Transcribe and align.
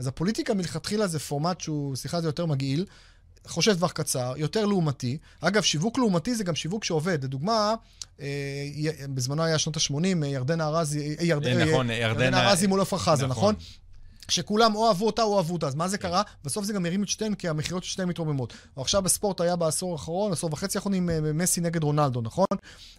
אז 0.00 0.06
הפוליטיקה 0.06 0.54
מלכתחילה 0.54 1.06
זה 1.06 1.18
פורמט 1.18 1.60
שהוא, 1.60 1.96
סליחה, 1.96 2.20
זה 2.20 2.28
יותר 2.28 2.46
מגעיל. 2.46 2.84
חושב 3.46 3.74
טווח 3.74 3.92
קצר, 3.92 4.32
יותר 4.36 4.66
לעומתי. 4.66 5.18
אגב, 5.40 5.62
שיווק 5.62 5.98
לעומתי 5.98 6.34
זה 6.34 6.44
גם 6.44 6.54
שיווק 6.54 6.84
שעובד. 6.84 7.24
לדוגמה, 7.24 7.74
אה, 8.20 8.26
בזמנו 9.14 9.42
היה 9.42 9.58
שנות 9.58 9.76
ה-80, 9.76 10.26
ירדנה 10.26 10.66
ארזי, 10.66 11.16
אה, 11.20 11.24
ירד, 11.24 11.46
נכון, 11.46 11.90
ירדנה 11.90 12.50
ארזי 12.50 12.66
מול 12.66 12.80
עפרה 12.80 12.98
חזה, 12.98 13.26
נכון? 13.26 13.54
נכון? 14.30 14.44
שכולם 14.44 14.74
או 14.74 14.88
אהבו 14.88 15.06
אותה 15.06 15.22
או 15.22 15.36
אהבו 15.36 15.52
אותה. 15.52 15.66
אז 15.66 15.74
מה 15.74 15.88
זה 15.88 15.98
כן. 15.98 16.08
קרה? 16.08 16.22
בסוף 16.44 16.64
זה 16.64 16.72
גם 16.72 16.86
הרים 16.86 17.02
את 17.02 17.08
שתיהן, 17.08 17.34
כי 17.34 17.48
המכירות 17.48 17.84
של 17.84 17.90
שתיהן 17.90 18.08
מתרוממות. 18.08 18.52
עכשיו 18.76 19.02
בספורט 19.02 19.40
היה 19.40 19.56
בעשור 19.56 19.92
האחרון, 19.92 20.32
עשור 20.32 20.50
וחצי 20.52 20.78
האחרונים, 20.78 21.10
אה, 21.10 21.20
מסי 21.20 21.60
נגד 21.60 21.82
רונלדו, 21.82 22.20
נכון? 22.20 22.46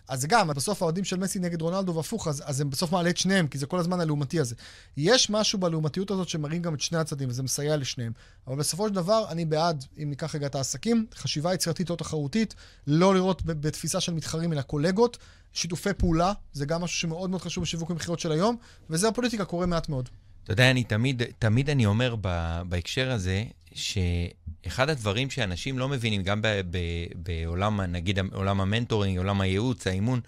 אז 0.08 0.26
גם, 0.26 0.48
בסוף 0.48 0.82
האוהדים 0.82 1.04
של 1.04 1.18
מסי 1.18 1.40
נגד 1.40 1.62
רונלדו 1.62 1.96
והפוך, 1.96 2.28
אז, 2.28 2.44
אז 2.46 2.62
הם 2.62 2.70
בסוף 2.70 2.92
מעלה 2.92 3.10
את 3.10 3.18
שניהם, 3.18 3.48
כי 3.48 3.58
זה 3.58 3.66
כל 3.66 3.80
הזמן 3.80 4.00
הלעומתי 4.00 4.40
הזה. 4.40 4.56
יש 4.98 5.30
משהו 5.30 5.60
בלעומתיות 5.60 6.12
הזאת 6.12 6.30
שמראים 6.30 6.62
גם 6.62 6.74
את 6.74 6.82
שני 6.82 6.98
הצדדים, 6.98 7.30
וזה 7.30 7.44
מסייע 7.44 7.78
לשניהם. 7.78 8.12
אבל 8.48 8.56
בסופו 8.56 8.88
של 8.88 8.94
דבר, 8.94 9.26
אני 9.30 9.46
בעד, 9.46 9.86
אם 10.04 10.10
ניקח 10.10 10.36
רגע 10.36 10.48
את 10.48 10.56
העסקים, 10.56 11.06
חשיבה 11.16 11.54
יצירתית 11.54 11.90
או 11.90 11.96
תחרותית, 11.96 12.56
לא 12.88 13.16
לראות 13.16 13.42
בתפיסה 13.46 14.00
של 14.00 14.14
מתחרים, 14.14 14.54
אלא 14.54 14.62
קולגות. 14.62 15.18
שיתופי 15.54 15.94
פעולה, 15.94 16.34
זה 16.54 16.66
גם 16.66 16.82
משהו 16.82 16.98
שמאוד 16.98 17.30
מאוד 17.30 17.42
חשוב 17.42 17.64
בשיווק 17.64 17.90
ומכירות 17.90 18.20
של 18.20 18.32
היום, 18.32 18.56
וזה 18.90 19.08
הפוליטיקה 19.08 19.46
קורה 19.46 19.66
מעט 19.66 19.90
מאוד. 19.90 20.10
אתה 20.44 20.54
יודע, 20.54 20.72
אני 20.72 20.84
תמיד, 20.84 21.22
תמיד 21.40 21.70
אני 21.70 21.86
אומר 21.86 22.16
ב, 22.22 22.62
בהקשר 22.70 23.12
הזה, 23.12 23.44
שאחד 23.74 24.90
הדברים 24.90 25.30
שאנשים 25.30 25.80
לא 25.80 25.90
מבינים, 25.90 26.24
גם 26.24 26.42
ב, 26.42 26.48
ב, 26.70 26.78
בעולם, 27.16 27.82
נגיד, 27.82 28.20
עולם 28.34 28.62
המנטורינג, 28.62 29.18
עולם 29.18 29.42
הייעוץ, 29.42 29.88
האימון, 29.88 30.20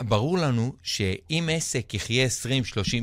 ברור 0.00 0.38
לנו 0.38 0.74
שאם 0.82 1.48
עסק 1.52 1.94
יחיה 1.94 2.26
20-30 2.26 2.30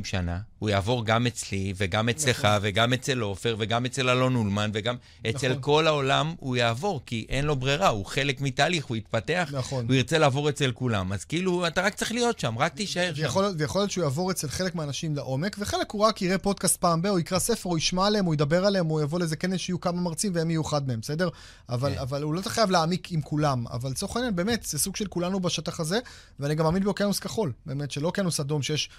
שנה, 0.04 0.40
הוא 0.60 0.70
יעבור 0.70 1.06
גם 1.06 1.28
אצלי, 1.28 1.74
וגם 1.78 2.10
אצלך, 2.10 2.46
נכון. 2.46 2.60
וגם 2.62 2.94
אצל 2.94 3.20
עופר, 3.20 3.56
וגם 3.60 3.86
אצל 3.86 4.10
אלון 4.10 4.36
אולמן, 4.36 4.72
וגם 4.74 4.96
נכון. 4.96 5.36
אצל 5.36 5.56
כל 5.62 5.88
העולם, 5.88 6.34
הוא 6.40 6.56
יעבור, 6.56 7.02
כי 7.06 7.26
אין 7.30 7.46
לו 7.46 7.56
ברירה, 7.56 7.88
הוא 7.88 8.06
חלק 8.06 8.42
מתהליך, 8.42 8.86
הוא 8.86 8.98
יתפתח, 8.98 9.50
נכון. 9.54 9.86
הוא 9.86 9.96
ירצה 9.96 10.18
לעבור 10.18 10.50
אצל 10.50 10.72
כולם. 10.72 11.14
אז 11.14 11.26
כאילו, 11.26 11.68
אתה 11.68 11.82
רק 11.82 11.96
צריך 11.96 12.12
להיות 12.12 12.40
שם, 12.40 12.58
רק 12.58 12.74
תישאר 12.74 13.14
שם. 13.14 13.24
ויכול, 13.24 13.46
ויכול 13.58 13.82
להיות 13.82 13.92
שהוא 13.92 14.04
יעבור 14.04 14.32
אצל 14.32 14.48
חלק 14.48 14.76
מהאנשים 14.76 15.16
לעומק, 15.16 15.56
וחלק 15.60 15.92
הוא 15.92 16.02
רק 16.02 16.22
יראה 16.22 16.38
פודקאסט 16.38 16.78
פעם 16.78 17.02
ב, 17.02 17.06
הוא 17.06 17.20
יקרא 17.20 17.40
ספר, 17.40 17.70
הוא 17.70 17.78
ישמע 17.78 18.08
עליהם, 18.08 18.26
הוא 18.26 18.34
ידבר 18.34 18.66
עליהם, 18.66 18.86
הוא 18.86 19.02
יבוא 19.02 19.20
לאיזה 19.20 19.36
כנס 19.36 19.60
שיהיו 19.60 19.80
כמה 19.80 20.02
מרצים 20.02 20.32
והם 20.36 20.50
יהיו 20.50 20.62
אחד 20.62 20.88
מהם, 20.88 21.00
בסדר? 21.00 21.30
אבל, 21.70 21.94
כן. 21.94 21.98
אבל 22.00 22.24
הוא 22.24 22.34
לא 22.34 22.42
חייב 22.42 22.70
להעמיק 22.72 23.12
עם 23.12 23.22
כולם. 23.22 23.68
אבל 23.68 23.90
לצורך 23.90 24.16
העניין, 24.16 24.36
באמת, 24.36 24.64
זה 24.64 24.80
סוג 24.80 24.96
של 24.96 25.06
כולנו 25.06 25.40
בשטח 25.40 25.80
הזה, 25.80 26.00
ואני 26.40 26.56
גם 26.56 26.66
מאמין 26.66 26.84
באוקיינוס 26.84 27.20
כחול. 27.20 27.52
באמת, 27.66 27.92
שלא 27.92 28.08
אוקיינוס 28.08 28.40
אדום, 28.40 28.62
שיש 28.62 28.90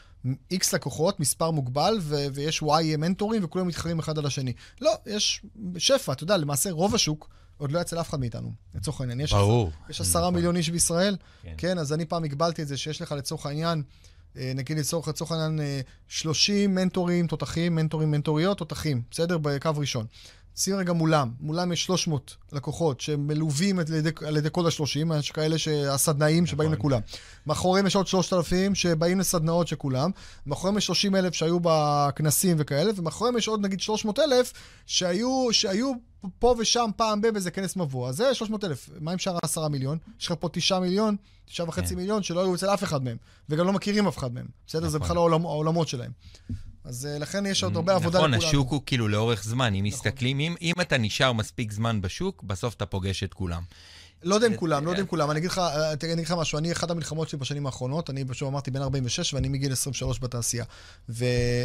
איקס 0.50 0.74
לקוחות, 0.74 1.20
מספר 1.20 1.50
מוגבל, 1.50 1.98
ו- 2.00 2.26
ויש 2.34 2.62
וואי 2.62 2.96
מנטורים, 2.96 3.44
וכולם 3.44 3.66
מתחרים 3.68 3.98
אחד 3.98 4.18
על 4.18 4.26
השני. 4.26 4.52
לא, 4.80 4.92
יש 5.06 5.42
שפע, 5.78 6.12
אתה 6.12 6.24
יודע, 6.24 6.36
למעשה 6.36 6.70
רוב 6.70 6.94
השוק 6.94 7.28
עוד 7.56 7.72
לא 7.72 7.80
יצא 7.80 7.96
לאף 7.96 8.08
אחד 8.10 8.20
מאיתנו, 8.20 8.52
לצורך 8.74 9.00
העניין. 9.00 9.20
יש 9.20 9.32
ברור. 9.32 9.70
יש 9.90 10.00
עשרה. 10.00 10.30
מיליון 10.30 10.56
איש 10.56 10.70
בישראל, 10.70 11.16
כן. 11.42 11.54
כן, 11.56 11.78
אז 11.78 11.92
אני 11.92 12.04
פעם 12.04 12.24
הגבלתי 12.24 12.62
את 12.62 12.68
זה, 12.68 12.76
שיש 12.76 13.02
לך 13.02 13.12
לצורך 13.12 13.46
העניין, 13.46 13.82
אה, 14.36 14.52
נגיד 14.54 14.78
לצורך, 14.78 15.08
לצורך 15.08 15.32
העניין 15.32 15.60
30 16.08 16.78
אה, 16.78 16.84
מנטורים 16.84 17.26
תותחים, 17.26 17.74
מנטורים, 17.74 18.10
מנטוריות 18.10 18.58
תותחים, 18.58 19.02
בסדר? 19.10 19.38
בקו 19.38 19.70
ראשון. 19.76 20.06
שים 20.56 20.76
רגע 20.76 20.92
מולם, 20.92 21.30
מולם 21.40 21.72
יש 21.72 21.84
300 21.84 22.36
לקוחות 22.52 23.00
שמלווים 23.00 23.78
על 23.78 23.84
ידי, 23.94 24.10
על 24.26 24.36
ידי 24.36 24.48
כל 24.52 24.66
ה-30, 24.66 25.14
יש 25.18 25.30
כאלה 25.30 25.58
שהסדנאים 25.58 26.46
שבאים 26.46 26.70
נכון. 26.70 26.78
לכולם. 26.78 27.00
מאחוריהם 27.46 27.86
יש 27.86 27.96
עוד 27.96 28.06
3,000 28.06 28.74
שבאים 28.74 29.20
לסדנאות 29.20 29.68
של 29.68 29.76
כולם, 29.76 30.10
מאחוריהם 30.46 30.78
יש 30.78 30.86
30 30.86 31.16
אלף 31.16 31.34
שהיו 31.34 31.58
בכנסים 31.62 32.56
וכאלה, 32.60 32.90
ומאחוריהם 32.96 33.36
יש 33.36 33.48
עוד 33.48 33.60
נגיד 33.60 33.80
300 33.80 34.18
אלף 34.18 34.52
שהיו, 34.86 35.48
שהיו 35.52 35.92
פה 36.38 36.54
ושם 36.58 36.90
פעם 36.96 37.20
ב- 37.20 37.28
באיזה 37.28 37.50
כנס 37.50 37.76
מבוא. 37.76 38.08
אז 38.08 38.16
זה 38.16 38.34
300 38.34 38.64
אלף. 38.64 38.90
מה 39.00 39.12
עם 39.12 39.18
שאר 39.18 39.36
ה-10 39.36 39.68
מיליון? 39.68 39.98
יש 40.20 40.26
לך 40.26 40.34
פה 40.40 40.48
9 40.52 40.78
מיליון, 40.78 41.16
9 41.46 41.64
וחצי 41.64 41.88
כן. 41.88 41.94
מיליון 41.96 42.22
שלא 42.22 42.40
היו 42.40 42.54
אצל 42.54 42.66
אף 42.74 42.82
אחד 42.84 43.04
מהם, 43.04 43.16
וגם 43.48 43.66
לא 43.66 43.72
מכירים 43.72 44.06
אף 44.06 44.18
אחד 44.18 44.34
מהם. 44.34 44.46
בסדר? 44.66 44.80
נכון. 44.80 44.90
זה 44.90 44.98
בכלל 44.98 45.16
העולמ, 45.16 45.46
העולמות 45.46 45.88
שלהם. 45.88 46.10
אז 46.84 47.06
אה, 47.06 47.18
לכן 47.18 47.46
יש 47.46 47.64
עוד 47.64 47.76
הרבה 47.76 47.94
עבודה 47.94 48.18
לכולנו. 48.18 48.36
נכון, 48.36 48.48
השוק 48.48 48.70
הוא 48.70 48.82
כאילו 48.86 49.08
לאורך 49.08 49.44
זמן. 49.44 49.74
אם 49.74 49.86
נכון. 49.86 49.98
מסתכלים, 49.98 50.40
אם, 50.40 50.54
אם 50.62 50.74
אתה 50.80 50.98
נשאר 50.98 51.32
מספיק 51.32 51.72
זמן 51.72 52.00
בשוק, 52.00 52.42
בסוף 52.42 52.74
אתה 52.74 52.86
פוגש 52.86 53.22
את 53.22 53.34
כולם. 53.34 53.62
לא 54.22 54.34
יודע 54.34 54.46
אם 54.46 54.56
כולם, 54.56 54.84
לא 54.84 54.90
יודע 54.90 55.02
אם 55.02 55.06
כולם. 55.06 55.30
אני 55.30 55.38
אגיד 55.38 55.50
לך, 55.50 55.58
אה, 55.58 55.92
אני 55.92 56.12
אגיד 56.12 56.24
לך 56.24 56.32
משהו, 56.32 56.58
אני, 56.58 56.72
אחת 56.72 56.90
המלחמות 56.90 57.28
שלי 57.28 57.38
בשנים 57.38 57.66
האחרונות, 57.66 58.10
אני 58.10 58.24
פשוט 58.24 58.48
אמרתי 58.48 58.70
בן 58.70 58.82
46 58.82 59.34
ואני 59.34 59.48
מגיל 59.48 59.72
23 59.72 60.18
בתעשייה. 60.18 60.64
ו, 61.08 61.24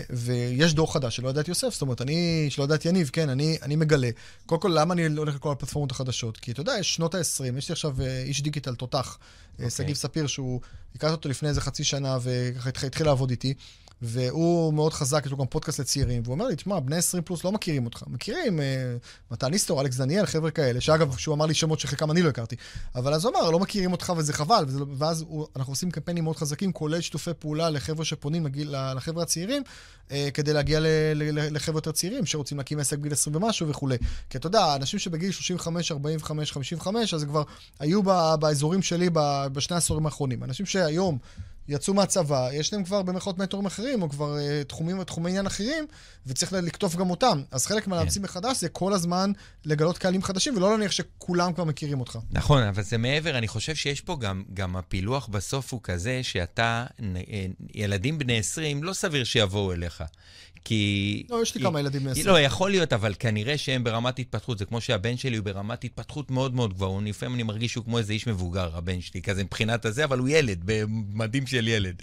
ויש 0.10 0.74
דור 0.74 0.94
חדש 0.94 1.16
שלא 1.16 1.28
יודע 1.28 1.42
את 1.42 1.48
יוסף, 1.48 1.74
זאת 1.74 1.82
אומרת, 1.82 2.02
אני, 2.02 2.48
שלא 2.50 2.64
יודע 2.64 2.76
את 2.76 2.86
יניב, 2.86 3.10
כן, 3.14 3.30
אני, 3.30 3.58
אני 3.62 3.76
מגלה. 3.76 4.10
קודם 4.46 4.62
כל, 4.62 4.72
למה 4.74 4.94
אני 4.94 5.06
הולך 5.18 5.36
לכל 5.36 5.52
הפלטפורמות 5.52 5.92
החדשות? 5.92 6.38
כי 6.38 6.52
אתה 6.52 6.62
יודע, 6.62 6.74
יש 6.80 6.96
שנות 6.96 7.16
ה-20, 7.16 7.58
יש 7.58 7.70
לי 7.70 7.74
עכשיו 7.74 8.02
אה, 8.02 8.24
איש 8.24 8.42
דיגיטל 8.42 8.76
תותח, 8.76 9.18
okay. 9.58 9.70
שגיב 9.70 9.96
ספיר, 9.96 10.28
שהוא, 10.28 10.62
הכרתי 10.96 11.14
אותו 11.14 11.30
לפני 11.30 11.50
איזה 11.50 11.62
חצי 11.62 11.84
שנה, 11.84 12.18
וככה 12.22 12.88
התחיל 12.88 13.06
לעבוד 13.06 13.30
איתי. 13.30 13.54
והוא 14.02 14.74
מאוד 14.74 14.94
חזק, 14.94 15.24
יש 15.26 15.32
לו 15.32 15.38
גם 15.38 15.46
פודקאסט 15.46 15.80
לצעירים, 15.80 16.22
והוא 16.26 16.34
אומר 16.34 16.48
לי, 16.48 16.56
תשמע, 16.56 16.80
בני 16.80 16.96
20 16.96 17.24
פלוס 17.24 17.44
לא 17.44 17.52
מכירים 17.52 17.86
אותך. 17.86 18.04
מכירים, 18.08 18.60
אה, 18.60 18.96
מתן 19.32 19.54
איסטור, 19.54 19.82
אלכס 19.82 19.98
דניאל, 19.98 20.26
חבר'ה 20.26 20.52
כאלה, 20.52 20.82
שאגב, 20.82 21.18
שהוא 21.18 21.36
אמר 21.36 21.46
לי 21.46 21.54
שמות 21.54 21.80
שחלקם 21.80 22.12
אני 22.12 22.22
לא 22.22 22.30
הכרתי. 22.30 22.56
אבל 22.96 23.14
אז 23.14 23.26
הוא 23.26 23.34
אמר, 23.34 23.52
לא 23.52 23.60
מכירים 23.60 23.92
אותך 23.92 24.14
וזה 24.18 24.34
חבל, 24.34 24.64
וזה, 24.68 24.80
לא, 24.80 24.86
ואז 24.98 25.22
הוא, 25.22 25.48
אנחנו 25.56 25.72
עושים 25.72 25.92
קמפיינים 25.92 26.24
מאוד 26.24 26.36
חזקים, 26.36 26.72
כולל 26.72 27.02
שיתופי 27.02 27.32
פעולה 27.40 27.70
לחבר'ה 27.70 28.06
שפונים 28.06 28.46
לגיל, 28.46 28.76
לחבר'ה 28.96 29.24
הצעירים, 29.24 29.64
אה, 30.12 30.30
כדי 30.34 30.54
להגיע 30.54 30.80
ל, 30.80 30.88
ל, 31.16 31.40
ל, 31.40 31.56
לחבר'ה 31.56 31.78
יותר 31.78 31.92
צעירים, 31.92 32.26
שרוצים 32.26 32.58
להקים 32.58 32.80
עסק 32.80 32.98
בגיל 32.98 33.14
20 33.14 33.36
ומשהו 33.36 33.68
וכולי. 33.68 33.98
כי 34.30 34.38
אתה 34.38 34.48
יודע, 34.48 34.76
אנשים 34.76 35.00
שבגיל 35.00 35.32
35, 35.32 35.92
45, 35.92 36.52
55, 36.52 37.14
אז 37.14 37.24
כבר 37.24 37.44
היו 37.80 38.04
באזורים 38.40 38.82
שלי 38.82 39.10
בשני 39.54 39.76
העשורים 39.76 40.06
האחרונים. 40.06 40.44
אנשים 40.44 40.66
שהיום... 40.66 41.18
יצאו 41.68 41.94
מהצבא, 41.94 42.50
יש 42.54 42.74
להם 42.74 42.84
כבר 42.84 43.02
במרכאות 43.02 43.38
מנטורים 43.38 43.66
אחרים, 43.66 44.02
או 44.02 44.10
כבר 44.10 44.38
uh, 44.38 44.68
תחומים 44.68 45.00
ותחומי 45.00 45.30
עניין 45.30 45.46
אחרים, 45.46 45.86
וצריך 46.26 46.54
לקטוף 46.54 46.96
גם 46.96 47.10
אותם. 47.10 47.42
אז 47.52 47.66
חלק 47.66 47.88
מהלהמציא 47.88 48.22
כן. 48.22 48.26
מחדש 48.26 48.58
זה 48.58 48.70
כל 48.70 48.94
הזמן 48.94 49.32
לגלות 49.66 49.98
קהלים 49.98 50.24
חדשים, 50.24 50.58
ולא 50.58 50.72
להניח 50.72 50.92
שכולם 50.92 51.54
כבר 51.54 51.64
מכירים 51.64 52.00
אותך. 52.00 52.20
נכון, 52.32 52.64
אבל 52.64 52.84
זה 52.84 52.98
מעבר, 52.98 53.38
אני 53.38 53.48
חושב 53.48 53.76
שיש 53.76 54.02
פה 54.02 54.18
גם, 54.20 54.44
גם 54.54 54.76
הפילוח 54.76 55.28
בסוף 55.28 55.74
הוא 55.74 55.80
כזה, 55.84 56.20
שאתה, 56.24 56.86
אה, 57.00 57.46
ילדים 57.74 58.18
בני 58.18 58.40
20, 58.40 58.84
לא 58.84 58.94
סביר 58.94 59.24
שיבואו 59.24 59.74
אליך. 59.74 60.04
כי... 60.66 61.24
לא, 61.30 61.42
יש 61.42 61.56
לי 61.56 61.62
כמה 61.62 61.80
ילדים 61.80 62.08
20. 62.08 62.28
לא, 62.28 62.40
יכול 62.40 62.72
להיות, 62.72 62.94
אבל 62.94 63.14
כנראה 63.20 63.58
שהם 63.58 63.84
ברמת 63.84 64.20
התפתחות. 64.20 64.58
זה 64.58 64.66
כמו 64.66 64.82
שהבן 64.82 65.18
שלי 65.18 65.38
הוא 65.38 65.46
ברמת 65.46 65.84
התפתחות 65.84 66.32
מאוד 66.32 66.56
מאוד 66.56 66.74
גבוהה. 66.74 67.02
לפעמים 67.06 67.36
אני 67.36 67.44
מרגיש 67.44 67.72
שהוא 67.72 67.86
כמו 67.86 67.98
איזה 67.98 68.14
איש 68.14 68.28
מבוגר, 68.28 68.78
הבן 68.78 69.02
שלי, 69.02 69.22
כזה 69.22 69.44
מבחינת 69.44 69.86
הזה, 69.86 70.04
אבל 70.04 70.20
הוא 70.20 70.30
ילד, 70.30 70.62
במדים 70.66 71.48
של 71.48 71.68
ילד. 71.68 72.02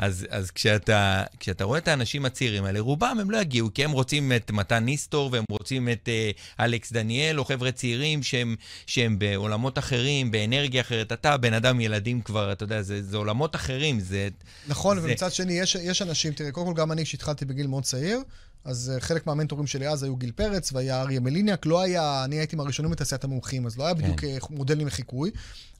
אז, 0.00 0.26
אז 0.30 0.50
כשאתה, 0.50 1.24
כשאתה 1.40 1.64
רואה 1.64 1.78
את 1.78 1.88
האנשים 1.88 2.24
הצעירים 2.24 2.64
האלה, 2.64 2.80
רובם 2.80 3.16
הם 3.20 3.30
לא 3.30 3.38
יגיעו, 3.38 3.68
כי 3.74 3.84
הם 3.84 3.90
רוצים 3.90 4.32
את 4.36 4.50
מתן 4.50 4.84
ניסטור, 4.84 5.28
והם 5.32 5.44
רוצים 5.50 5.88
את 5.88 6.08
uh, 6.08 6.62
אלכס 6.64 6.92
דניאל, 6.92 7.38
או 7.38 7.44
חבר'ה 7.44 7.72
צעירים 7.72 8.22
שהם, 8.22 8.56
שהם 8.86 9.18
בעולמות 9.18 9.78
אחרים, 9.78 10.30
באנרגיה 10.30 10.80
אחרת. 10.80 11.12
אתה 11.12 11.36
בן 11.36 11.52
אדם 11.52 11.80
ילדים 11.80 12.22
כבר, 12.22 12.52
אתה 12.52 12.64
יודע, 12.64 12.82
זה, 12.82 13.02
זה 13.02 13.16
עולמות 13.16 13.56
אחרים, 13.56 14.00
זה... 14.00 14.28
נכון, 14.68 15.00
זה... 15.00 15.08
ומצד 15.08 15.32
שני, 15.32 15.52
יש, 15.52 15.74
יש 15.74 16.02
אנשים, 16.02 16.32
תראה, 16.32 16.52
קודם 16.52 16.66
כל 16.66 16.74
גם 16.74 16.92
אני, 16.92 17.04
כשהתחלתי 17.04 17.44
בגיל 17.44 17.66
מאוד 17.66 17.82
צעיר, 17.82 18.20
אז 18.64 18.92
uh, 18.96 19.00
חלק 19.00 19.26
מהמנטורים 19.26 19.66
שלי 19.66 19.88
אז 19.88 20.02
היו 20.02 20.16
גיל 20.16 20.32
פרץ 20.32 20.72
והיה 20.72 21.00
אריה 21.00 21.20
מליניאק, 21.20 21.66
לא 21.66 21.80
היה, 21.80 22.24
אני 22.24 22.36
הייתי 22.36 22.56
מהראשונים 22.56 22.92
בתעשיית 22.92 23.24
המומחים, 23.24 23.66
אז 23.66 23.78
לא 23.78 23.84
היה 23.84 23.94
בדיוק 23.94 24.20
כן. 24.20 24.38
מודלים 24.50 24.86
לחיקוי. 24.86 25.30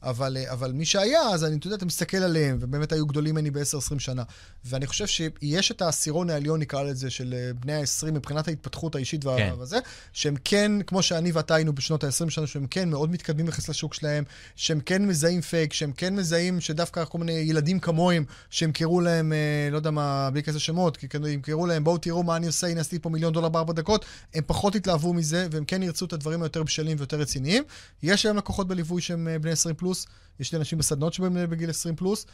אבל, 0.02 0.36
אה, 0.36 0.52
אבל 0.52 0.72
מי 0.72 0.84
שהיה, 0.84 1.20
אז 1.20 1.44
אני, 1.44 1.56
אתה 1.56 1.66
יודע, 1.66 1.76
אתה 1.76 1.86
מסתכל 1.86 2.16
עליהם, 2.16 2.58
ובאמת 2.60 2.92
היו 2.92 3.06
גדולים 3.06 3.34
ממני 3.34 3.50
ב-10-20 3.50 3.98
שנה. 3.98 4.22
ואני 4.64 4.86
חושב 4.86 5.06
שיש 5.06 5.70
את 5.70 5.82
העשירון 5.82 6.30
העליון, 6.30 6.60
נקרא 6.60 6.82
לזה, 6.82 7.10
של 7.10 7.34
אה, 7.34 7.50
בני 7.60 7.74
ה-20 7.74 8.10
מבחינת 8.10 8.48
ההתפתחות 8.48 8.94
האישית 8.94 9.24
כן. 9.24 9.52
וזה, 9.58 9.78
שהם 10.12 10.34
כן, 10.44 10.72
כמו 10.86 11.02
שאני 11.02 11.32
ואתה 11.32 11.54
היינו 11.54 11.72
בשנות 11.72 12.04
ה-20 12.04 12.30
שלנו, 12.30 12.46
שהם 12.46 12.66
כן 12.66 12.90
מאוד 12.90 13.10
מתקדמים 13.10 13.48
יחס 13.48 13.68
לשוק 13.68 13.94
שלהם, 13.94 14.24
שהם 14.56 14.80
כן 14.80 15.06
מזהים 15.06 15.40
פייק, 15.40 15.72
שהם 15.72 15.92
כן 15.92 16.16
מזהים 16.16 16.60
שדווקא 16.60 17.04
כל 17.04 17.18
מיני 17.18 17.32
ילדים 17.32 17.80
כמוהם, 17.80 18.24
קראו 18.72 19.00
להם, 19.00 19.32
אה, 19.32 19.68
לא 19.70 19.76
יודע 19.76 19.90
מה, 19.90 20.30
בלי 20.30 20.42
כזה 20.42 20.60
שמות, 20.60 20.96
כי 20.96 21.06
הם 21.14 21.40
קראו 21.40 21.66
להם, 21.66 21.84
בואו 21.84 21.98
תראו 21.98 22.22
מה 22.22 22.36
אני 22.36 22.46
עושה, 22.46 22.66
הנה 22.66 22.80
עשיתי 22.80 22.98
פה 22.98 23.08
מיליון 23.08 23.32
דולר 23.32 23.48
בארבע 23.48 23.72
דקות, 23.72 24.04
הם 24.34 24.42
פחות 24.46 24.74
התלהבו 24.74 25.14
מזה, 25.14 25.46
והם 25.50 25.64
כן 25.64 25.82
ירצו 25.82 26.04
את 26.04 26.12
הדברים 26.12 26.42
היותר 26.42 26.62
בשלים 26.62 26.96
ויותר 26.98 27.16
רציניים. 27.16 27.62
יש 28.02 28.26
להם 28.26 28.36
לקוחות 28.36 28.68
בליווי 28.68 29.02
שהם 29.02 29.28
בני 29.40 29.50
20 29.50 29.74
פלוס. 29.74 29.89
פלוס, 29.90 30.06
יש 30.40 30.52
לי 30.52 30.58
אנשים 30.58 30.78
בסדנות 30.78 31.12
שבהם 31.12 31.50
בגיל 31.50 31.70
20 31.70 31.96
פלוס, 31.96 32.26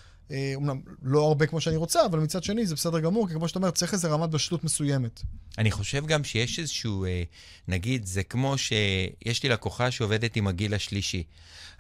אומנם 0.54 0.80
לא 1.02 1.26
הרבה 1.26 1.46
כמו 1.46 1.60
שאני 1.60 1.76
רוצה, 1.76 2.06
אבל 2.06 2.18
מצד 2.18 2.44
שני 2.44 2.66
זה 2.66 2.74
בסדר 2.74 3.00
גמור, 3.00 3.28
כי 3.28 3.34
כמו 3.34 3.48
שאתה 3.48 3.58
אומר, 3.58 3.70
צריך 3.70 3.92
איזו 3.92 4.10
רמת 4.10 4.30
בשלות 4.30 4.64
מסוימת. 4.64 5.22
אני 5.58 5.70
חושב 5.70 6.06
גם 6.06 6.24
שיש 6.24 6.58
איזשהו, 6.58 7.04
אה, 7.04 7.22
נגיד, 7.68 8.06
זה 8.06 8.22
כמו 8.22 8.58
שיש 8.58 9.42
לי 9.42 9.48
לקוחה 9.48 9.90
שעובדת 9.90 10.36
עם 10.36 10.46
הגיל 10.46 10.74
השלישי. 10.74 11.22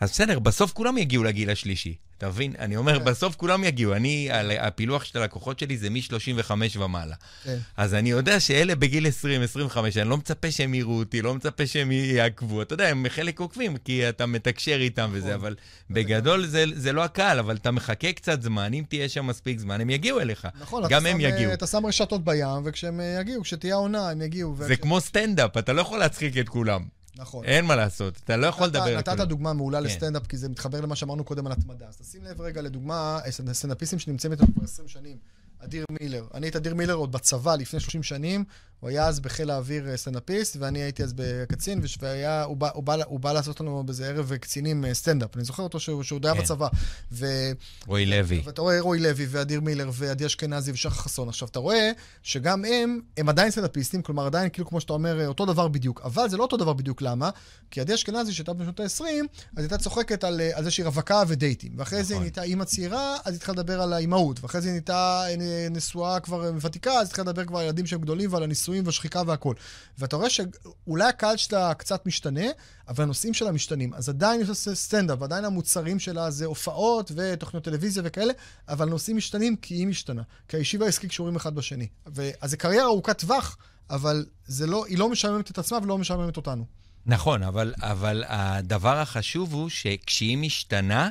אז 0.00 0.10
בסדר, 0.10 0.38
בסוף 0.38 0.72
כולם 0.72 0.98
יגיעו 0.98 1.24
לגיל 1.24 1.50
השלישי. 1.50 1.94
אתה 2.18 2.28
מבין? 2.28 2.52
אני 2.58 2.76
אומר, 2.76 2.98
כן. 2.98 3.04
בסוף 3.04 3.36
כולם 3.36 3.64
יגיעו. 3.64 3.94
אני, 3.94 4.28
הפילוח 4.58 5.04
של 5.04 5.18
הלקוחות 5.18 5.58
שלי 5.58 5.76
זה 5.76 5.90
מ-35 5.90 6.50
ומעלה. 6.78 7.14
כן. 7.44 7.56
אז 7.76 7.94
אני 7.94 8.10
יודע 8.10 8.40
שאלה 8.40 8.74
בגיל 8.74 9.06
20, 9.06 9.42
25, 9.42 9.96
אני 9.96 10.08
לא 10.08 10.16
מצפה 10.16 10.50
שהם 10.50 10.74
יראו 10.74 10.98
אותי, 10.98 11.22
לא 11.22 11.34
מצפה 11.34 11.66
שהם 11.66 11.92
יעקבו. 11.92 12.62
אתה 12.62 12.74
יודע, 12.74 12.88
הם 12.88 13.06
חלק 13.08 13.40
עוקבים, 13.40 13.76
כי 13.76 14.08
אתה 14.08 14.26
מתקשר 14.26 14.76
איתם 14.80 15.10
וזה, 15.12 15.26
נכון. 15.26 15.32
אבל 15.32 15.54
בגדול 15.90 16.46
זה, 16.46 16.64
זה 16.74 16.92
לא 16.92 17.04
הקהל, 17.04 17.38
אבל 17.38 17.56
אתה 17.56 17.70
מחכה 17.70 18.12
קצת 18.12 18.42
זמן, 18.42 18.74
אם 18.74 18.84
תהיה 18.88 19.08
שם 19.08 19.26
מספיק 19.26 19.58
זמן, 19.58 19.80
הם 19.80 19.90
יגיעו 19.90 20.20
אליך. 20.20 20.48
נכון, 20.60 20.84
גם 20.88 21.06
הם 21.06 21.20
שם, 21.20 21.26
יגיעו. 21.26 21.52
אתה 21.52 21.66
שם 21.66 21.86
רשתות 21.86 22.24
בים, 22.24 22.62
וכשהם 22.64 23.00
אה, 23.00 23.18
יגיעו, 23.20 23.42
כשתהיה 23.42 23.74
עונה, 23.74 24.10
הם 24.10 24.22
יגיעו. 24.22 24.56
זה. 24.58 24.76
כמו 24.76 25.00
סטנדאפ, 25.00 25.56
אתה 25.56 25.72
לא 25.72 25.80
יכול 25.80 25.98
להצחיק 25.98 26.38
את 26.38 26.48
כולם. 26.48 26.96
נכון. 27.18 27.44
אין 27.44 27.64
מה 27.64 27.76
לעשות, 27.76 28.20
אתה 28.24 28.36
לא 28.36 28.46
יכול 28.46 28.66
לדבר. 28.66 28.98
נתת 28.98 29.20
דוגמה 29.20 29.52
מעולה 29.52 29.78
כן. 29.78 29.84
לסטנדאפ, 29.84 30.26
כי 30.26 30.36
זה 30.36 30.48
מתחבר 30.48 30.80
למה 30.80 30.96
שאמרנו 30.96 31.24
קודם 31.24 31.46
על 31.46 31.52
התמדה. 31.52 31.86
אז 31.88 31.96
תשים 31.96 32.24
לב 32.24 32.40
רגע 32.40 32.62
לדוגמה, 32.62 33.18
סטנדאפיסטים 33.52 33.98
שנמצאים 33.98 34.32
איתנו 34.32 34.46
כבר 34.54 34.64
20 34.64 34.88
שנים. 34.88 35.16
אדיר 35.58 35.84
מילר. 36.00 36.26
אני 36.34 36.48
את 36.48 36.56
אדיר 36.56 36.74
מילר 36.74 36.94
עוד 36.94 37.12
בצבא 37.12 37.54
לפני 37.54 37.80
30 37.80 38.02
שנים, 38.02 38.44
הוא 38.80 38.90
היה 38.90 39.06
אז 39.06 39.20
בחיל 39.20 39.50
האוויר 39.50 39.88
אה, 39.88 39.96
סטנדאפיסט, 39.96 40.56
ואני 40.60 40.78
הייתי 40.78 41.02
אז 41.02 41.12
בקצין, 41.16 41.80
והיה, 42.00 42.42
הוא, 42.42 42.56
בא, 42.56 42.68
הוא, 42.74 42.82
בא, 42.82 42.96
הוא 43.06 43.20
בא 43.20 43.32
לעשות 43.32 43.60
לנו 43.60 43.82
באיזה 43.86 44.08
ערב 44.08 44.36
קצינים 44.36 44.84
אה, 44.84 44.94
סטנדאפ. 44.94 45.36
אני 45.36 45.44
זוכר 45.44 45.62
אותו 45.62 45.80
שהוא, 45.80 46.02
שהוא 46.02 46.20
די 46.20 46.28
היה 46.28 46.34
כן. 46.34 46.42
בצבא. 46.42 46.68
ו... 47.12 47.26
רועי 47.86 48.06
לוי. 48.06 48.42
ואתה 48.44 48.62
רואה 48.62 48.80
רועי 48.80 49.00
לוי, 49.00 49.26
ואדיר 49.28 49.60
מילר, 49.60 49.90
ועדי 49.92 50.26
אשכנזי, 50.26 50.72
ושחר 50.72 50.94
חסון. 50.94 51.28
עכשיו, 51.28 51.48
אתה 51.48 51.58
רואה 51.58 51.90
שגם 52.22 52.64
הם, 52.64 53.00
הם 53.16 53.28
עדיין 53.28 53.50
סטנדאפיסטים, 53.50 54.02
כלומר, 54.02 54.26
עדיין, 54.26 54.48
כאילו, 54.48 54.66
כמו 54.68 54.80
שאתה 54.80 54.92
אומר, 54.92 55.28
אותו 55.28 55.46
דבר 55.46 55.68
בדיוק. 55.68 56.00
אבל 56.04 56.28
זה 56.28 56.36
לא 56.36 56.42
אותו 56.42 56.56
דבר 56.56 56.72
בדיוק, 56.72 57.02
למה? 57.02 57.30
כי 57.70 57.80
עדי 57.80 57.94
אשכנזי, 57.94 58.32
שהייתה 58.32 58.52
בשנות 58.52 58.80
ה-20, 58.80 59.02
אז 59.56 59.64
הייתה 59.64 59.78
צוחקת 59.78 60.24
על, 60.24 60.40
על 60.54 60.64
זה 60.64 60.70
שהיא 60.70 60.86
רווקה 60.86 61.22
ודייטים. 61.28 61.72
ואחרי 61.76 61.98
נכון. 61.98 62.08
זה 62.08 62.14
היא 62.14 62.20
נהייתה 62.20 62.42
אימא 62.42 62.64
צעירה, 62.64 63.16
אז 63.24 63.32
היא 63.32 63.36
התחילה 63.36 63.54
לדבר 63.54 63.82
על 63.82 63.92
האימהות. 63.92 64.40
ואחרי 64.42 64.60
זה 64.60 64.68
היא 64.68 64.72
נהייתה 64.72 65.24
אה, 65.28 65.68
נשואה 65.70 66.20
כבר 66.20 66.52
ותיקה, 66.60 66.92
אז 66.92 67.08
התחילה 67.08 67.24
לדבר 67.30 67.44
כבר 67.44 67.58
על 67.58 67.64
ילדים 67.64 67.86
שהם 67.86 68.00
גדולים 68.00 68.32
ועל 68.32 68.42
הנישואים 68.42 68.65
והשחיקה 68.84 69.22
והכל. 69.26 69.54
ואתה 69.98 70.16
רואה 70.16 70.30
שאולי 70.30 71.04
הקהל 71.04 71.36
שלה 71.36 71.74
קצת 71.74 72.06
משתנה, 72.06 72.44
אבל 72.88 73.04
הנושאים 73.04 73.34
שלה 73.34 73.52
משתנים. 73.52 73.94
אז 73.94 74.08
עדיין 74.08 74.40
יש 74.40 74.48
לה 74.48 74.74
סטנדאפ, 74.74 75.18
ועדיין 75.20 75.44
המוצרים 75.44 75.98
שלה 75.98 76.30
זה 76.30 76.44
הופעות 76.44 77.12
ותוכניות 77.14 77.64
טלוויזיה 77.64 78.02
וכאלה, 78.06 78.32
אבל 78.68 78.86
הנושאים 78.86 79.16
משתנים 79.16 79.56
כי 79.56 79.74
היא 79.74 79.86
משתנה. 79.86 80.22
כי 80.48 80.56
הישיבה 80.56 80.86
העסקי 80.86 81.08
קשורים 81.08 81.36
אחד 81.36 81.54
בשני. 81.54 81.88
ו... 82.14 82.30
אז 82.40 82.50
זה 82.50 82.56
קריירה 82.56 82.86
ארוכת 82.86 83.18
טווח, 83.18 83.56
אבל 83.90 84.26
לא, 84.60 84.86
היא 84.86 84.98
לא 84.98 85.08
משעממת 85.08 85.50
את 85.50 85.58
עצמה 85.58 85.78
ולא 85.82 85.98
משעממת 85.98 86.36
אותנו. 86.36 86.64
נכון, 87.06 87.42
אבל, 87.42 87.74
אבל 87.78 88.24
הדבר 88.26 88.96
החשוב 88.96 89.54
הוא 89.54 89.68
שכשהיא 89.68 90.38
משתנה, 90.38 91.10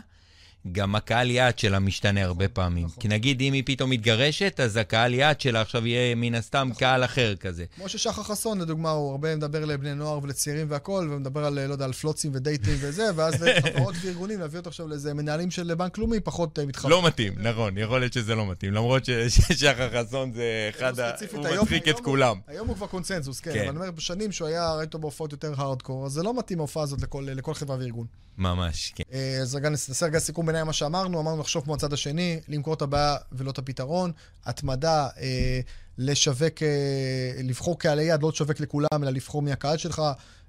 גם 0.71 0.95
הקהל 0.95 1.31
יעד 1.31 1.59
שלה 1.59 1.79
משתנה 1.79 2.23
הרבה 2.23 2.47
פעמים. 2.47 2.85
נכון. 2.85 3.01
כי 3.01 3.07
נגיד, 3.07 3.41
אם 3.41 3.53
היא 3.53 3.63
פתאום 3.65 3.89
מתגרשת, 3.89 4.59
אז 4.59 4.77
הקהל 4.77 5.13
יעד 5.13 5.41
שלה 5.41 5.61
עכשיו 5.61 5.87
יהיה 5.87 6.15
מן 6.15 6.35
הסתם 6.35 6.67
נכון. 6.69 6.79
קהל 6.79 7.03
אחר 7.03 7.35
כזה. 7.35 7.65
כמו 7.75 7.89
ששחר 7.89 8.23
חסון, 8.23 8.61
לדוגמה, 8.61 8.91
הוא 8.91 9.11
הרבה 9.11 9.35
מדבר 9.35 9.65
לבני 9.65 9.95
נוער 9.95 10.19
ולצעירים 10.23 10.67
והכול, 10.69 11.13
ומדבר 11.13 11.45
על, 11.45 11.65
לא 11.67 11.73
יודע, 11.73 11.85
על 11.85 11.93
פלוצים 11.93 12.31
ודייטים 12.33 12.77
וזה, 12.79 13.09
ואז 13.15 13.43
לחברות 13.43 13.95
וארגונים, 14.01 14.39
להביא 14.39 14.59
אותו 14.59 14.69
עכשיו 14.69 14.87
לאיזה 14.87 15.13
מנהלים 15.13 15.51
של 15.51 15.73
בנק 15.73 15.97
לאומי, 15.97 16.19
פחות 16.19 16.59
uh, 16.59 16.61
מתחבר. 16.65 16.89
לא 16.89 17.07
מתאים, 17.07 17.33
נכון, 17.37 17.77
יכול 17.77 17.99
להיות 17.99 18.13
שזה 18.13 18.35
לא 18.35 18.51
מתאים. 18.51 18.73
למרות 18.73 19.05
ששחר 19.29 20.03
חסון 20.03 20.33
זה 20.33 20.69
אחד 20.69 20.99
ה... 20.99 21.11
הוא 21.31 21.61
מצחיק 21.61 21.87
את 21.87 21.99
כולם. 21.99 22.37
היום 22.47 22.67
הוא 22.67 22.75
כבר 22.75 22.87
קונצנזוס, 22.87 23.39
כן. 23.39 23.53
כן. 23.53 23.59
אבל 23.59 23.69
אני 23.69 23.77
אומר, 23.77 23.91
בשנים 23.91 24.31
שהוא 24.31 24.47
היה, 24.47 24.73
ראיתו 24.73 24.99
בהופעות 24.99 25.31
יותר 25.31 25.53
הארדקור, 25.57 26.05
אז 26.05 26.11
זה 26.11 26.23
לא 26.23 26.37
מתאים 26.37 26.59
ההופעה 26.59 26.83
הזאת 26.83 26.99
לכל 27.25 27.53
חברה 27.53 27.77
וארגון. 27.79 28.05
ממש, 28.37 28.93
כן. 28.95 29.03
אה, 29.13 29.37
אז 29.41 29.55
רגע 29.55 29.69
נעשה 29.69 30.05
רגע 30.05 30.19
סיכום 30.19 30.45
ביניים 30.45 30.65
מה 30.65 30.73
שאמרנו, 30.73 31.19
אמרנו 31.19 31.41
לחשוב 31.41 31.63
כמו 31.63 31.73
הצד 31.73 31.93
השני, 31.93 32.39
למכור 32.47 32.73
את 32.73 32.81
הבעיה 32.81 33.17
ולא 33.31 33.51
את 33.51 33.57
הפתרון, 33.57 34.11
התמדה, 34.45 35.07
אה, 35.19 35.59
לשווק, 35.97 36.63
אה, 36.63 37.41
לבחור 37.43 37.79
קהלי 37.79 38.03
יד, 38.03 38.21
לא 38.23 38.29
לשווק 38.29 38.59
לכולם, 38.59 38.87
אלא 39.03 39.11
לבחור 39.11 39.41
מי 39.41 39.51
הקהל 39.51 39.77
שלך, 39.77 40.01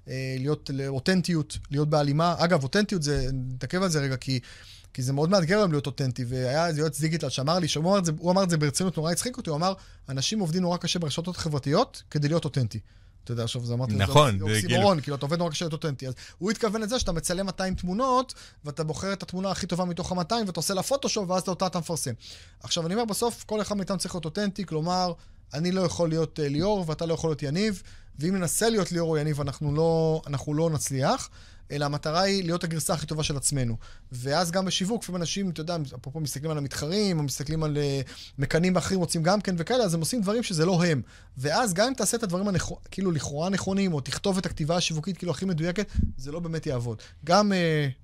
אה, 0.07 0.35
להיות 0.39 0.71
אותנטיות, 0.87 1.57
להיות 1.71 1.89
בהלימה. 1.89 2.35
אגב, 2.37 2.63
אותנטיות 2.63 3.03
זה, 3.03 3.29
נתעכב 3.33 3.83
על 3.83 3.89
זה 3.89 3.99
רגע, 3.99 4.17
כי... 4.17 4.39
כי 4.93 5.03
זה 5.03 5.13
מאוד 5.13 5.29
מאתגר 5.29 5.57
היום 5.57 5.71
להיות 5.71 5.85
אותנטי, 5.85 6.25
והיה 6.27 6.67
איזה 6.67 6.81
יועץ 6.81 6.99
דיגיטל 6.99 7.29
שאמר 7.29 7.59
לי, 7.59 7.67
שהוא 7.67 7.83
אמר 7.83 7.97
את 7.97 8.05
זה, 8.05 8.11
אמר 8.29 8.43
את 8.43 8.49
זה 8.49 8.57
ברצינות, 8.57 8.97
נורא 8.97 9.11
הצחיק 9.11 9.37
אותי, 9.37 9.49
הוא 9.49 9.57
אמר, 9.57 9.73
אנשים 10.09 10.39
עובדים 10.39 10.61
נורא 10.61 10.77
קשה 10.77 10.99
ברשתות 10.99 11.37
חברתיות 11.37 12.03
כדי 12.11 12.27
להיות 12.27 12.45
אותנטי. 12.45 12.79
אתה 13.27 13.33
יודע, 13.33 13.43
עכשיו 13.43 13.65
זה 13.65 13.73
אמרתי, 13.73 13.93
נכון, 13.93 14.39
זה 14.39 14.43
אוקסימורון, 14.43 15.01
כאילו, 15.01 15.17
אתה 15.17 15.25
עובד 15.25 15.37
נורא 15.37 15.51
קשה 15.51 15.65
להיות 15.65 15.73
אותנטי. 15.73 16.07
אז 16.07 16.13
הוא 16.37 16.51
התכוון 16.51 16.81
לזה 16.81 16.99
שאתה 16.99 17.11
מצלם 17.11 17.45
200 17.45 17.75
תמונות, 17.75 18.33
ואתה 18.65 18.83
בוחר 18.83 19.13
את 19.13 19.23
התמונה 19.23 19.51
הכי 19.51 19.67
טובה 19.67 19.85
מתוך 19.85 20.11
ה-200, 20.11 20.33
ואתה 20.47 20.59
עושה 20.59 20.73
לה 20.73 20.83
פוטושופ, 20.83 21.29
ואז 21.29 21.47
אותה 21.47 21.67
אתה 21.67 21.79
מפרסם. 21.79 22.11
עכשיו, 22.63 22.85
אני 22.85 22.93
אומר, 22.93 23.05
בסוף, 23.05 23.43
כל 23.43 23.61
אחד 23.61 23.77
מאיתנו 23.77 23.97
צריך 23.97 24.15
להיות 24.15 24.25
אותנטי, 24.25 24.65
כלומר, 24.65 25.13
אני 25.53 25.71
לא 25.71 25.81
יכול 25.81 26.09
להיות 26.09 26.39
uh, 26.39 26.41
ליאור, 26.49 26.83
ואתה 26.87 27.05
לא 27.05 27.13
יכול 27.13 27.29
להיות 27.29 27.43
יניב, 27.43 27.83
ואם 28.19 28.35
ננסה 28.35 28.69
להיות 28.69 28.91
ליאור 28.91 29.09
או 29.09 29.17
יניב, 29.17 29.41
אנחנו 29.41 29.75
לא, 29.75 30.21
אנחנו 30.27 30.53
לא 30.53 30.69
נצליח. 30.69 31.29
אלא 31.71 31.85
המטרה 31.85 32.21
היא 32.21 32.43
להיות 32.43 32.63
הגרסה 32.63 32.93
הכי 32.93 33.05
טובה 33.05 33.23
של 33.23 33.37
עצמנו. 33.37 33.77
ואז 34.11 34.51
גם 34.51 34.65
בשיווק, 34.65 35.03
לפעמים 35.03 35.21
אנשים, 35.21 35.49
אתה 35.49 35.61
יודע, 35.61 35.77
אפרופו 35.95 36.19
מסתכלים 36.19 36.51
על 36.51 36.57
המתחרים, 36.57 37.17
או 37.17 37.23
מסתכלים 37.23 37.63
על 37.63 37.77
uh, 37.77 38.09
מקנים 38.37 38.77
אחרים 38.77 38.99
רוצים 38.99 39.23
גם 39.23 39.41
כן 39.41 39.55
וכאלה, 39.57 39.83
אז 39.83 39.93
הם 39.93 39.99
עושים 39.99 40.21
דברים 40.21 40.43
שזה 40.43 40.65
לא 40.65 40.83
הם. 40.85 41.01
ואז 41.37 41.73
גם 41.73 41.87
אם 41.87 41.93
תעשה 41.93 42.17
את 42.17 42.23
הדברים 42.23 42.47
הנכ... 42.47 42.71
כאילו 42.91 43.11
לכאורה 43.11 43.49
נכונים, 43.49 43.93
או 43.93 44.01
תכתוב 44.01 44.37
את 44.37 44.45
הכתיבה 44.45 44.75
השיווקית 44.75 45.17
כאילו 45.17 45.31
הכי 45.31 45.45
מדויקת, 45.45 45.87
זה 46.17 46.31
לא 46.31 46.39
באמת 46.39 46.65
יעבוד. 46.65 47.01
גם 47.25 47.51
uh, 47.51 47.55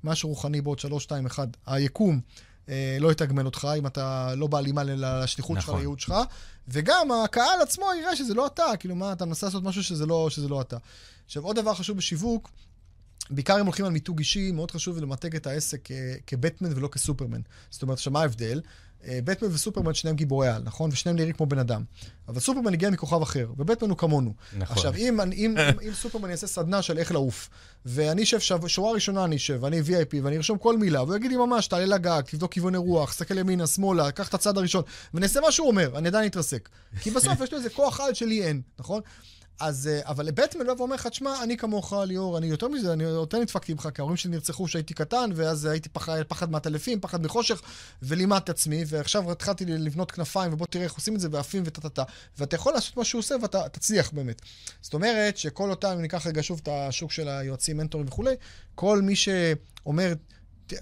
משהו 0.04 0.30
רוחני 0.30 0.62
בעוד 0.62 0.80
3, 0.80 1.04
2, 1.04 1.25
1, 1.25 1.48
היקום. 1.65 2.19
Uh, 2.65 2.69
לא 3.00 3.12
יתגמל 3.12 3.45
אותך 3.45 3.68
אם 3.77 3.88
אתה 3.88 4.36
לא 4.36 4.48
בהלימה 4.48 4.83
לשליחות 4.83 5.57
נכון. 5.57 5.74
שלך, 5.74 5.77
לייעוד 5.77 6.00
שלך, 6.00 6.13
וגם 6.68 7.12
הקהל 7.12 7.62
עצמו 7.62 7.86
יראה 8.01 8.15
שזה 8.15 8.33
לא 8.33 8.45
אתה, 8.45 8.65
כאילו 8.80 8.95
מה, 8.95 9.13
אתה 9.13 9.25
מנסה 9.25 9.45
לעשות 9.45 9.63
משהו 9.63 9.83
שזה 9.83 10.06
לא, 10.06 10.30
שזה 10.30 10.48
לא 10.48 10.62
אתה. 10.62 10.77
עכשיו, 11.25 11.44
עוד 11.44 11.56
דבר 11.56 11.74
חשוב 11.74 11.98
בשיווק, 11.98 12.50
בעיקר 13.30 13.60
אם 13.60 13.65
הולכים 13.65 13.86
על 13.86 13.92
מיתוג 13.92 14.19
אישי, 14.19 14.51
מאוד 14.51 14.71
חשוב 14.71 14.98
למתג 14.98 15.36
את 15.36 15.48
העסק 15.48 15.89
כבטמן 16.27 16.69
ולא 16.75 16.88
כסופרמן. 16.88 17.42
זאת 17.69 17.81
אומרת, 17.81 17.98
עכשיו 17.98 18.13
מה 18.13 18.21
ההבדל? 18.21 18.62
בטמן 19.07 19.50
וסופרמן 19.51 19.94
שניהם 19.94 20.15
גיבורי 20.15 20.47
על, 20.47 20.61
נכון? 20.65 20.89
ושניהם 20.94 21.15
נראים 21.15 21.33
כמו 21.33 21.45
בן 21.45 21.59
אדם. 21.59 21.83
אבל 22.27 22.39
סופרמן 22.39 22.73
הגיע 22.73 22.89
מכוכב 22.89 23.21
אחר, 23.21 23.47
ובטמן 23.57 23.89
הוא 23.89 23.97
כמונו. 23.97 24.33
נכון. 24.57 24.77
עכשיו, 24.77 24.95
אם, 24.95 25.21
אם, 25.21 25.31
אם, 25.33 25.55
אם 25.88 25.94
סופרמן 25.94 26.29
יעשה 26.29 26.47
סדנה 26.47 26.81
של 26.81 26.97
איך 26.97 27.11
לעוף, 27.11 27.50
ואני 27.85 28.23
אשב 28.23 28.39
שב, 28.39 28.67
שורה 28.67 28.91
ראשונה 28.91 29.25
אני 29.25 29.35
אשב, 29.35 29.59
ואני 29.61 29.81
VIP, 29.81 30.15
ואני 30.23 30.38
ארשום 30.38 30.57
כל 30.57 30.77
מילה, 30.77 31.03
והוא 31.03 31.15
יגיד 31.15 31.31
לי 31.31 31.38
ממש, 31.38 31.67
תעלה 31.67 31.85
לגג, 31.85 32.21
תבדוק 32.25 32.53
כיווני 32.53 32.77
רוח, 32.77 33.11
תסתכל 33.11 33.38
ימינה, 33.38 33.67
שמאלה, 33.67 34.11
קח 34.11 34.27
את 34.29 34.33
הצד 34.33 34.57
הראשון, 34.57 34.83
ונעשה 35.13 35.41
מה 35.41 35.51
שהוא 35.51 35.67
אומר, 35.67 35.97
אני 35.97 36.07
עדיין 36.07 36.25
אתרסק. 36.25 36.69
כי 37.01 37.11
בסוף 37.11 37.41
יש 37.41 37.51
לו 37.51 37.57
איזה 37.57 37.69
כוח 37.69 38.00
על 38.00 38.13
שלי 38.13 38.44
אין, 38.44 38.61
נכון? 38.79 39.01
אז, 39.63 39.88
אה, 39.88 40.01
אבל 40.06 40.31
בטמן 40.31 40.68
בא 40.68 40.74
ואומר 40.77 40.95
לך, 40.95 41.07
תשמע, 41.07 41.44
אני 41.44 41.57
כמוך, 41.57 41.93
ליאור, 42.08 42.38
אני 42.38 42.48
יותר 42.48 42.67
מזה, 42.67 42.93
אני 42.93 43.03
יותר 43.03 43.39
נדפקתי 43.39 43.74
ממך, 43.74 43.89
כי 43.93 44.01
ההורים 44.01 44.17
שלי 44.17 44.32
נרצחו 44.32 44.65
כשהייתי 44.65 44.93
קטן, 44.93 45.29
ואז 45.36 45.65
הייתי 45.65 45.89
פחד, 45.89 46.24
פחד 46.27 46.51
מעטלפים, 46.51 47.00
פחד 47.01 47.24
מחושך, 47.24 47.62
ולימדתי 48.01 48.51
עצמי, 48.51 48.84
ועכשיו 48.88 49.32
התחלתי 49.32 49.65
לבנות 49.65 50.12
כנפיים, 50.12 50.53
ובוא 50.53 50.67
תראה 50.70 50.84
איך 50.84 50.93
עושים 50.93 51.15
את 51.15 51.20
זה, 51.20 51.27
ועפים 51.32 51.63
וטטטה. 51.65 52.03
ואתה 52.38 52.55
יכול 52.55 52.74
לעשות 52.74 52.98
מה 52.98 53.03
שהוא 53.03 53.20
עושה, 53.20 53.36
ואתה 53.41 53.70
תצליח 53.70 54.12
באמת. 54.12 54.41
זאת 54.82 54.93
אומרת, 54.93 55.38
שכל 55.38 55.70
אותם, 55.70 55.91
אם 55.91 56.01
ניקח 56.01 56.27
רגע 56.27 56.43
שוב 56.43 56.60
את 56.63 56.67
השוק 56.72 57.12
של 57.12 57.27
היועצים, 57.27 57.77
מנטורים 57.77 58.08
וכולי, 58.08 58.36
כל 58.75 59.01
מי 59.01 59.15
שאומר, 59.15 60.13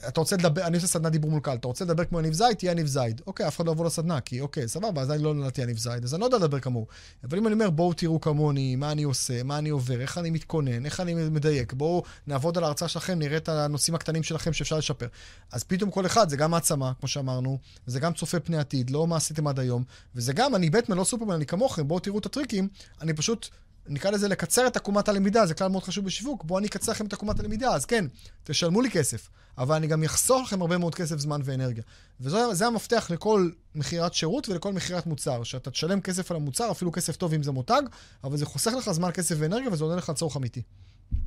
אתה 0.07 0.19
רוצה 0.19 0.35
לדבר, 0.35 0.67
אני 0.67 0.75
עושה 0.75 0.87
סדנת 0.87 1.11
דיבור 1.11 1.31
מול 1.31 1.39
קהל, 1.39 1.57
אתה 1.57 1.67
רוצה 1.67 1.85
לדבר 1.85 2.05
כמו 2.05 2.19
יניב 2.19 2.33
זייד, 2.33 2.57
תהיה 2.57 2.71
יניב 2.71 2.87
זייד. 2.87 3.21
אוקיי, 3.27 3.47
אף 3.47 3.55
אחד 3.55 3.65
לא 3.65 3.71
יבוא 3.71 3.85
לסדנה, 3.85 4.21
כי 4.21 4.41
אוקיי, 4.41 4.67
סבבה, 4.67 5.01
אז 5.01 5.11
אני 5.11 5.23
לא 5.23 5.33
נולדתי 5.33 5.61
יניב 5.61 5.77
זייד, 5.77 6.03
אז 6.03 6.13
אני 6.13 6.21
לא 6.21 6.25
יודע 6.25 6.37
לדבר 6.37 6.59
כמוהו. 6.59 6.87
אבל 7.23 7.37
אם 7.37 7.47
אני 7.47 7.53
אומר, 7.53 7.69
בואו 7.69 7.93
תראו 7.93 8.21
כמוני, 8.21 8.75
מה 8.75 8.91
אני 8.91 9.03
עושה, 9.03 9.43
מה 9.43 9.57
אני 9.57 9.69
עובר, 9.69 10.01
איך 10.01 10.17
אני 10.17 10.29
מתכונן, 10.29 10.85
איך 10.85 10.99
אני 10.99 11.13
מדייק, 11.13 11.73
בואו 11.73 12.03
נעבוד 12.27 12.57
על 12.57 12.63
ההרצאה 12.63 12.87
שלכם, 12.87 13.19
נראה 13.19 13.37
את 13.37 13.49
הנושאים 13.49 13.95
הקטנים 13.95 14.23
שלכם 14.23 14.53
שאפשר 14.53 14.77
לשפר. 14.77 15.07
אז 15.51 15.63
פתאום 15.63 15.91
כל 15.91 16.05
אחד, 16.05 16.29
זה 16.29 16.37
גם 16.37 16.53
העצמה, 16.53 16.91
כמו 16.99 17.07
שאמרנו, 17.07 17.57
זה 17.85 17.99
גם 17.99 18.13
צופה 18.13 18.39
פני 18.39 18.57
עתיד, 18.57 18.89
לא 18.89 19.07
מה 19.07 19.15
עשיתם 19.15 19.47
עד 19.47 19.59
היום, 19.59 19.83
וזה 20.15 20.33
גם, 20.33 20.55
אני 20.55 20.69
בטמן, 20.69 20.97
לא 20.97 21.03
סופרמן, 21.03 21.35
אני 21.35 21.45
כמוכם, 21.45 21.87
בואו 21.87 21.99
תראו 21.99 22.19
את 22.19 22.25
הטריקים, 22.25 22.67
אני 23.01 23.13
פשוט 23.13 23.47
נקרא 23.87 24.11
לזה 24.11 24.27
לקצר 24.27 24.67
את 24.67 24.75
עקומת 24.75 25.09
הלמידה, 25.09 25.45
זה 25.45 25.53
כלל 25.53 25.67
מאוד 25.67 25.83
חשוב 25.83 26.05
בשיווק, 26.05 26.43
בואו 26.43 26.59
אני 26.59 26.67
אקצר 26.67 26.91
לכם 26.91 27.05
את 27.05 27.13
עקומת 27.13 27.39
הלמידה, 27.39 27.73
אז 27.73 27.85
כן, 27.85 28.05
תשלמו 28.43 28.81
לי 28.81 28.91
כסף, 28.91 29.29
אבל 29.57 29.75
אני 29.75 29.87
גם 29.87 30.03
אחסוך 30.03 30.47
לכם 30.47 30.61
הרבה 30.61 30.77
מאוד 30.77 30.95
כסף, 30.95 31.17
זמן 31.17 31.41
ואנרגיה. 31.43 31.83
וזה 32.19 32.67
המפתח 32.67 33.11
לכל 33.13 33.49
מכירת 33.75 34.13
שירות 34.13 34.49
ולכל 34.49 34.73
מכירת 34.73 35.05
מוצר, 35.05 35.43
שאתה 35.43 35.71
תשלם 35.71 36.01
כסף 36.01 36.31
על 36.31 36.37
המוצר, 36.37 36.71
אפילו 36.71 36.91
כסף 36.91 37.15
טוב 37.15 37.33
אם 37.33 37.43
זה 37.43 37.51
מותג, 37.51 37.81
אבל 38.23 38.37
זה 38.37 38.45
חוסך 38.45 38.71
לך 38.77 38.91
זמן, 38.91 39.11
כסף 39.11 39.35
ואנרגיה, 39.39 39.69
וזה 39.71 39.83
עונה 39.83 39.95
לך 39.95 40.11
צורך 40.11 40.37
אמיתי. 40.37 40.61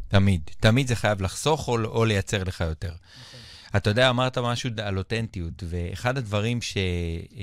תמיד, 0.09 0.41
תמיד 0.61 0.89
זה 0.89 0.97
חייב 0.97 1.23
לחסוך 1.23 1.69
או, 1.69 1.85
או 1.85 2.05
לייצר 2.05 2.45
לך 2.45 2.61
יותר. 2.61 2.89
נכון. 2.89 3.41
אתה 3.77 3.91
יודע, 3.91 4.11
אמרת 4.11 4.39
משהו 4.39 4.71
על 4.83 4.99
אותנטיות, 4.99 5.63
ואחד 5.69 6.19
הדברים 6.19 6.63
ש, 6.63 6.77
אה, 6.77 7.43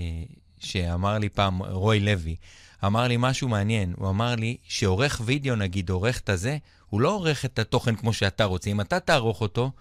שאמר 0.59 1.17
לי 1.17 1.29
פעם 1.29 1.63
רוי 1.63 1.99
לוי, 1.99 2.35
אמר 2.85 3.07
לי 3.07 3.15
משהו 3.19 3.49
מעניין. 3.49 3.93
הוא 3.97 4.09
אמר 4.09 4.35
לי 4.35 4.57
שעורך 4.67 5.21
וידאו, 5.25 5.55
נגיד, 5.55 5.89
עורך 5.89 6.19
את 6.19 6.29
הזה, 6.29 6.57
הוא 6.89 7.01
לא 7.01 7.09
עורך 7.09 7.45
את 7.45 7.59
התוכן 7.59 7.95
כמו 7.95 8.13
שאתה 8.13 8.43
רוצה. 8.43 8.69
אם 8.69 8.81
אתה 8.81 8.99
תערוך 8.99 9.41
אותו, 9.41 9.71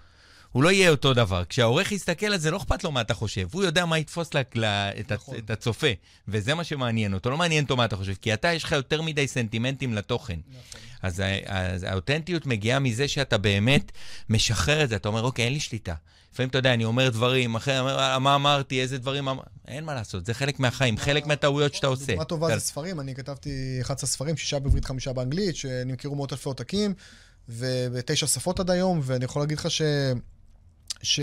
הוא 0.52 0.62
לא 0.62 0.72
יהיה 0.72 0.90
אותו 0.90 1.14
דבר. 1.14 1.44
כשהעורך 1.48 1.92
יסתכל 1.92 2.26
על 2.26 2.38
זה, 2.38 2.50
לא 2.50 2.56
אכפת 2.56 2.84
לו 2.84 2.92
מה 2.92 3.00
אתה 3.00 3.14
חושב. 3.14 3.48
הוא 3.52 3.62
יודע 3.62 3.86
מה 3.86 3.98
יתפוס 3.98 4.34
לה, 4.34 4.40
לה, 4.54 4.90
את, 5.00 5.12
נכון. 5.12 5.36
את 5.38 5.50
הצופה, 5.50 5.86
וזה 6.28 6.54
מה 6.54 6.64
שמעניין 6.64 7.14
אותו. 7.14 7.30
לא 7.30 7.36
מעניין 7.36 7.64
אותו 7.64 7.76
מה 7.76 7.84
אתה 7.84 7.96
חושב, 7.96 8.14
כי 8.22 8.34
אתה, 8.34 8.52
יש 8.52 8.64
לך 8.64 8.72
יותר 8.72 9.02
מדי 9.02 9.28
סנטימנטים 9.28 9.94
לתוכן. 9.94 10.38
נכון. 10.48 10.80
אז, 11.02 11.22
אז 11.46 11.82
האותנטיות 11.82 12.46
מגיעה 12.46 12.78
מזה 12.78 13.08
שאתה 13.08 13.38
באמת 13.38 13.92
משחרר 14.28 14.84
את 14.84 14.88
זה. 14.88 14.96
אתה 14.96 15.08
אומר, 15.08 15.22
אוקיי, 15.22 15.44
אין 15.44 15.52
לי 15.52 15.60
שליטה. 15.60 15.94
לפעמים, 16.32 16.48
אתה 16.48 16.58
יודע, 16.58 16.74
אני 16.74 16.84
אומר 16.84 17.08
דברים, 17.08 17.54
אחרי, 17.54 17.78
אומר, 17.78 18.18
מה 18.18 18.34
אמרתי, 18.34 18.82
איזה 18.82 18.98
דברים 18.98 19.28
אמרתי, 19.28 19.50
אין 19.68 19.84
מה 19.84 19.94
לעשות, 19.94 20.26
זה 20.26 20.34
חלק 20.34 20.60
מהחיים, 20.60 20.96
חלק 20.96 21.26
מהטעויות 21.26 21.74
שאתה 21.74 21.86
עושה. 21.86 22.06
דוגמה 22.06 22.24
טובה 22.24 22.54
זה 22.54 22.60
ספרים, 22.60 23.00
אני 23.00 23.14
כתבתי 23.14 23.78
11 23.82 24.10
ספרים, 24.10 24.36
שישה 24.36 24.58
בעברית, 24.58 24.84
חמישה 24.84 25.12
באנגלית, 25.12 25.56
שנמכרו 25.56 26.14
מאות 26.14 26.32
אלפי 26.32 26.48
עותקים, 26.48 26.94
ובתשע 27.48 28.26
שפות 28.26 28.60
עד 28.60 28.70
היום, 28.70 29.00
ואני 29.02 29.24
יכול 29.24 29.42
להגיד 29.42 29.58
לך 29.58 29.70
ש... 29.70 29.82
ש... 31.02 31.20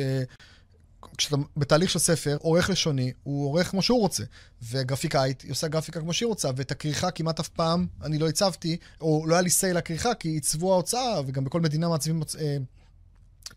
כשאתה 1.18 1.36
בתהליך 1.58 1.90
של 1.90 2.00
ספר, 2.00 2.38
עורך 2.42 2.70
לשוני, 2.70 3.14
הוא 3.24 3.46
עורך 3.46 3.68
כמו 3.68 3.82
שהוא 3.82 4.00
רוצה. 4.00 4.24
וגרפיקאית, 4.70 5.42
היא 5.42 5.52
עושה 5.52 5.68
גרפיקה 5.68 6.00
כמו 6.00 6.14
שהיא 6.14 6.28
רוצה, 6.28 6.50
ואת 6.56 6.72
הכריכה 6.72 7.12
כמעט 7.12 7.40
אף 7.40 7.48
פעם 7.48 7.88
אני 8.04 8.18
לא 8.18 8.30
הצבתי, 8.30 8.78
או 9.02 9.26
לא 9.28 9.36
היה 9.36 9.42
לי 9.42 9.50
סיי 9.50 9.74
לכריכה, 9.74 10.14
כי 10.14 10.30
עיצבו 10.30 10.74
ההוצאה, 10.74 11.22
וגם 11.28 11.44
בכל 11.44 11.62
מדינה 11.62 11.90
מעצבים 11.90 12.22
אה, 12.40 12.58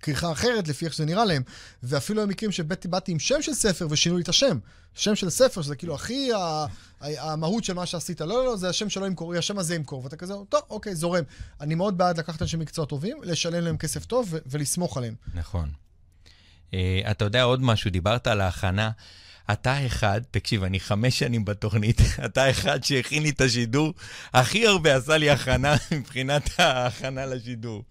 כריכה 0.03 0.33
אחרת 0.33 0.69
לפי 0.69 0.85
איך 0.85 0.95
שזה 0.95 1.05
נראה 1.05 1.25
להם. 1.25 1.43
ואפילו 1.83 2.21
היו 2.21 2.29
מקרים 2.29 2.53
שבאתי 2.53 3.13
עם 3.13 3.19
שם 3.19 3.43
של 3.43 3.55
ספר 3.55 3.87
ושינו 3.91 4.17
לי 4.17 4.23
את 4.23 4.29
השם. 4.29 4.59
שם 4.95 5.15
של 5.15 5.31
ספר, 5.31 5.63
שזה 5.63 5.77
כאילו 5.77 5.95
הכי 5.95 6.31
המהות 7.01 7.65
של 7.65 7.73
מה 7.73 7.87
שעשית. 7.87 8.21
לא, 8.21 8.27
לא, 8.27 8.45
לא, 8.45 8.57
זה 8.57 8.69
השם 8.69 8.91
שלו 8.91 9.07
ימכור, 9.07 9.35
השם 9.35 9.59
הזה 9.59 9.75
ימכור. 9.75 10.05
ואתה 10.05 10.17
כזה, 10.17 10.35
טוב, 10.49 10.61
אוקיי, 10.71 10.95
זורם. 10.95 11.25
אני 11.61 11.75
מאוד 11.75 11.99
בעד 11.99 12.19
לקחת 12.19 12.43
אנשי 12.43 12.57
מקצוע 12.57 12.85
טובים, 12.85 13.17
לשלם 13.23 13.65
להם 13.65 13.77
כסף 13.77 14.05
טוב 14.05 14.35
ולסמוך 14.47 14.97
עליהם. 14.97 15.15
נכון. 15.35 15.69
Uh, 16.71 16.75
אתה 17.11 17.25
יודע 17.25 17.43
עוד 17.43 17.63
משהו, 17.63 17.91
דיברת 17.91 18.27
על 18.27 18.41
ההכנה. 18.41 18.91
אתה 19.53 19.87
אחד, 19.87 20.21
תקשיב, 20.31 20.65
אני 20.65 20.81
חמש 20.81 21.19
שנים 21.19 21.45
בתוכנית, 21.45 22.01
אתה 22.27 22.51
אחד 22.51 22.85
שהכין 22.85 23.23
לי 23.23 23.31
את 23.31 23.41
השידור, 23.41 23.95
הכי 24.35 24.67
הרבה 24.67 24.97
עשה 24.97 25.17
לי 25.17 25.31
הכנה 25.31 25.77
מבחינת 25.93 26.61
ההכנה 26.61 27.27
לשידור. 27.27 27.85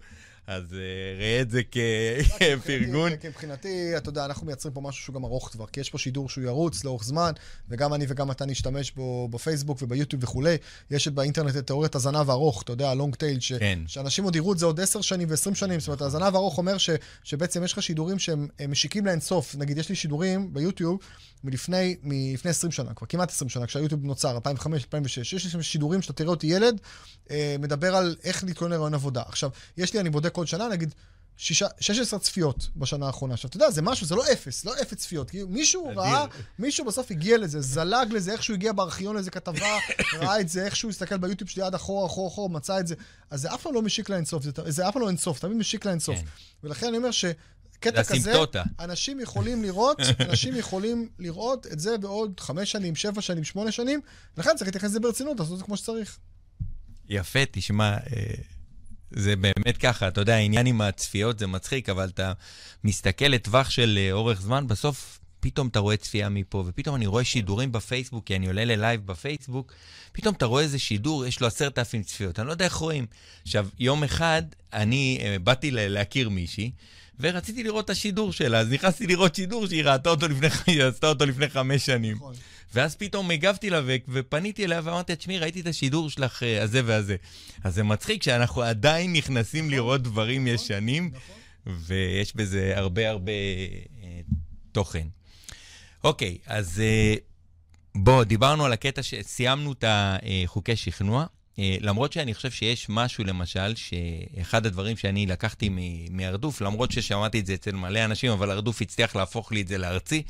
אז 0.50 0.64
uh, 0.72 0.74
ראה 1.18 1.40
את 1.40 1.50
זה 1.50 1.62
כפרגון. 1.70 3.12
מבחינתי, 3.24 3.96
אתה 3.96 4.08
יודע, 4.08 4.24
אנחנו 4.24 4.46
מייצרים 4.46 4.74
פה 4.74 4.80
משהו 4.80 5.04
שהוא 5.04 5.14
גם 5.14 5.24
ארוך 5.24 5.48
כבר, 5.48 5.66
כי 5.66 5.80
יש 5.80 5.90
פה 5.90 5.98
שידור 5.98 6.28
שהוא 6.28 6.44
ירוץ 6.44 6.84
לאורך 6.84 7.04
זמן, 7.04 7.32
וגם 7.68 7.94
אני 7.94 8.04
וגם 8.08 8.30
אתה 8.30 8.46
נשתמש 8.46 8.90
בו 8.90 9.28
בפייסבוק 9.28 9.82
וביוטיוב 9.82 10.24
וכולי. 10.24 10.56
יש 10.90 11.08
באינטרנט 11.08 11.56
את 11.56 11.66
תיאוריית 11.66 11.94
הזנב 11.94 12.30
הארוך, 12.30 12.62
אתה 12.62 12.72
יודע, 12.72 12.90
הלונג 12.90 13.14
טייל, 13.14 13.40
ש... 13.40 13.52
כן. 13.52 13.78
שאנשים 13.86 14.24
עוד 14.24 14.36
יראו 14.36 14.52
את 14.52 14.58
זה 14.58 14.66
עוד 14.66 14.80
עשר 14.80 15.00
שנים 15.00 15.30
ועשרים 15.30 15.54
שנים. 15.54 15.80
זאת 15.80 15.88
אומרת, 15.88 16.02
הזנב 16.02 16.34
הארוך 16.34 16.58
אומר 16.58 16.78
ש... 16.78 16.90
שבעצם 17.24 17.64
יש 17.64 17.72
לך 17.72 17.82
שידורים 17.82 18.18
שהם 18.18 18.48
משיקים 18.68 19.06
לאינסוף. 19.06 19.54
נגיד, 19.54 19.78
יש 19.78 19.88
לי 19.88 19.94
שידורים 19.94 20.54
ביוטיוב 20.54 20.98
מלפני, 21.44 21.96
מלפני 22.02 22.50
20 22.50 22.72
שנה, 22.72 22.94
כבר 22.94 23.06
כמעט 23.06 23.30
20 23.30 23.48
שנה, 23.48 23.66
כשהיוטיוב 23.66 24.04
נוצר, 24.04 24.34
2005, 24.34 24.82
2006, 24.84 25.32
יש 25.32 25.54
לי 25.54 25.62
שידורים 25.62 26.02
שאתה 26.02 26.12
תראה 26.12 26.30
אותי 26.30 26.46
ילד, 26.46 26.80
אה, 27.30 27.56
מדבר 27.58 27.96
על 27.96 28.16
איך 28.24 28.44
להתכונן 28.44 28.70
לרעיון 28.70 28.94
עבודה. 28.94 29.22
עכשיו, 29.26 29.50
יש 29.76 29.94
לי, 29.94 30.00
אני 30.00 30.10
בודק 30.10 30.36
כל 30.40 30.46
שנה, 30.46 30.68
נגיד, 30.68 30.94
שישה, 31.36 31.66
16 31.80 32.18
צפיות 32.18 32.68
בשנה 32.76 33.06
האחרונה. 33.06 33.34
עכשיו, 33.34 33.48
אתה 33.48 33.56
יודע, 33.56 33.70
זה 33.70 33.82
משהו, 33.82 34.06
זה 34.06 34.14
לא 34.14 34.32
אפס, 34.32 34.64
לא 34.64 34.72
אפס 34.82 34.94
צפיות. 34.94 35.30
כי 35.30 35.42
מישהו. 35.48 35.92
ראה, 35.96 36.24
מישהו 36.58 36.84
בסוף 36.84 37.10
הגיע 37.10 37.38
לזה, 37.38 37.60
זלג 37.60 38.12
לזה, 38.12 38.32
איכשהו 38.32 38.54
הגיע 38.54 38.72
בארכיון 38.72 39.14
לאיזה 39.14 39.30
כתבה, 39.30 39.78
ראה 40.20 40.40
את 40.40 40.48
זה, 40.48 40.64
איכשהו 40.64 40.88
הסתכל 40.88 41.16
ביוטיוב 41.16 41.50
שלי 41.50 41.62
עד 41.62 41.74
אחורה, 41.74 42.06
אחורה, 42.06 42.28
אחורה, 42.28 42.48
מצא 42.48 42.80
את 42.80 42.86
זה. 42.86 42.94
אז 43.30 43.40
זה 43.40 43.54
אף 43.54 43.62
פעם 43.62 43.74
לא 43.74 43.82
משיק 43.82 44.08
לאינסוף, 44.08 44.42
זה, 44.42 44.50
זה 44.66 44.88
אף 44.88 44.92
פעם 44.92 45.02
לא 45.02 45.08
אינסוף, 45.08 45.38
תמיד 45.38 45.56
משיק 45.56 45.84
לאינסוף. 45.84 46.16
כן. 46.16 46.24
ולכן 46.64 46.86
אני 46.86 46.96
אומר 46.96 47.10
ש... 47.10 47.24
קטע 47.80 48.04
כזה, 48.04 48.32
אנשים 48.80 49.20
יכולים 49.20 49.62
לראות, 49.62 49.98
אנשים 50.28 50.56
יכולים 50.56 51.08
לראות 51.18 51.66
את 51.66 51.80
זה 51.80 51.98
בעוד 51.98 52.40
חמש 52.40 52.72
שנים, 52.72 52.96
שבע 52.96 53.20
שנים, 53.20 53.44
שמונה 53.44 53.72
שנים, 53.72 54.00
לכן 54.36 54.50
צריך 54.56 54.68
להתייחס 54.68 54.88
לזה 54.88 55.00
ברצינות, 55.00 55.40
לעשות 55.40 55.52
את 55.52 55.58
זה 55.58 55.64
כמו 55.64 55.76
שצריך. 55.76 56.18
יפה, 57.08 57.40
תשמע, 57.50 57.96
אה, 57.96 58.34
זה 59.10 59.36
באמת 59.36 59.76
ככה, 59.76 60.08
אתה 60.08 60.20
יודע, 60.20 60.34
העניין 60.34 60.66
עם 60.66 60.80
הצפיות 60.80 61.38
זה 61.38 61.46
מצחיק, 61.46 61.88
אבל 61.88 62.08
אתה 62.08 62.32
מסתכל 62.84 63.24
לטווח 63.24 63.70
של 63.70 63.98
אה, 64.00 64.12
אורך 64.12 64.40
זמן, 64.40 64.66
בסוף 64.66 65.20
פתאום 65.40 65.68
אתה 65.68 65.78
רואה 65.78 65.96
צפייה 65.96 66.28
מפה, 66.28 66.64
ופתאום 66.66 66.96
אני 66.96 67.06
רואה 67.06 67.24
שידורים 67.24 67.72
בפייסבוק, 67.72 68.26
כי 68.26 68.36
אני 68.36 68.46
עולה 68.46 68.64
ללייב 68.64 69.06
בפייסבוק, 69.06 69.72
פתאום 70.12 70.34
אתה 70.34 70.46
רואה 70.46 70.62
איזה 70.62 70.78
שידור, 70.78 71.26
יש 71.26 71.40
לו 71.40 71.46
עשרת 71.46 71.78
אלפים 71.78 72.02
צפיות, 72.02 72.38
אני 72.38 72.46
לא 72.46 72.52
יודע 72.52 72.64
איך 72.64 72.74
רואים. 72.74 73.06
עכשיו, 73.42 73.68
יום 73.78 74.04
אחד 74.04 74.42
אני 74.72 75.18
uh, 75.20 75.38
באתי 75.38 75.70
להכיר 75.70 76.28
מישהי, 76.28 76.70
ורציתי 77.20 77.62
לראות 77.62 77.84
את 77.84 77.90
השידור 77.90 78.32
שלה, 78.32 78.58
אז 78.58 78.72
נכנסתי 78.72 79.06
לראות 79.06 79.34
שידור 79.34 79.66
שהיא 79.66 79.84
ראתה 79.84 80.10
אותו 80.10 80.28
לפני, 80.28 80.82
עשתה 80.82 81.08
אותו 81.08 81.26
לפני 81.26 81.48
חמש 81.48 81.86
שנים. 81.86 82.16
נכון. 82.70 82.82
ואז 82.82 82.96
פתאום 82.96 83.30
הגבתי 83.30 83.70
לה 83.70 83.80
ופניתי 84.08 84.64
אליה 84.64 84.80
ואמרתי, 84.84 85.16
תשמעי, 85.16 85.38
ראיתי 85.38 85.60
את 85.60 85.66
השידור 85.66 86.10
שלך 86.10 86.42
אה, 86.42 86.62
הזה 86.62 86.82
והזה. 86.84 87.16
אז 87.64 87.74
זה 87.74 87.82
מצחיק 87.82 88.22
שאנחנו 88.22 88.62
עדיין 88.62 89.12
נכנסים 89.12 89.64
נכון, 89.64 89.74
לראות 89.74 90.02
דברים 90.02 90.44
נכון, 90.44 90.54
ישנים, 90.54 91.10
ויש 91.66 92.36
בזה 92.36 92.72
הרבה 92.76 93.10
הרבה 93.10 93.32
אה, 93.32 94.20
תוכן. 94.72 95.06
אוקיי, 96.04 96.38
אז 96.46 96.80
אה, 96.80 97.14
בוא, 97.94 98.24
דיברנו 98.24 98.64
על 98.64 98.72
הקטע 98.72 99.02
שסיימנו 99.02 99.72
את 99.72 99.84
החוקי 99.88 100.76
שכנוע. 100.76 101.26
אה, 101.58 101.76
למרות 101.80 102.12
שאני 102.12 102.34
חושב 102.34 102.50
שיש 102.50 102.86
משהו, 102.88 103.24
למשל, 103.24 103.74
שאחד 103.74 104.66
הדברים 104.66 104.96
שאני 104.96 105.26
לקחתי 105.26 105.70
מהרדוף, 106.10 106.60
למרות 106.60 106.92
ששמעתי 106.92 107.40
את 107.40 107.46
זה 107.46 107.54
אצל 107.54 107.72
מלא 107.72 108.04
אנשים, 108.04 108.30
אבל 108.30 108.50
הרדוף 108.50 108.82
הצליח 108.82 109.16
להפוך 109.16 109.52
לי 109.52 109.60
את 109.60 109.68
זה 109.68 109.78
לארצי, 109.78 110.22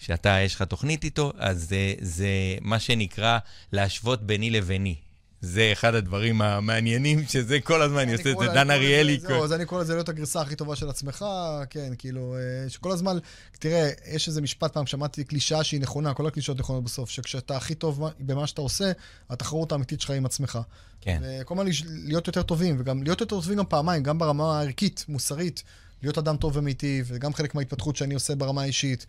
שאתה, 0.00 0.38
יש 0.44 0.54
לך 0.54 0.62
תוכנית 0.62 1.04
איתו, 1.04 1.32
אז 1.38 1.68
זה, 1.68 1.94
זה 2.00 2.28
מה 2.60 2.78
שנקרא 2.78 3.38
להשוות 3.72 4.22
ביני 4.22 4.50
לביני. 4.50 4.96
זה 5.40 5.68
אחד 5.72 5.94
הדברים 5.94 6.42
המעניינים, 6.42 7.24
שזה 7.28 7.60
כל 7.60 7.82
הזמן 7.82 7.98
אני 7.98 8.12
עושה 8.12 8.30
את 8.30 8.36
זה, 8.38 8.46
דן 8.46 8.70
אריאלי. 8.70 9.18
זהו, 9.20 9.44
אז 9.44 9.52
אני 9.52 9.66
קורא 9.66 9.80
לזה 9.80 9.94
להיות 9.94 10.08
הגרסה 10.08 10.40
הכי 10.40 10.56
טובה 10.56 10.76
של 10.76 10.88
עצמך, 10.88 11.24
כן, 11.70 11.92
כאילו, 11.98 12.36
אה, 12.36 12.68
שכל 12.68 12.92
הזמן, 12.92 13.18
תראה, 13.58 13.90
יש 14.12 14.28
איזה 14.28 14.42
משפט 14.42 14.72
פעם, 14.72 14.86
שמעתי 14.86 15.24
קלישאה 15.24 15.64
שהיא 15.64 15.80
נכונה, 15.80 16.14
כל 16.14 16.26
הקלישאות 16.26 16.58
נכונות 16.58 16.84
בסוף, 16.84 17.10
שכשאתה 17.10 17.56
הכי 17.56 17.74
טוב 17.74 18.10
במה 18.20 18.46
שאתה 18.46 18.60
עושה, 18.60 18.92
התחרות 19.30 19.72
האמיתית 19.72 20.00
שלך 20.00 20.10
עם 20.10 20.26
עצמך. 20.26 20.58
כן. 21.00 21.22
וכל 21.24 21.54
הזמן 21.54 21.70
להיות 22.04 22.26
יותר 22.26 22.42
טובים, 22.42 22.76
וגם 22.78 23.02
להיות 23.02 23.20
יותר 23.20 23.36
טובים 23.36 23.58
גם 23.58 23.66
פעמיים, 23.68 24.02
גם 24.02 24.18
ברמה 24.18 24.58
הערכית, 24.58 25.04
מוסרית, 25.08 25.62
להיות 26.02 26.18
אדם 26.18 26.36
טוב 26.36 26.56
ומיטיב, 26.56 27.06
וגם 27.08 27.34
חלק 27.34 27.54
מההתפתחות 27.54 27.96
שאני 27.96 28.14
עושה 28.14 28.34
ברמה 28.34 28.62
האישית, 28.62 29.06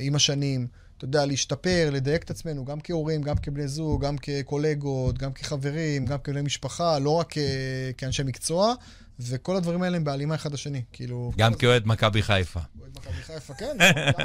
עם 0.00 0.14
השנים. 0.14 0.66
אתה 0.96 1.04
יודע, 1.04 1.26
להשתפר, 1.26 1.90
לדייק 1.92 2.22
את 2.22 2.30
עצמנו, 2.30 2.64
גם 2.64 2.80
כהורים, 2.80 3.22
גם 3.22 3.36
כבני 3.36 3.68
זוג, 3.68 4.04
גם 4.04 4.18
כקולגות, 4.18 5.18
גם 5.18 5.32
כחברים, 5.32 6.06
גם 6.06 6.18
כבני 6.18 6.42
משפחה, 6.42 6.98
לא 6.98 7.10
רק 7.10 7.34
כאנשי 7.96 8.22
מקצוע, 8.22 8.74
וכל 9.22 9.56
הדברים 9.56 9.82
האלה 9.82 9.96
הם 9.96 10.04
בהלימה 10.04 10.34
אחד 10.34 10.52
לשני, 10.52 10.82
כאילו... 10.92 11.32
גם 11.36 11.54
כאוהד 11.54 11.86
מכבי 11.86 12.22
חיפה. 12.22 12.60
אוהד 12.80 12.90
מכבי 12.96 13.22
חיפה, 13.22 13.54
כן, 13.54 13.76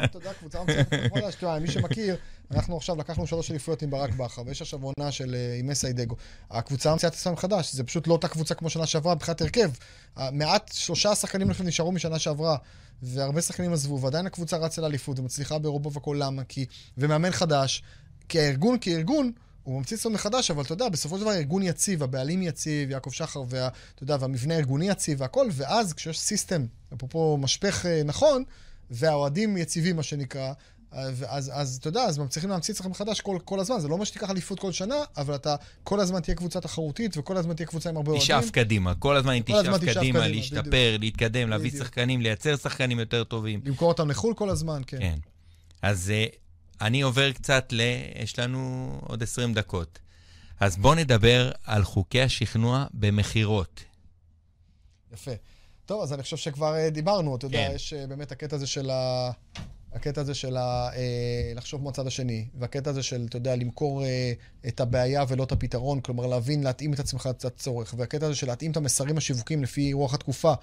אתה 0.04 0.18
יודע, 0.18 0.34
קבוצה 0.34 0.60
מצוינת, 0.64 1.62
מי 1.62 1.68
שמכיר, 1.68 2.16
אנחנו 2.52 2.78
עכשיו 2.78 2.96
לקחנו 2.96 3.28
שלוש 3.28 3.52
אליפויות 3.52 3.82
עם 3.82 3.90
ברק 3.90 4.14
בכר, 4.14 4.42
ויש 4.46 4.62
עכשיו 4.62 4.80
עונה 4.82 5.12
של 5.12 5.36
אה, 5.36 5.56
עם 5.60 5.70
איידגו. 5.84 6.16
הקבוצה 6.52 6.92
המציאה 6.92 7.10
את 7.10 7.14
עצמה 7.14 7.32
מחדש, 7.32 7.74
זה 7.74 7.84
פשוט 7.84 8.08
לא 8.08 8.14
אותה 8.14 8.28
קבוצה 8.28 8.56
כמו 8.56 8.70
שנה 8.70 8.86
שעברה 8.86 9.16
מבחינת 9.16 9.42
הרכב. 9.42 9.72
מעט, 10.32 10.72
שלושה 10.74 11.16
שחקנים 11.16 11.52
נשארו 11.64 11.92
משנה 11.92 12.20
שעברה. 12.20 12.58
והרבה 13.02 13.42
שחקנים 13.42 13.74
עזבו, 13.74 14.02
ועדיין 14.02 14.26
הקבוצה 14.26 14.58
רצה 14.58 14.82
לאליפות 14.82 15.20
ומצליחה 15.20 15.60
באירופה 15.60 15.90
והכל, 15.94 16.18
למה? 16.20 16.44
כי... 16.44 16.66
ומאמן 16.98 17.32
חדש, 17.32 17.84
כי 18.30 18.40
הארגון 18.40 18.78
כארגון, 18.82 19.32
הוא 19.66 19.78
ממציא 19.78 19.98
עצמו 19.98 20.12
מחדש, 20.12 20.52
אבל 20.52 20.64
אתה 20.64 20.74
יודע, 20.74 20.90
בסופו 20.90 21.16
של 21.16 21.22
דבר 21.22 21.32
הארגון 21.32 21.64
יציב, 21.64 22.04
הבעלים 22.04 22.42
יציב, 22.44 22.92
יעקב 22.92 23.12
שחר, 23.12 23.44
וה, 23.50 23.68
אתה 23.96 24.04
יודע, 24.04 24.18
והמבנה 24.20 24.54
הארגוני 24.54 24.90
יציב 24.90 25.22
והכל, 25.22 25.48
ואז 25.52 25.94
כשיש 25.94 26.20
סיסטם, 26.20 26.66
אפרופו 26.94 27.38
משפך 27.38 27.86
אה, 27.86 28.02
נכון, 28.06 28.44
והאוהדים 28.92 29.58
יציבים, 29.58 29.96
מה 29.96 30.04
שנקרא, 30.04 30.54
אז, 30.92 31.52
אז 31.54 31.78
אתה 31.78 31.88
יודע, 31.88 32.04
אז 32.04 32.20
הם 32.20 32.28
צריכים 32.28 32.50
להמציא 32.50 32.74
אצלך 32.74 32.86
מחדש 32.86 33.22
כל, 33.22 33.38
כל 33.46 33.60
הזמן. 33.60 33.80
זה 33.80 33.88
לא 33.88 33.94
אומר 33.94 34.06
שתיקח 34.06 34.30
אליפות 34.30 34.60
כל 34.60 34.72
שנה, 34.72 34.96
אבל 35.18 35.36
אתה 35.36 35.56
כל 35.84 36.00
הזמן 36.00 36.20
תהיה 36.20 36.36
קבוצה 36.36 36.62
תחרותית, 36.62 37.18
וכל 37.18 37.38
הזמן 37.38 37.54
תהיה 37.54 37.68
קבוצה 37.68 37.90
עם 37.90 37.98
הרבה 37.98 38.12
אוהדים. 38.12 38.26
תשאף 38.26 38.50
קדימה, 38.50 38.96
כל 38.96 39.16
הזמן 39.16 39.40
תשאף 39.40 39.66
קדימה, 39.66 39.94
קדימה, 39.94 40.28
להשתפר, 40.28 40.62
בדיוק. 40.62 41.00
להתקדם, 41.00 41.50
להביא. 41.50 41.72
שחקנים, 41.72 42.22
לייצר 42.22 42.56
שחקנים 42.56 43.00
יותר 43.00 43.24
טובים. 43.24 43.62
למכור 43.66 43.88
אותם 43.88 44.10
לחו"ל 44.10 44.34
כל 44.34 44.50
הזמן, 44.50 44.82
כן. 44.88 45.00
כן. 45.00 45.18
אז 45.82 46.12
uh, 46.12 46.36
אני 46.82 47.02
עובר 47.02 47.32
קצת 47.32 47.68
ל... 47.72 47.82
יש 48.16 48.40
לנו 48.40 48.92
עוד 49.08 49.24
20 49.24 49.54
דקות. 49.54 50.00
אז 50.60 50.78
בואו 50.78 50.96
נדבר 50.96 51.52
על 51.64 51.84
חוקי 51.84 52.22
השכנוע 52.22 52.86
במכירות. 52.94 53.84
יפה. 55.14 55.32
טוב, 55.86 56.04
אז 56.04 56.14
אני 56.14 56.24
חושב 56.24 56.38
שכבר 56.38 56.76
uh, 56.76 56.90
דיברנו, 56.90 57.36
אתה 57.36 57.50
כן. 57.50 57.54
יודע, 57.54 57.76
יש 57.76 57.94
uh, 57.94 58.08
באמת 58.08 58.32
הקטע 58.32 58.56
הזה 58.56 58.68
של 58.68 58.90
ה... 58.90 59.32
הקטע 59.96 60.22
הזה 60.22 60.34
של 60.34 60.58
ה, 60.58 60.90
אה, 60.96 61.52
לחשוב 61.56 61.84
מהצד 61.84 62.08
השני, 62.08 62.46
והקטע 62.60 62.90
הזה 62.90 63.04
של, 63.04 63.26
אתה 63.30 63.38
יודע, 63.38 63.56
למכור 63.56 64.04
אה, 64.04 64.34
את 64.68 64.80
הבעיה 64.80 65.24
ולא 65.28 65.44
את 65.44 65.52
הפתרון, 65.52 66.02
כלומר 66.02 66.28
להבין, 66.28 66.64
להתאים 66.64 66.94
את 66.94 67.00
עצמך 67.00 67.30
לצורך, 67.46 67.94
והקטע 67.98 68.26
הזה 68.26 68.36
של 68.36 68.48
להתאים 68.48 68.72
את 68.72 68.78
המסרים 68.78 69.18
השיווקים 69.18 69.64
לפי 69.64 69.94
רוח 69.94 70.14
התקופה. 70.14 70.54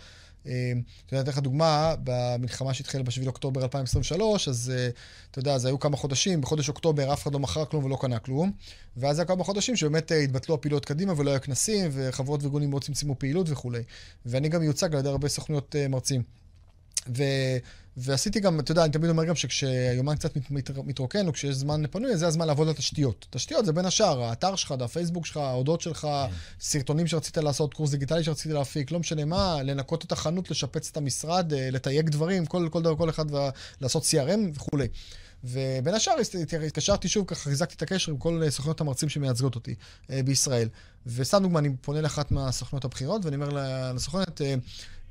אה, 0.46 0.72
אתה 1.06 1.14
יודע, 1.14 1.22
אתן 1.22 1.30
לך 1.30 1.38
דוגמה, 1.38 1.94
במלחמה 2.04 2.74
שהתחילה 2.74 3.02
ב-7 3.02 3.24
לאוקטובר 3.24 3.62
2023, 3.62 4.48
אז 4.48 4.72
אה, 4.74 4.88
אתה 5.30 5.38
יודע, 5.38 5.58
זה 5.58 5.68
היו 5.68 5.78
כמה 5.78 5.96
חודשים, 5.96 6.40
בחודש 6.40 6.68
אוקטובר 6.68 7.12
אף 7.12 7.22
אחד 7.22 7.32
לא 7.32 7.38
מכר 7.38 7.64
כלום 7.64 7.84
ולא 7.84 7.98
קנה 8.00 8.18
כלום, 8.18 8.52
ואז 8.96 9.18
היה 9.18 9.26
כמה 9.26 9.44
חודשים 9.44 9.76
שבאמת 9.76 10.12
אה, 10.12 10.18
התבטלו 10.18 10.54
הפעילות 10.54 10.84
קדימה 10.84 11.12
ולא 11.16 11.30
היו 11.30 11.40
כנסים, 11.40 11.90
וחברות 11.92 12.42
וארגונים 12.42 12.70
מאוד 12.70 12.84
צמצמו 12.84 13.18
פעילות 13.18 13.50
וכולי. 13.50 13.82
ואני 14.26 14.48
גם 14.48 14.60
מיוצג 14.60 14.94
על 14.94 15.00
ידי 15.00 15.08
הרבה 15.08 15.28
סוכנויות 15.28 15.76
מרצים. 15.88 16.22
ו... 17.16 17.22
ועשיתי 17.96 18.40
גם, 18.40 18.60
אתה 18.60 18.72
יודע, 18.72 18.84
אני 18.84 18.92
תמיד 18.92 19.10
אומר 19.10 19.24
גם 19.24 19.34
שכשהיומן 19.34 20.16
קצת 20.16 20.36
מת, 20.36 20.50
מת, 20.50 20.70
מתרוקן, 20.70 21.26
או 21.26 21.32
כשיש 21.32 21.54
זמן 21.56 21.82
פנוי, 21.90 22.16
זה 22.16 22.26
הזמן 22.26 22.46
לעבוד 22.46 22.68
על 22.68 22.74
תשתיות. 22.74 23.26
תשתיות 23.30 23.66
זה 23.66 23.72
בין 23.72 23.86
השאר, 23.86 24.22
האתר 24.22 24.56
שלך, 24.56 24.74
הפייסבוק 24.80 25.26
שלך, 25.26 25.36
ההודות 25.36 25.80
שלך, 25.80 26.00
כן. 26.00 26.34
סרטונים 26.60 27.06
שרצית 27.06 27.38
לעשות, 27.38 27.74
קורס 27.74 27.90
דיגיטלי 27.90 28.24
שרצית 28.24 28.52
להפיק, 28.52 28.90
לא 28.90 28.98
משנה 28.98 29.24
מה, 29.24 29.62
לנקות 29.62 30.04
את 30.04 30.12
החנות, 30.12 30.50
לשפץ 30.50 30.88
את 30.90 30.96
המשרד, 30.96 31.52
אה, 31.52 31.70
לתייג 31.70 32.08
דברים, 32.08 32.46
כל, 32.46 32.68
כל 32.70 32.82
דבר, 32.82 32.96
כל 32.96 33.10
אחד, 33.10 33.24
לעשות 33.80 34.02
CRM 34.02 34.40
וכולי. 34.54 34.88
ובין 35.44 35.94
השאר 35.94 36.14
התקשרתי 36.66 37.08
שוב, 37.08 37.24
ככה 37.26 37.40
חיזקתי 37.40 37.74
את 37.74 37.82
הקשר 37.82 38.12
עם 38.12 38.18
כל 38.18 38.42
סוכנות 38.48 38.80
המרצים 38.80 39.08
שמייצגות 39.08 39.54
אותי 39.54 39.74
אה, 40.10 40.22
בישראל. 40.22 40.68
וסתם 41.06 41.42
דוגמה, 41.42 41.58
אני 41.58 41.68
פונה 41.80 42.00
לאחת 42.00 42.30
מהסוכנות 42.30 42.84
הבכירות, 42.84 43.24
ואני 43.24 43.36
אומר 43.36 43.48
לסוכנת, 43.94 44.40
אה, 44.40 44.54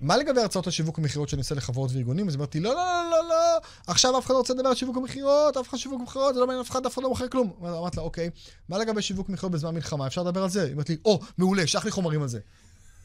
מה 0.02 0.18
לגבי 0.18 0.42
הרצאות 0.42 0.68
השיווק 0.68 0.98
ומכירות 0.98 1.30
שאני 1.30 1.40
עושה 1.40 1.56
לחברות 1.56 1.92
וארגונים? 1.94 2.28
אז 2.28 2.36
אמרתי, 2.36 2.60
לא, 2.60 2.74
לא, 2.76 3.04
לא, 3.12 3.12
לא, 3.12 3.30
לא, 3.30 3.60
עכשיו 3.88 4.18
אף 4.18 4.26
אחד 4.26 4.34
לא 4.34 4.38
רוצה 4.38 4.54
לדבר 4.54 4.70
על 4.70 4.76
שיווק 4.76 4.98
ומכירות, 4.98 5.58
אף 5.58 5.70
אחד 5.70 5.78
שיווק 5.78 6.00
ומכירות, 6.00 6.34
זה 6.34 6.40
לא 6.40 6.48
מעניין 6.48 6.62
אף 6.66 6.72
אחד, 6.72 6.86
אף 6.86 6.94
אחד 6.94 7.04
לא 7.04 7.10
מוכר 7.10 7.28
כלום. 7.28 7.54
אמרתי 7.62 7.98
לה, 7.98 8.04
אוקיי, 8.04 8.30
מה 8.70 8.78
לגבי 8.78 9.02
שיווק 9.02 9.30
ומכירות 9.30 9.52
בזמן 9.52 9.76
מלחמה? 9.76 10.08
אפשר 10.08 10.24
לדבר 10.24 10.44
על 10.44 10.50
זה? 10.50 10.64
היא 10.64 10.74
אמרת 10.74 10.90
לי, 10.90 10.98
או, 11.06 11.20
מעולה, 11.38 11.68
שלח 11.68 11.86
לי 11.86 11.92
חומרים 11.92 12.22
על 12.22 12.28
זה. 12.28 12.40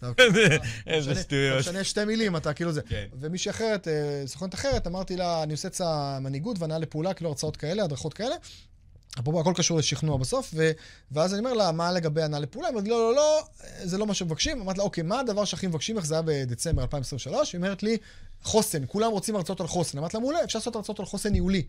איזה 0.87 1.15
שטויות. 1.15 1.59
משנה 1.59 1.85
שתי 1.85 2.05
מילים, 2.05 2.37
אתה 2.37 2.53
כאילו 2.53 2.73
זה. 2.73 2.83
כן. 2.83 3.07
ומישהי 3.21 3.51
אחרת, 3.51 3.89
אה, 3.89 4.23
סוכנת 4.27 4.55
אחרת, 4.55 4.87
אמרתי 4.87 5.17
לה, 5.17 5.43
אני 5.43 5.53
עושה 5.53 5.69
את 5.69 5.81
המנהיגות 5.81 6.59
והנאה 6.59 6.79
לפעולה, 6.79 7.15
כאילו 7.15 7.31
הרצאות 7.31 7.57
כאלה, 7.57 7.85
הדרכות 7.85 8.15
כאלה. 8.15 8.35
אפרופו, 9.19 9.41
הכל 9.41 9.53
קשור 9.57 9.79
לשכנוע 9.79 10.17
בסוף, 10.17 10.51
ו... 10.55 10.71
ואז 11.13 11.33
אני 11.35 11.39
אומר 11.39 11.53
לה, 11.53 11.73
מה 11.73 11.93
לגבי 11.93 12.23
הנעה 12.23 12.41
לפעולה? 12.41 12.69
היא 12.69 12.77
אומרת, 12.77 12.89
לא, 12.89 12.99
לא, 12.99 13.15
לא, 13.17 13.45
זה 13.83 13.99
לא 13.99 14.07
מה 14.07 14.15
שמבקשים. 14.15 14.61
אמרתי 14.61 14.79
לה, 14.79 14.85
אוקיי, 14.85 15.05
מה 15.05 15.21
הדבר 15.21 15.45
שהכי 15.45 15.67
מבקשים 15.67 15.97
איך 15.97 16.07
זה 16.07 16.15
היה 16.15 16.23
בדצמבר 16.23 16.83
2023? 16.83 17.53
היא 17.53 17.59
אומרת 17.59 17.83
לי, 17.83 17.97
חוסן, 18.43 18.83
כולם 18.87 19.11
רוצים 19.11 19.37
הרצאות 19.37 19.61
על 19.61 19.67
חוסן. 19.67 19.99
אמרתי 19.99 20.17
לה, 20.17 20.21
מעולה, 20.21 20.45
אפשר 20.45 20.59
לעשות 20.59 20.77
הרצאות 20.77 21.01
על 21.01 21.07
חוסן 21.07 21.33
ניהולי. 21.33 21.63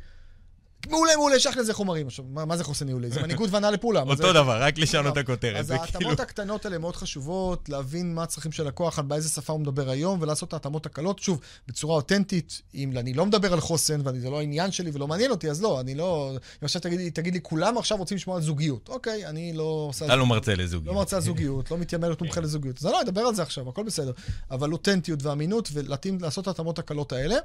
מעולה, 0.89 1.15
מעולה, 1.15 1.39
שייך 1.39 1.57
לזה 1.57 1.73
חומרים. 1.73 2.07
עכשיו, 2.07 2.25
מה, 2.29 2.45
מה 2.45 2.57
זה 2.57 2.63
חוסן 2.63 2.85
ניהולי? 2.85 3.09
זה 3.09 3.21
מנהיגות 3.21 3.49
והנעה 3.51 3.71
לפעולה. 3.71 4.01
אותו 4.01 4.27
זה... 4.27 4.33
דבר, 4.33 4.61
רק 4.61 4.77
לשנות 4.77 5.13
את 5.13 5.17
הכותרת. 5.17 5.55
אז 5.55 5.71
ההתאמות 5.71 5.97
כאילו... 5.97 6.11
הקטנות 6.11 6.65
האלה 6.65 6.77
מאוד 6.77 6.95
חשובות, 6.95 7.69
להבין 7.69 8.15
מה 8.15 8.23
הצרכים 8.23 8.51
של 8.51 8.67
לקוח, 8.67 8.99
באיזה 8.99 9.29
שפה 9.29 9.53
הוא 9.53 9.61
מדבר 9.61 9.89
היום, 9.89 10.21
ולעשות 10.21 10.49
את 10.49 10.53
ההתאמות 10.53 10.85
הקלות, 10.85 11.19
שוב, 11.19 11.39
בצורה 11.67 11.95
אותנטית. 11.95 12.61
אם 12.75 12.97
אני 12.97 13.13
לא 13.13 13.25
מדבר 13.25 13.53
על 13.53 13.59
חוסן, 13.59 14.01
וזה 14.05 14.29
לא 14.29 14.39
העניין 14.39 14.71
שלי 14.71 14.91
ולא 14.93 15.07
מעניין 15.07 15.31
אותי, 15.31 15.49
אז 15.49 15.61
לא, 15.61 15.79
אני 15.79 15.95
לא... 15.95 16.31
אם 16.33 16.37
עכשיו 16.61 16.81
תגיד, 16.81 17.13
תגיד 17.13 17.33
לי, 17.33 17.39
כולם 17.41 17.77
עכשיו 17.77 17.97
רוצים 17.97 18.17
לשמוע 18.17 18.35
על 18.35 18.41
זוגיות. 18.41 18.89
אוקיי, 18.89 19.25
אני 19.25 19.53
לא 19.53 19.85
עושה... 19.89 20.05
אתה 20.05 20.15
לא 20.15 20.25
מרצה 20.25 20.55
לזוגיות. 20.55 20.93
לא 20.93 20.99
מרצה 20.99 21.15
על 21.15 21.21
זוגיות, 21.21 21.71
לא 21.71 21.77
מתיימר 21.77 22.07
להיות 22.07 22.21
מומחה 22.21 22.41
לזוגיות. 22.41 22.77
אז 22.77 22.85
לא, 22.85 23.01
אדבר 23.01 23.21
על 23.21 23.35
זה 23.35 23.41
עכשיו, 23.41 23.69
הכל 23.69 23.83
בסדר. 23.83 24.11
אבל 24.51 24.71
אותנטיות 24.71 25.23
ואמינות, 25.23 25.69
ולהתאים, 25.73 26.17
לעשות 26.21 26.43
את 26.43 26.47
ההתאמות 26.47 26.79
הקלות 26.79 27.11
האלה. 27.11 27.35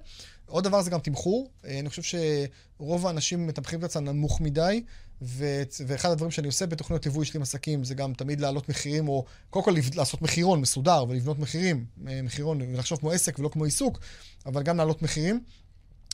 עוד 0.47 0.65
דבר 0.65 0.83
זה 0.83 0.91
גם 0.91 1.01
תמחור. 1.01 1.51
אה, 1.65 1.79
אני 1.79 1.89
חושב 1.89 2.03
שרוב 2.03 3.07
האנשים 3.07 3.32
מתמחים 3.37 3.79
את 3.79 3.85
עצמם 3.85 4.05
נמוך 4.05 4.41
מדי, 4.41 4.83
ו... 5.23 5.63
ואחד 5.87 6.11
הדברים 6.11 6.31
שאני 6.31 6.47
עושה 6.47 6.67
בתוכניות 6.67 7.07
ליווי 7.07 7.25
שלי 7.27 7.39
עם 7.39 7.43
עסקים 7.43 7.85
זה 7.85 7.95
גם 7.95 8.15
תמיד 8.15 8.41
להעלות 8.41 8.69
מחירים, 8.69 9.09
או 9.09 9.25
קודם 9.51 9.65
כל 9.65 9.75
לעשות 9.95 10.23
מחירון 10.23 10.61
מסודר 10.61 11.05
ולבנות 11.09 11.39
מחירים, 11.39 11.85
אה, 12.09 12.23
מחירון, 12.23 12.63
ולחשוב 12.63 12.99
כמו 12.99 13.11
עסק 13.11 13.39
ולא 13.39 13.49
כמו 13.49 13.65
עיסוק, 13.65 13.99
אבל 14.47 14.63
גם 14.63 14.77
להעלות 14.77 15.03
מחירים. 15.03 15.41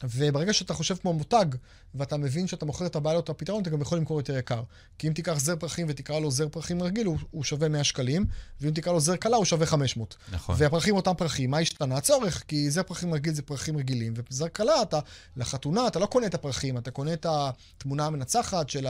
וברגע 0.05 0.53
שאתה 0.53 0.75
חושב 0.75 0.97
כמו 0.97 1.13
מותג, 1.13 1.47
ואתה 1.95 2.17
מבין 2.17 2.47
שאתה 2.47 2.67
מוכר 2.67 2.87
את 2.87 2.97
הבעיה 2.97 3.17
או 3.17 3.21
את 3.21 3.29
הפתרון, 3.29 3.63
אתה 3.63 3.71
גם 3.71 3.81
יכול 3.81 3.99
למכור 3.99 4.21
יותר 4.21 4.39
יקר. 4.39 4.63
כי 4.99 5.09
אם 5.09 5.13
תיקח 5.13 5.39
זר 5.39 5.57
פרחים 5.57 5.87
ותקרא 5.91 6.19
לו 6.19 6.31
זר 6.31 6.49
פרחים 6.49 6.83
רגיל, 6.83 7.07
הוא, 7.07 7.19
הוא 7.31 7.45
שווה 7.45 7.69
100 7.69 7.85
שקלים, 7.85 8.27
ואם 8.61 8.71
תקרא 8.71 8.93
לו 8.93 9.01
זר 9.01 9.17
קלה, 9.17 9.37
הוא 9.37 9.45
שווה 9.45 9.67
500. 9.67 10.17
נכון. 10.33 10.55
והפרחים 10.59 10.97
אותם 10.97 11.13
פרחים, 11.19 11.51
מה 11.51 11.59
השתנה? 11.59 11.97
הצורך, 11.97 12.45
כי 12.49 12.71
זר 12.71 12.83
פרחים 12.83 13.15
רגיל 13.15 13.35
זה 13.35 13.43
פרחים 13.43 13.77
רגילים, 13.77 14.15
וזר 14.31 14.49
קלה, 14.49 14.83
אתה, 14.83 14.99
לחתונה, 15.37 15.87
אתה 15.87 15.99
לא 15.99 16.07
קונה 16.07 16.27
את 16.27 16.35
הפרחים, 16.35 16.79
אתה 16.79 16.91
קונה 16.91 17.13
את 17.13 17.27
התמונה 17.29 18.07
המנצחת 18.07 18.69
של 18.69 18.87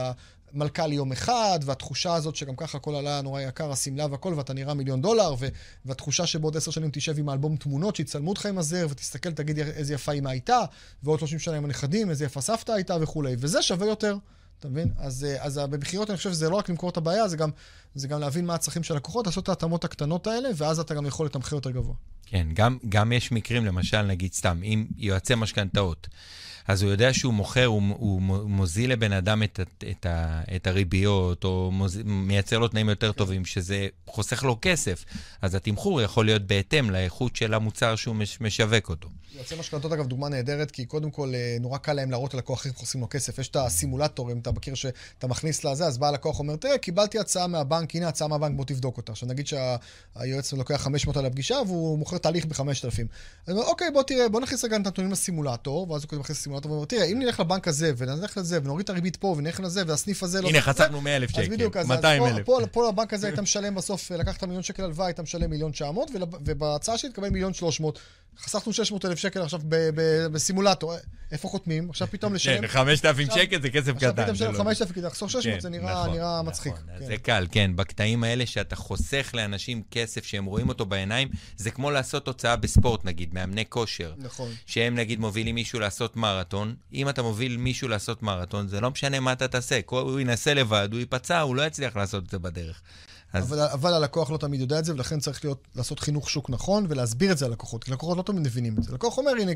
מלכה 0.53 0.87
ליום 0.87 1.11
אחד, 1.11 1.59
והתחושה 1.65 2.13
הזאת 2.13 2.35
שגם 2.35 2.55
ככה 2.55 2.77
הכל 2.77 2.95
עלה 2.95 3.21
נורא 3.21 3.41
יקר, 3.41 3.71
השמלה 3.71 4.07
והכל, 4.11 4.33
ואתה 4.37 4.53
נראה 4.53 4.73
מיליון 4.73 5.01
דולר, 5.01 5.33
ו- 5.39 5.47
והתחושה 5.85 6.25
שבעוד 6.25 6.57
עשר 6.57 6.71
שנים 6.71 6.89
תשב 6.93 7.19
עם 7.19 7.29
האלבום 7.29 7.55
תמונות, 7.55 7.95
שיצלמו 7.95 8.29
אותך 8.29 8.45
עם 8.45 8.57
הזר, 8.57 8.87
ותסתכל, 8.89 9.31
תגיד 9.31 9.59
איזה 9.59 9.93
יפה 9.93 10.11
אמא 10.11 10.29
הייתה, 10.29 10.59
ועוד 11.03 11.19
30 11.19 11.39
שנה 11.39 11.57
עם 11.57 11.65
הנכדים, 11.65 12.09
איזה 12.09 12.25
יפה 12.25 12.41
סבתא 12.41 12.71
הייתה 12.71 12.97
וכולי, 13.01 13.35
וזה 13.39 13.61
שווה 13.61 13.87
יותר. 13.87 14.17
אתה 14.59 14.67
מבין? 14.67 14.91
אז, 14.97 15.23
אה, 15.23 15.43
אז 15.43 15.57
במכירות 15.57 16.09
אני 16.09 16.17
חושב 16.17 16.31
שזה 16.31 16.49
לא 16.49 16.55
רק 16.55 16.69
למכור 16.69 16.89
את 16.89 16.97
הבעיה, 16.97 17.27
זה 17.27 17.37
גם, 17.37 17.49
זה 17.95 18.07
גם 18.07 18.19
להבין 18.19 18.45
מה 18.45 18.55
הצרכים 18.55 18.83
של 18.83 18.93
הלקוחות, 18.93 19.25
לעשות 19.25 19.43
את 19.43 19.49
ההתאמות 19.49 19.83
הקטנות 19.83 20.27
האלה, 20.27 20.49
ואז 20.55 20.79
אתה 20.79 20.93
גם 20.93 21.05
יכול 21.05 21.25
לתמחר 21.25 21.55
יותר 21.55 21.71
גבוה. 21.71 21.95
כן, 22.31 22.47
גם, 22.53 22.77
גם 22.89 23.11
יש 23.11 23.31
מקרים, 23.31 23.65
למשל, 23.65 24.01
נגיד 24.01 24.33
סתם, 24.33 24.61
אם 24.63 24.85
יועצי 24.97 25.35
משכנתאות, 25.35 26.07
אז 26.69 26.81
הוא 26.81 26.91
יודע 26.91 27.13
שהוא 27.13 27.33
מוכר, 27.33 27.65
הוא, 27.65 27.81
הוא 27.97 28.21
מוזיל 28.49 28.91
לבן 28.91 29.11
אדם 29.11 29.43
את, 29.43 29.59
את, 29.59 29.83
את, 29.91 30.05
את 30.55 30.67
הריביות, 30.67 31.43
או 31.43 31.71
מוז, 31.71 31.99
מייצר 32.05 32.59
לו 32.59 32.67
תנאים 32.67 32.89
יותר 32.89 33.11
כן. 33.11 33.17
טובים, 33.17 33.45
שזה 33.45 33.87
חוסך 34.07 34.43
לו 34.43 34.57
כסף. 34.61 35.05
אז 35.41 35.55
התמחור 35.55 36.01
יכול 36.01 36.25
להיות 36.25 36.47
בהתאם 36.47 36.89
לאיכות 36.89 37.35
של 37.35 37.53
המוצר 37.53 37.95
שהוא 37.95 38.15
מש, 38.15 38.41
משווק 38.41 38.89
אותו. 38.89 39.09
יועצי 39.35 39.55
משכנתות, 39.59 39.93
אגב, 39.93 40.07
דוגמה 40.07 40.29
נהדרת, 40.29 40.71
כי 40.71 40.85
קודם 40.85 41.11
כל, 41.11 41.31
אה, 41.35 41.57
נורא 41.59 41.77
קל 41.77 41.93
להם 41.93 42.11
להראות 42.11 42.33
ללקוח 42.33 42.65
איך 42.65 42.75
חוסכים 42.75 43.01
לו 43.01 43.07
כסף. 43.09 43.39
יש 43.39 43.47
את 43.47 43.55
הסימולטור, 43.55 44.31
אם 44.31 44.39
אתה 44.39 44.51
מכיר 44.51 44.75
שאתה 44.75 45.27
מכניס 45.27 45.63
לזה, 45.63 45.85
אז 45.85 45.97
בא 45.97 46.07
הלקוח 46.07 46.39
אומר, 46.39 46.55
תראה, 46.55 46.77
קיבלתי 46.77 47.19
הצעה 47.19 47.47
מהבנק, 47.47 47.95
הנה 47.95 48.07
הצעה 48.07 48.27
מהבנק, 48.27 48.55
בוא 48.55 48.65
תבדוק 48.65 48.97
אותה. 48.97 49.11
עכשיו 49.11 49.29
נגיד 49.29 49.47
שהיועץ 49.47 50.53
לוקח 50.53 50.81
500 50.81 51.17
על 51.17 51.25
הפגישה, 51.25 51.55
והוא 51.65 51.99
מוכר 51.99 52.17
תהליך 52.19 52.45
ב-5,000. 52.45 52.61
אני 53.47 53.55
אומר, 53.55 53.63
אוקיי, 53.63 53.91
בוא 53.91 54.03
תראה, 54.03 54.29
בוא 54.29 54.41
נכניס 54.41 54.63
רגע 54.63 54.75
את 54.75 54.85
הנתונים 54.85 55.11
לסימולטור, 55.11 55.91
ואז 55.91 56.05
הוא 56.11 56.19
מכניס 56.19 56.37
לסימולטור 56.37 56.71
ואומר, 56.71 56.85
תראה, 56.85 57.03
אם 57.03 57.19
נלך 57.19 57.39
לבנק 57.39 57.67
הזה, 57.67 57.91
ונלך 57.97 58.37
לזה, 58.37 58.59
ונוריד 58.63 58.83
את 58.83 58.89
הריבית 58.89 59.15
פה, 59.15 59.35
ונלך 59.37 59.59
לזה, 59.59 59.83
והסניף 59.87 60.23
הזה 60.23 60.41
לא... 60.41 60.49
הנה, 60.49 60.61
חסכנו 60.61 61.01
100,000 61.01 61.29
שקל, 61.29 61.83
200,000. 61.85 62.45
פה, 62.45 62.59
פה 62.71 62.89
לבנק 62.89 63.13
הזה 63.13 63.27
היית 63.27 63.39
משלם 63.39 63.75
בסוף, 63.75 64.11
לקחת 64.11 64.43
מיליון 64.43 64.63
שקל 64.63 64.83
הלוואה, 64.83 65.07
היית 65.07 65.19
משלם 65.19 65.49
מיליון 65.49 65.71
900, 65.71 66.11
ובהצעה 66.45 66.97
שלי 66.97 67.09
תקבל 67.09 67.29
מיליון 67.29 67.53
300. 67.53 67.99
חסכנו 68.39 68.73
600 68.73 69.05
אלף 69.05 69.19
שקל 69.19 69.41
עכשיו 69.41 69.61
בסימולטור, 70.31 70.93
איפה 71.31 71.47
חותמים? 71.47 71.89
עכשיו 71.89 72.07
פתאום 72.11 72.33
לשלם... 72.33 72.61
כן, 72.61 72.67
5,000 72.67 73.29
שקל 73.31 73.61
זה 73.61 73.69
כסף 73.69 73.91
קטן. 73.91 74.07
עכשיו 74.07 74.13
פתאום 74.13 74.33
לשלם 74.33 74.53
5,000 74.53 74.93
כדי 74.93 75.05
לחסוך 75.05 75.31
600, 75.31 75.61
זה 75.61 75.69
נראה 75.69 76.07
נכון, 76.07 76.47
מצחיק. 76.47 76.73
נכון, 76.73 76.85
כן. 76.99 77.05
זה 77.05 77.17
קל, 77.17 77.47
כן. 77.51 77.71
בקטעים 77.75 78.23
האלה 78.23 78.45
שאתה 78.45 78.75
חוסך 78.75 79.31
לאנשים 79.33 79.83
כסף 79.91 80.25
שהם 80.25 80.45
רואים 80.45 80.69
אותו 80.69 80.85
בעיניים, 80.85 81.29
זה 81.57 81.71
כמו 81.71 81.91
לעשות 81.91 82.08
הוצאה 82.13 82.55
בספורט, 82.55 83.05
נגיד, 83.05 83.33
מאמני 83.33 83.65
כושר. 83.69 84.13
נכון. 84.17 84.51
שהם 84.65 84.95
נגיד 84.95 85.19
מובילים 85.19 85.55
מישהו 85.55 85.79
לעשות 85.79 86.15
מרתון. 86.15 86.75
אם 86.93 87.09
אתה 87.09 87.21
מוביל 87.21 87.57
מישהו 87.57 87.87
לעשות 87.87 88.23
מרתון, 88.23 88.67
זה 88.67 88.81
לא 88.81 88.91
משנה 88.91 89.19
מה 89.19 89.33
אתה 89.33 89.47
תעשה. 89.47 89.79
הוא 89.89 90.19
ינסה 90.19 90.53
לבד, 90.53 90.89
הוא 90.91 90.99
ייפצע, 90.99 91.39
הוא 91.39 91.55
לא 91.55 91.61
יצליח 91.61 91.95
לעשות 91.95 92.23
את 92.23 92.29
זה 92.29 92.39
בדרך. 92.39 92.81
אז... 93.33 93.53
אבל, 93.53 93.59
אבל 93.59 93.93
הלקוח 93.93 94.31
לא 94.31 94.37
תמיד 94.37 94.59
יודע 94.59 94.79
את 94.79 94.85
זה, 94.85 94.93
ולכן 94.93 95.19
צריך 95.19 95.45
להיות, 95.45 95.67
לעשות 95.75 95.99
חינוך 95.99 96.29
שוק 96.29 96.49
נכון 96.49 96.85
ולהסביר 96.89 97.31
את 97.31 97.37
זה 97.37 97.47
ללקוחות, 97.47 97.83
כי 97.83 97.91
לקוחות 97.91 98.17
לא 98.17 98.23
תמיד 98.23 98.41
מבינים 98.41 98.75
את 98.77 98.83
זה. 98.83 98.93
לקוח 98.93 99.17
אומר, 99.17 99.31
הנה, 99.31 99.51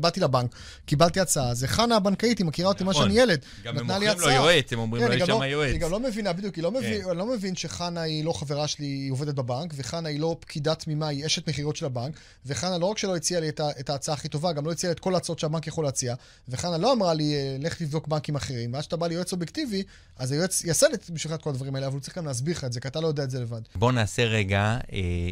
באתי 0.00 0.20
לבנק, 0.20 0.54
קיבלתי 0.86 1.20
הצעה, 1.20 1.54
זה 1.54 1.68
חנה 1.68 1.96
הבנקאית, 1.96 2.38
היא 2.38 2.46
מכירה 2.46 2.68
אותי 2.68 2.84
מה 2.84 2.90
נכון. 2.90 3.08
שאני 3.08 3.20
ילד, 3.20 3.40
נתנה 3.64 3.74
לי 3.74 3.74
הצעה. 3.74 3.92
גם 3.92 4.00
הם 4.00 4.10
מוכרים 4.10 4.18
לו 4.18 4.44
יועץ, 4.44 4.72
הם 4.72 4.78
אומרים 4.78 5.02
כן, 5.02 5.08
לו, 5.08 5.14
יש 5.14 5.22
שם 5.22 5.40
לא, 5.40 5.44
יועץ. 5.44 5.72
היא 5.72 5.80
גם 5.80 5.90
לא 5.90 6.00
מבינה, 6.00 6.32
בדיוק, 6.32 6.54
היא 6.54 6.64
לא, 6.64 6.70
מבין, 6.70 7.04
כן. 7.04 7.16
לא 7.16 7.26
מבין 7.26 7.56
שחנה 7.56 8.00
היא 8.00 8.24
לא 8.24 8.32
חברה 8.32 8.68
שלי, 8.68 8.86
היא 8.86 9.12
עובדת 9.12 9.34
בבנק, 9.34 9.72
וחנה 9.76 10.08
היא 10.08 10.20
לא 10.20 10.36
פקידה 10.40 10.74
תמימה, 10.74 11.08
היא 11.08 11.26
אשת 11.26 11.48
מכירות 11.48 11.76
של 11.76 11.86
הבנק, 11.86 12.14
וחנה 12.46 12.78
לא 12.78 12.86
רק 12.86 12.98
שלא 12.98 13.16
הציעה 13.16 13.40
לי 13.40 13.48
את, 13.48 13.60
את 13.80 13.90
ההצעה 13.90 14.14
הכי 14.14 14.28
טובה, 14.28 14.52
גם 14.52 14.66
לא 14.66 14.72
הציעה 14.72 14.92
את 14.92 15.00
כל 15.00 15.14
ההצעות 15.14 15.38
שהבנק 15.38 15.66
יכול 15.66 15.84
להציע, 15.84 16.14
וחנה 16.48 16.78
לא 16.78 16.92
אמרה 16.92 17.14
לי, 17.14 17.34
אה, 17.34 17.56
לך 17.60 17.74
תבדוק 17.74 18.08
בנקים 18.08 18.36
אחרים, 18.36 18.74
ואז 18.74 18.84
שאתה 18.84 18.96
בא 18.96 19.06
ליועץ 19.06 19.32
אובייקטיבי, 19.32 19.82
אז 20.16 20.32
היועץ 20.32 20.64
יעשה 20.64 20.86
בשבילך 21.10 21.34
את 21.34 21.42
כל 21.42 21.50
הדברים 21.50 21.74
האלה, 21.74 21.86
אבל 21.86 21.94
הוא 21.94 22.00
צריך 22.00 22.18
גם 22.18 22.26
להסביר 22.26 22.56
לך 22.56 22.64
את 22.64 22.72
זה, 22.72 22.80
כי 22.80 22.88
אתה 22.88 23.00
לא 23.00 23.08
יודע 23.14 23.24
את 23.24 23.30
זה 23.30 23.40
לבד. 23.40 23.60
בוא 23.74 23.92
נעשה 23.92 24.24
רגע 24.24 24.78
אה, 24.92 25.30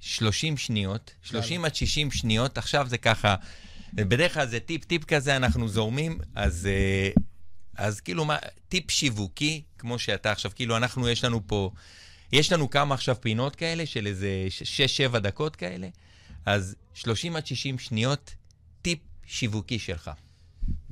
30 0.00 0.56
שניות, 0.56 1.10
30 1.22 1.64
עד 1.64 1.74
60 1.74 2.10
שניות, 2.10 2.58
עכשיו 2.58 2.86
זה 2.88 2.98
ככה, 2.98 3.34
בדרך 3.94 4.34
כלל 4.34 4.46
זה 4.46 4.60
טיפ-טיפ 4.60 5.04
כזה, 5.04 5.36
אנחנו 5.36 5.68
זורמים, 5.68 6.18
אז, 6.34 6.66
אה, 6.66 7.10
אז 7.76 8.00
כאילו, 8.00 8.24
מה, 8.24 8.36
טיפ 8.68 8.90
שיווקי, 8.90 9.62
כמו 9.78 9.98
שאתה 9.98 10.32
עכשיו, 10.32 10.50
כאילו, 10.54 10.76
אנחנו, 10.76 11.08
יש 11.08 11.24
לנו 11.24 11.40
פה, 11.46 11.70
יש 12.32 12.52
לנו 12.52 12.70
כמה 12.70 12.94
עכשיו 12.94 13.16
פינות 13.20 13.56
כאלה, 13.56 13.86
של 13.86 14.06
איזה 14.06 14.46
6-7 15.12 15.18
דקות 15.18 15.56
כאלה, 15.56 15.88
אז 16.46 16.76
30 16.94 17.36
עד 17.36 17.46
60 17.46 17.78
שניות, 17.78 18.34
טיפ 18.82 18.98
שיווקי 19.26 19.78
שלך. 19.78 20.10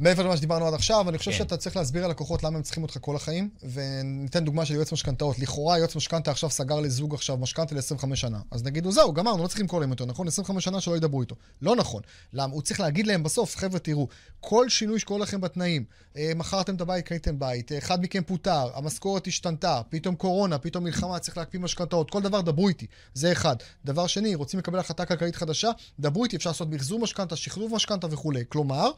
מעבר 0.01 0.23
למה 0.23 0.37
שדיברנו 0.37 0.67
עד 0.67 0.75
עכשיו, 0.75 1.09
אני 1.09 1.19
חושב 1.19 1.31
כן. 1.31 1.37
שאתה 1.37 1.57
צריך 1.57 1.77
להסביר 1.77 2.07
ללקוחות 2.07 2.43
למה 2.43 2.57
הם 2.57 2.63
צריכים 2.63 2.83
אותך 2.83 2.99
כל 3.01 3.17
החיים, 3.17 3.49
וניתן 3.73 4.45
דוגמה 4.45 4.65
של 4.65 4.75
יועץ 4.75 4.93
משכנתאות. 4.93 5.39
לכאורה 5.39 5.79
יועץ 5.79 5.97
משכנתה 5.97 6.31
עכשיו 6.31 6.51
סגר 6.51 6.81
לזוג 6.81 7.15
עכשיו 7.15 7.37
משכנתה 7.37 7.75
ל-25 7.75 8.17
שנה. 8.17 8.41
אז 8.51 8.65
נגיד, 8.65 8.85
הוא 8.85 8.93
זהו, 8.93 9.13
גמרנו, 9.13 9.43
לא 9.43 9.49
צריכים 9.49 9.67
לקרוא 9.67 9.81
להם 9.81 9.91
יותר, 9.91 10.07
נכון? 10.07 10.29
25 10.29 10.65
שנה 10.65 10.81
שלא 10.81 10.97
ידברו 10.97 11.21
איתו. 11.21 11.35
לא 11.63 11.77
נכון. 11.77 12.03
למה? 12.33 12.55
הוא 12.55 12.63
צריך 12.63 12.81
להגיד 12.81 13.07
להם 13.07 13.23
בסוף, 13.23 13.57
חבר'ה, 13.57 13.79
תראו, 13.79 14.09
כל 14.41 14.69
שינוי 14.69 14.99
שקורה 14.99 15.21
לכם 15.21 15.41
בתנאים, 15.41 15.85
אה, 16.17 16.33
מכרתם 16.37 16.75
את 16.75 16.81
הבית, 16.81 17.07
קניתם 17.07 17.39
בית, 17.39 17.73
אה, 17.73 17.79
אחד 17.79 18.03
מכם 18.03 18.23
פוטר, 18.23 18.69
המשכורת 18.75 19.27
השתנתה, 19.27 19.81
פתאום 19.89 20.15
קורונה, 20.15 20.59
פתאום 20.59 20.85
מלחמה, 20.85 21.19
צריך 21.19 21.39
להקפיא 21.39 21.61
משכנתאות, 21.61 22.11
כל 22.11 22.23
דבר, 22.23 22.41
דברו 22.41 22.69
איתי. 22.69 22.87
זה 23.15 23.33
אחד. 23.33 23.57
דבר 23.85 24.07
שני, 24.07 24.35
רוצים 24.35 24.61
לקבל 24.61 24.79
החלטה 24.79 25.05
כלכלית 25.05 25.37
חדשה, 25.37 25.71
דברו 26.01 26.25
איתי, 26.25 26.37
אפשר 26.37 26.51
לעשות 26.51 26.69
מחזור 26.71 26.99
משכנתה, 26.99 27.37
שחרור 27.37 27.71
משכנתה 27.71 28.07
וכולי. 28.11 28.45
כלומר, 28.49 28.91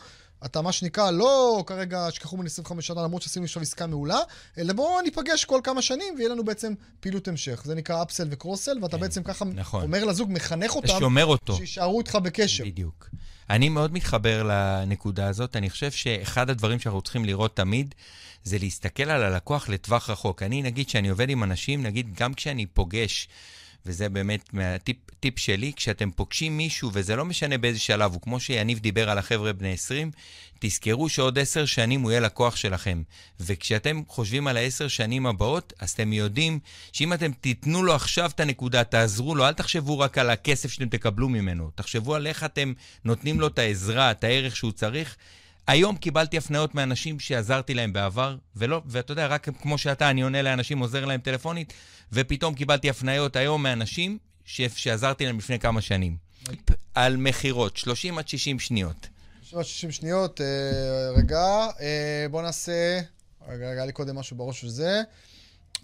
אתה 0.44 0.62
מה 0.62 0.72
שנקרא, 0.72 1.10
לא 1.10 1.64
כרגע 1.66 2.06
שכחו 2.10 2.36
ממני 2.36 2.46
25 2.46 2.86
שנה 2.86 3.02
למרות 3.02 3.22
שעשינו 3.22 3.44
עכשיו 3.44 3.62
עסקה 3.62 3.86
מעולה, 3.86 4.18
אלא 4.58 4.72
בואו 4.72 5.00
ניפגש 5.00 5.44
כל 5.44 5.60
כמה 5.64 5.82
שנים 5.82 6.14
ויהיה 6.16 6.28
לנו 6.28 6.44
בעצם 6.44 6.74
פעילות 7.00 7.28
המשך. 7.28 7.62
זה 7.64 7.74
נקרא 7.74 8.02
אפסל 8.02 8.28
וקרוסל, 8.30 8.78
ואתה 8.82 8.96
כן, 8.96 9.00
בעצם 9.00 9.22
ככה 9.22 9.44
נכון. 9.44 9.82
אומר 9.82 10.04
לזוג, 10.04 10.32
מחנך 10.32 10.76
אותם, 10.76 10.98
שומר 10.98 11.26
אותו. 11.26 11.56
שיישארו 11.56 12.00
איתך 12.00 12.14
בקשר. 12.14 12.64
בדיוק. 12.64 13.08
אני 13.50 13.68
מאוד 13.68 13.92
מתחבר 13.92 14.42
לנקודה 14.42 15.28
הזאת. 15.28 15.56
אני 15.56 15.70
חושב 15.70 15.90
שאחד 15.90 16.50
הדברים 16.50 16.78
שאנחנו 16.78 17.02
צריכים 17.02 17.24
לראות 17.24 17.56
תמיד, 17.56 17.94
זה 18.44 18.58
להסתכל 18.58 19.02
על 19.02 19.22
הלקוח 19.22 19.68
לטווח 19.68 20.10
רחוק. 20.10 20.42
אני, 20.42 20.62
נגיד, 20.62 20.86
כשאני 20.86 21.08
עובד 21.08 21.30
עם 21.30 21.42
אנשים, 21.42 21.82
נגיד, 21.82 22.14
גם 22.14 22.34
כשאני 22.34 22.66
פוגש, 22.66 23.28
וזה 23.86 24.08
באמת 24.08 24.54
מהטיפ 24.54 24.96
טיפ 25.20 25.38
שלי, 25.38 25.72
כשאתם 25.76 26.10
פוגשים 26.10 26.56
מישהו, 26.56 26.90
וזה 26.92 27.16
לא 27.16 27.24
משנה 27.24 27.58
באיזה 27.58 27.78
שלב, 27.78 28.12
הוא 28.12 28.20
כמו 28.20 28.40
שיניב 28.40 28.78
דיבר 28.78 29.10
על 29.10 29.18
החבר'ה 29.18 29.52
בני 29.52 29.72
20, 29.72 30.10
תזכרו 30.58 31.08
שעוד 31.08 31.38
עשר 31.38 31.66
שנים 31.66 32.00
הוא 32.00 32.10
יהיה 32.10 32.20
לקוח 32.20 32.56
שלכם. 32.56 33.02
וכשאתם 33.40 34.02
חושבים 34.08 34.46
על 34.46 34.56
העשר 34.56 34.88
שנים 34.88 35.26
הבאות, 35.26 35.72
אז 35.78 35.90
אתם 35.90 36.12
יודעים 36.12 36.58
שאם 36.92 37.12
אתם 37.12 37.32
תיתנו 37.32 37.82
לו 37.82 37.94
עכשיו 37.94 38.30
את 38.34 38.40
הנקודה, 38.40 38.84
תעזרו 38.84 39.34
לו, 39.34 39.46
אל 39.46 39.52
תחשבו 39.52 39.98
רק 39.98 40.18
על 40.18 40.30
הכסף 40.30 40.72
שאתם 40.72 40.88
תקבלו 40.88 41.28
ממנו, 41.28 41.70
תחשבו 41.74 42.14
על 42.14 42.26
איך 42.26 42.44
אתם 42.44 42.72
נותנים 43.04 43.40
לו 43.40 43.46
את 43.46 43.58
העזרה, 43.58 44.10
את 44.10 44.24
הערך 44.24 44.56
שהוא 44.56 44.72
צריך. 44.72 45.16
היום 45.66 45.96
קיבלתי 45.96 46.38
הפניות 46.38 46.74
מאנשים 46.74 47.20
שעזרתי 47.20 47.74
להם 47.74 47.92
בעבר, 47.92 48.36
ולא, 48.56 48.82
ואתה 48.86 49.12
יודע, 49.12 49.26
רק 49.26 49.48
כמו 49.62 49.78
שאתה, 49.78 50.10
אני 50.10 50.22
עונה 50.22 50.42
לאנשים, 50.42 50.78
עוזר 50.78 51.04
להם 51.04 51.20
טלפונית, 51.20 51.72
ופתאום 52.12 52.54
קיבלתי 52.54 52.90
הפניות 52.90 53.36
היום 53.36 53.62
מאנשים 53.62 54.18
ש... 54.44 54.60
שעזרתי 54.60 55.26
להם 55.26 55.38
לפני 55.38 55.58
כמה 55.58 55.80
שנים. 55.80 56.16
על 56.94 57.16
מכירות, 57.16 57.76
30 57.76 58.18
עד 58.18 58.28
60 58.28 58.58
שניות. 58.58 59.08
60 59.62 59.90
שניות, 59.90 60.40
אה, 60.40 61.10
רגע, 61.16 61.66
אה, 61.80 62.26
בוא 62.30 62.42
נעשה... 62.42 63.00
רגע, 63.48 63.54
רגע, 63.54 63.66
היה 63.66 63.86
לי 63.86 63.92
קודם 63.92 64.16
משהו 64.16 64.36
בראש 64.36 64.60
של 64.60 64.68
זה. 64.68 65.02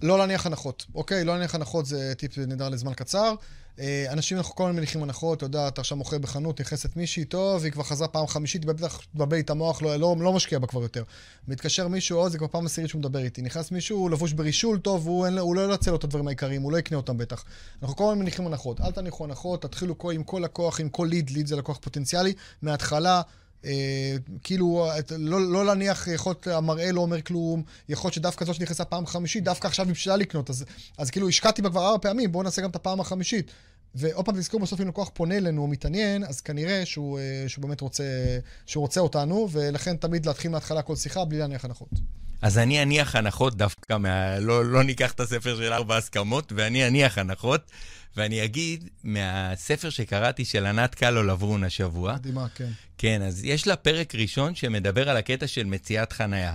לא 0.02 0.18
להניח 0.18 0.46
הנחות, 0.46 0.86
אוקיי? 0.94 1.24
לא 1.24 1.32
להניח 1.32 1.54
הנחות 1.54 1.86
זה 1.86 2.12
טיפ 2.16 2.38
נהדר 2.38 2.68
לזמן 2.68 2.94
קצר. 2.94 3.34
אה, 3.80 4.06
אנשים, 4.12 4.38
אנחנו 4.38 4.54
כל 4.54 4.64
הזמן 4.64 4.76
מניחים 4.76 5.02
הנחות, 5.02 5.38
אתה 5.38 5.46
יודע, 5.46 5.68
אתה 5.68 5.80
עכשיו 5.80 5.98
מוכר 5.98 6.18
בחנות, 6.18 6.60
נכנסת 6.60 6.96
מישהי, 6.96 7.24
טוב, 7.24 7.64
היא 7.64 7.72
כבר 7.72 7.82
חזרה 7.82 8.08
פעם 8.08 8.26
חמישית, 8.26 8.64
בטח 8.64 9.00
מבלבל 9.14 9.36
לי 9.36 9.42
את 9.42 9.50
המוח, 9.50 9.82
לא, 9.82 9.96
לא, 9.96 10.16
לא 10.20 10.32
משקיע 10.32 10.58
בה 10.58 10.66
כבר 10.66 10.82
יותר. 10.82 11.02
מתקשר 11.48 11.88
מישהו, 11.88 12.18
עוד 12.18 12.32
זה 12.32 12.38
כבר 12.38 12.46
פעם 12.48 12.66
עשירית 12.66 12.90
שהוא 12.90 12.98
מדבר 12.98 13.18
איתי. 13.18 13.42
נכנס 13.42 13.70
מישהו, 13.70 13.98
הוא 13.98 14.10
לבוש 14.10 14.32
ברישול, 14.32 14.78
טוב, 14.78 15.06
הוא, 15.06 15.26
אין, 15.26 15.38
הוא 15.38 15.56
לא 15.56 15.70
ינצל 15.70 15.90
לו 15.90 15.96
את 15.96 16.04
הדברים 16.04 16.28
העיקריים, 16.28 16.62
הוא 16.62 16.72
לא 16.72 16.78
יקנה 16.78 16.96
אותם 16.96 17.18
בטח. 17.18 17.44
אנחנו 17.82 17.96
כל 17.96 18.04
הזמן 18.04 18.18
מניחים 18.18 18.46
הנחות. 18.46 18.80
אל 18.80 18.90
תניחו 18.90 19.24
הנחות, 19.24 19.62
תתחילו 19.62 19.94
עם 20.12 20.22
כל 20.24 20.40
לקוח, 20.44 20.80
עם 20.80 20.88
כל 20.88 21.06
ליד, 21.10 21.30
ליד 21.30 21.46
זה 21.46 21.56
לקוח 21.56 21.78
פוטנציאלי, 21.82 22.32
מההתחלה. 22.62 23.22
אה, 23.64 24.16
כאילו, 24.42 24.88
לא, 25.18 25.52
לא 25.52 25.66
להניח, 25.66 26.08
יכול 26.08 26.30
להיות, 26.30 26.46
המראה 26.46 26.92
לא 26.92 27.00
אומר 27.00 27.22
כלום, 27.22 27.62
יכול 27.88 28.08
להיות 28.08 28.14
שדווקא 28.14 28.44
זאת 28.44 28.54
שנכנסה 28.54 28.84
פעם 28.84 29.06
חמישית, 29.06 29.44
דווקא 29.44 29.66
עכשיו 29.66 29.86
היא 29.86 29.94
בשבילה 29.94 30.16
לקנות, 30.16 30.50
אז, 30.50 30.64
אז 30.98 31.10
כאילו 31.10 31.28
השקעתי 31.28 31.62
בה 31.62 31.70
כבר 31.70 31.86
ארבע 31.86 31.98
פעמים, 31.98 32.32
בואו 32.32 32.42
נעשה 32.42 32.62
גם 32.62 32.70
את 32.70 32.76
הפעם 32.76 33.00
החמישית. 33.00 33.50
ועוד 33.94 34.24
פעם 34.24 34.34
תזכרו, 34.34 34.60
בסוף 34.60 34.80
אם 34.80 34.88
לקוח 34.88 35.10
פונה 35.14 35.36
אלינו 35.36 35.62
או 35.62 35.66
מתעניין, 35.66 36.24
אז 36.24 36.40
כנראה 36.40 36.86
שהוא, 36.86 37.18
אה, 37.18 37.44
שהוא 37.48 37.62
באמת 37.62 37.80
רוצה, 37.80 38.04
שהוא 38.66 38.80
רוצה 38.80 39.00
אותנו, 39.00 39.48
ולכן 39.52 39.96
תמיד 39.96 40.26
להתחיל 40.26 40.50
מההתחלה 40.50 40.82
כל 40.82 40.96
שיחה 40.96 41.24
בלי 41.24 41.38
להניח 41.38 41.64
הנחות. 41.64 41.88
אז 42.42 42.58
אני 42.58 42.82
אניח 42.82 43.16
הנחות 43.16 43.56
דווקא 43.56 43.96
מה... 43.96 44.38
לא, 44.38 44.64
לא 44.64 44.82
ניקח 44.82 45.12
את 45.12 45.20
הספר 45.20 45.56
של 45.56 45.72
ארבע 45.72 45.96
הסכמות, 45.96 46.52
ואני 46.56 46.86
אניח 46.86 47.18
הנחות, 47.18 47.70
ואני 48.16 48.44
אגיד, 48.44 48.88
מהספר 49.04 49.90
שקראתי 49.90 50.44
של 50.44 50.66
ענת 50.66 50.94
קלו 50.94 51.22
לברון 51.22 51.64
השבוע, 51.64 52.14
מדהימה, 52.14 52.46
כן. 52.54 52.70
כן, 52.98 53.22
אז 53.22 53.44
יש 53.44 53.66
לה 53.66 53.76
פרק 53.76 54.14
ראשון 54.14 54.54
שמדבר 54.54 55.08
על 55.08 55.16
הקטע 55.16 55.46
של 55.46 55.64
מציאת 55.64 56.12
חנייה. 56.12 56.54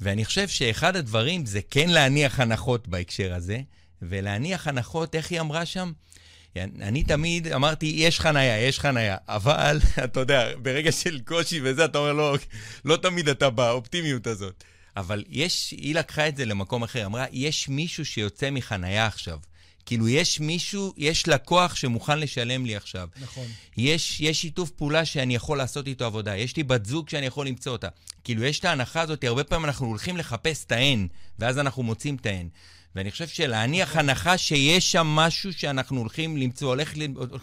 ואני 0.00 0.24
חושב 0.24 0.48
שאחד 0.48 0.96
הדברים 0.96 1.46
זה 1.46 1.60
כן 1.70 1.88
להניח 1.88 2.40
הנחות 2.40 2.88
בהקשר 2.88 3.34
הזה, 3.34 3.60
ולהניח 4.02 4.68
הנחות, 4.68 5.14
איך 5.14 5.30
היא 5.30 5.40
אמרה 5.40 5.66
שם? 5.66 5.92
אני 6.56 7.04
תמיד 7.04 7.48
אמרתי, 7.52 7.92
יש 7.96 8.20
חנייה, 8.20 8.58
יש 8.68 8.80
חנייה, 8.80 9.16
אבל, 9.28 9.80
אתה 10.04 10.20
יודע, 10.20 10.48
ברגע 10.62 10.92
של 10.92 11.20
קושי 11.24 11.60
וזה, 11.62 11.84
אתה 11.84 11.98
אומר, 11.98 12.12
לא, 12.12 12.36
לא 12.84 12.96
תמיד 12.96 13.28
אתה 13.28 13.50
באופטימיות 13.50 14.26
הזאת. 14.26 14.64
אבל 14.96 15.24
יש, 15.28 15.70
היא 15.70 15.94
לקחה 15.94 16.28
את 16.28 16.36
זה 16.36 16.44
למקום 16.44 16.82
אחר, 16.82 17.06
אמרה, 17.06 17.26
יש 17.32 17.68
מישהו 17.68 18.04
שיוצא 18.04 18.50
מחנייה 18.50 19.06
עכשיו. 19.06 19.38
כאילו, 19.88 20.08
יש 20.08 20.40
מישהו, 20.40 20.92
יש 20.96 21.28
לקוח 21.28 21.74
שמוכן 21.74 22.18
לשלם 22.18 22.66
לי 22.66 22.76
עכשיו. 22.76 23.08
נכון. 23.22 23.46
יש, 23.76 24.20
יש 24.20 24.40
שיתוף 24.40 24.70
פעולה 24.70 25.04
שאני 25.04 25.34
יכול 25.34 25.58
לעשות 25.58 25.86
איתו 25.86 26.04
עבודה, 26.04 26.36
יש 26.36 26.56
לי 26.56 26.62
בת 26.62 26.86
זוג 26.86 27.08
שאני 27.08 27.26
יכול 27.26 27.46
למצוא 27.46 27.72
אותה. 27.72 27.88
כאילו, 28.24 28.44
יש 28.44 28.60
את 28.60 28.64
ההנחה 28.64 29.00
הזאת, 29.00 29.24
הרבה 29.24 29.44
פעמים 29.44 29.64
אנחנו 29.64 29.86
הולכים 29.86 30.16
לחפש 30.16 30.64
את 30.64 30.72
ה-N, 30.72 31.08
ואז 31.38 31.58
אנחנו 31.58 31.82
מוצאים 31.82 32.16
את 32.16 32.26
ה-N. 32.26 32.48
ואני 32.94 33.10
חושב 33.10 33.28
שלהניח 33.28 33.96
הנחה 33.96 34.38
שיש 34.38 34.92
שם 34.92 35.06
משהו 35.06 35.52
שאנחנו 35.52 35.98
הולכים 35.98 36.36
למצוא, 36.36 36.68
הולך, 36.68 36.94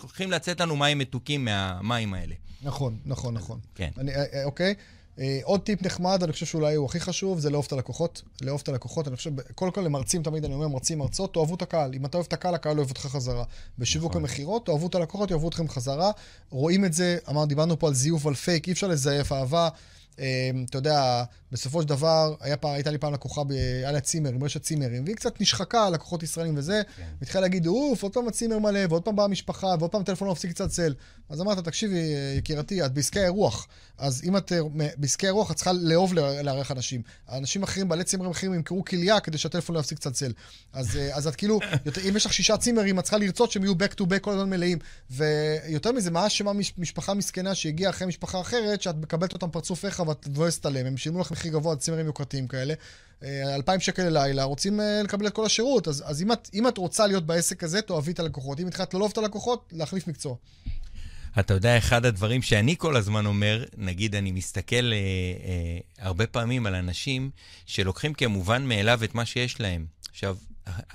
הולכים 0.01 0.31
לצאת 0.31 0.61
לנו 0.61 0.75
מים 0.75 0.97
מתוקים 0.97 1.45
מהמים 1.45 2.13
האלה. 2.13 2.35
נכון, 2.61 2.97
נכון, 3.05 3.33
נכון. 3.33 3.59
כן. 3.75 3.89
אני, 3.97 4.15
אה, 4.15 4.23
אה, 4.33 4.43
אוקיי. 4.45 4.73
אה, 5.19 5.39
עוד 5.43 5.61
טיפ 5.61 5.85
נחמד, 5.85 6.23
אני 6.23 6.31
חושב 6.31 6.45
שאולי 6.45 6.75
הוא 6.75 6.85
הכי 6.85 6.99
חשוב, 6.99 7.39
זה 7.39 7.49
לאהוב 7.49 7.65
את 7.65 7.73
הלקוחות. 7.73 8.21
לאהוב 8.41 8.61
את 8.63 8.69
הלקוחות, 8.69 9.07
אני 9.07 9.15
חושב, 9.15 9.31
קודם 9.55 9.71
כל 9.71 9.81
למרצים, 9.81 10.23
תמיד 10.23 10.45
אני 10.45 10.53
אומר, 10.53 10.67
מרצים, 10.67 10.99
מרצות, 10.99 11.33
תאהבו 11.33 11.55
את 11.55 11.61
הקהל. 11.61 11.93
אם 11.93 12.05
אתה 12.05 12.17
אוהב 12.17 12.25
את 12.27 12.33
הקהל, 12.33 12.55
הקהל 12.55 12.77
אוהב 12.77 12.89
אותך 12.89 13.01
חזרה. 13.01 13.43
בשיווק 13.79 14.11
נכון. 14.11 14.21
המכירות, 14.21 14.65
תאהבו 14.65 14.87
את 14.87 14.95
הלקוחות, 14.95 15.31
יאהבו 15.31 15.49
אתכם 15.49 15.69
חזרה. 15.69 16.11
רואים 16.49 16.85
את 16.85 16.93
זה, 16.93 17.17
אמר, 17.29 17.45
דיברנו 17.45 17.79
פה 17.79 17.87
על 17.87 17.93
זיוף, 17.93 18.25
על 18.25 18.33
פייק, 18.33 18.67
אי 18.67 18.73
אפשר 18.73 18.87
לזייף 18.87 19.31
אהבה. 19.31 19.69
אה, 20.19 20.25
אתה 20.69 20.77
יודע, 20.77 21.23
בסופו 21.51 21.81
של 21.81 21.87
דבר, 21.87 22.35
היה 22.39 22.57
פעם, 22.57 22.71
הייתה 22.73 22.91
לי 22.91 22.97
פעם 22.97 23.13
לקוחה, 23.13 23.43
ב- 23.43 23.51
היה 23.51 23.91
לה 23.91 23.99
צימר, 23.99 24.29
עם 24.29 24.43
רשת 24.43 24.61
צימרים, 24.61 25.03
והיא 25.03 25.15
קצת 25.15 25.41
נשחקה, 25.41 25.89
לקוחות 25.89 26.23
ישראלים 26.23 26.57
וזה, 26.57 26.81
כן. 26.97 27.03
והתחילה 27.19 27.41
להגיד, 27.41 27.67
אוף, 27.67 28.03
עוד 28.03 28.13
פעם 28.13 28.27
הצימר 28.27 28.59
מלא, 28.59 28.79
ועוד 28.89 29.03
פעם 29.03 29.15
באה 29.15 29.25
המשפחה, 29.25 29.75
ועוד 29.79 29.91
פעם 29.91 30.01
הטלפון 30.01 30.29
מפסיק 30.29 30.51
לצלצל. 30.51 30.93
אז 31.29 31.41
אמרת, 31.41 31.57
תקשיבי, 31.57 32.01
יקירתי, 32.37 32.85
את 32.85 32.93
בעסקי 32.93 33.19
האירוח. 33.19 33.67
אז 33.97 34.21
אם 34.23 34.37
את 34.37 34.51
אה, 34.51 34.59
בעסקי 34.97 35.25
האירוח, 35.27 35.51
את 35.51 35.55
צריכה 35.55 35.71
לאהוב 35.73 36.13
לארח 36.13 36.71
אנשים. 36.71 37.01
אנשים 37.31 37.63
אחרים, 37.63 37.87
בעלי 37.87 38.03
צימרים 38.03 38.31
אחרים, 38.31 38.53
ימכרו 38.53 38.85
כליה 38.85 39.19
כדי 39.19 39.37
שהטלפון 39.37 39.75
לא 39.75 39.79
יפסיק 39.79 39.97
לצלצל. 39.97 40.31
אז, 40.73 40.97
אה, 40.97 41.15
אז 41.15 41.27
את 41.27 41.35
כאילו, 41.35 41.59
יותר, 41.85 42.09
אם 42.09 42.17
יש 42.17 42.25
לך 42.25 42.33
שישה 42.33 42.57
צימרים, 42.57 42.99
את 42.99 43.03
צריכה 43.03 43.17
לרצות 43.17 43.51
שהם 43.51 43.63
יהיו 43.63 43.73
back 43.73 43.93
to 44.01 44.03
back 44.03 44.19
כל 44.19 44.31
הזמן 44.31 44.49
מלאים. 44.49 44.77
ויותר 45.09 45.91
מזה, 45.91 46.11
מה 46.11 46.27
אשמה 46.27 46.53
מש- 46.53 46.73
משפחה 46.77 47.13
מסכנה 47.13 47.55
שהגיעה 47.55 47.89
אחרי 47.89 48.07
משפחה 48.07 48.41
אחרת, 48.41 48.81
שאת 48.81 48.95
מקבלת 48.95 49.33
אותם 49.33 49.49
פרצוף 49.51 49.85
איכה 49.85 50.03
מבואסת 50.27 50.65
עליהם. 50.65 50.85
הם 50.85 50.97
שילמו 50.97 51.19
לך 51.19 51.31
מחיר 51.31 51.51
גבוה 51.51 51.71
על 51.71 51.77
צימרים 51.77 52.05
יוקרתיים 52.05 52.47
כאלה. 52.47 52.73
אה, 53.23 53.55
אלפיים 53.55 53.79
שקל 53.79 54.03
ללילה, 54.03 54.43
רוצים 54.43 54.79
אה, 54.79 55.01
לקבל 55.03 55.27
את 55.27 55.33
כל 55.33 55.45
השירות. 55.45 55.87
אז, 55.87 56.03
אז 56.05 56.21
אם, 56.21 56.31
את, 56.31 56.49
אם 56.53 56.67
את 56.67 56.77
רוצה 56.77 57.07
להיות 57.07 57.25
בעסק 57.25 57.63
הזה, 57.63 57.81
תאהבי 57.81 58.11
את 58.11 58.19
הלקוחות. 58.19 58.59
אם 58.59 58.67
התחלת 58.67 58.93
לא 58.93 59.07
את 59.11 59.17
הלקוחות, 59.17 59.69
להחליף 59.71 60.07
מקצוע. 60.07 60.35
אתה 61.39 61.53
יודע, 61.53 61.77
אחד 61.77 62.05
הדברים 62.05 62.41
שאני 62.41 62.75
כל 62.77 62.95
הזמן 62.95 63.25
אומר, 63.25 63.63
נגיד, 63.77 64.15
אני 64.15 64.31
מסתכל 64.31 64.75
אה, 64.75 64.97
אה, 65.45 65.77
הרבה 65.99 66.27
פעמים 66.27 66.65
על 66.65 66.75
אנשים 66.75 67.29
שלוקחים 67.65 68.13
כמובן 68.13 68.65
מאליו 68.65 69.03
את 69.03 69.15
מה 69.15 69.25
שיש 69.25 69.61
להם. 69.61 69.85
עכשיו, 70.09 70.37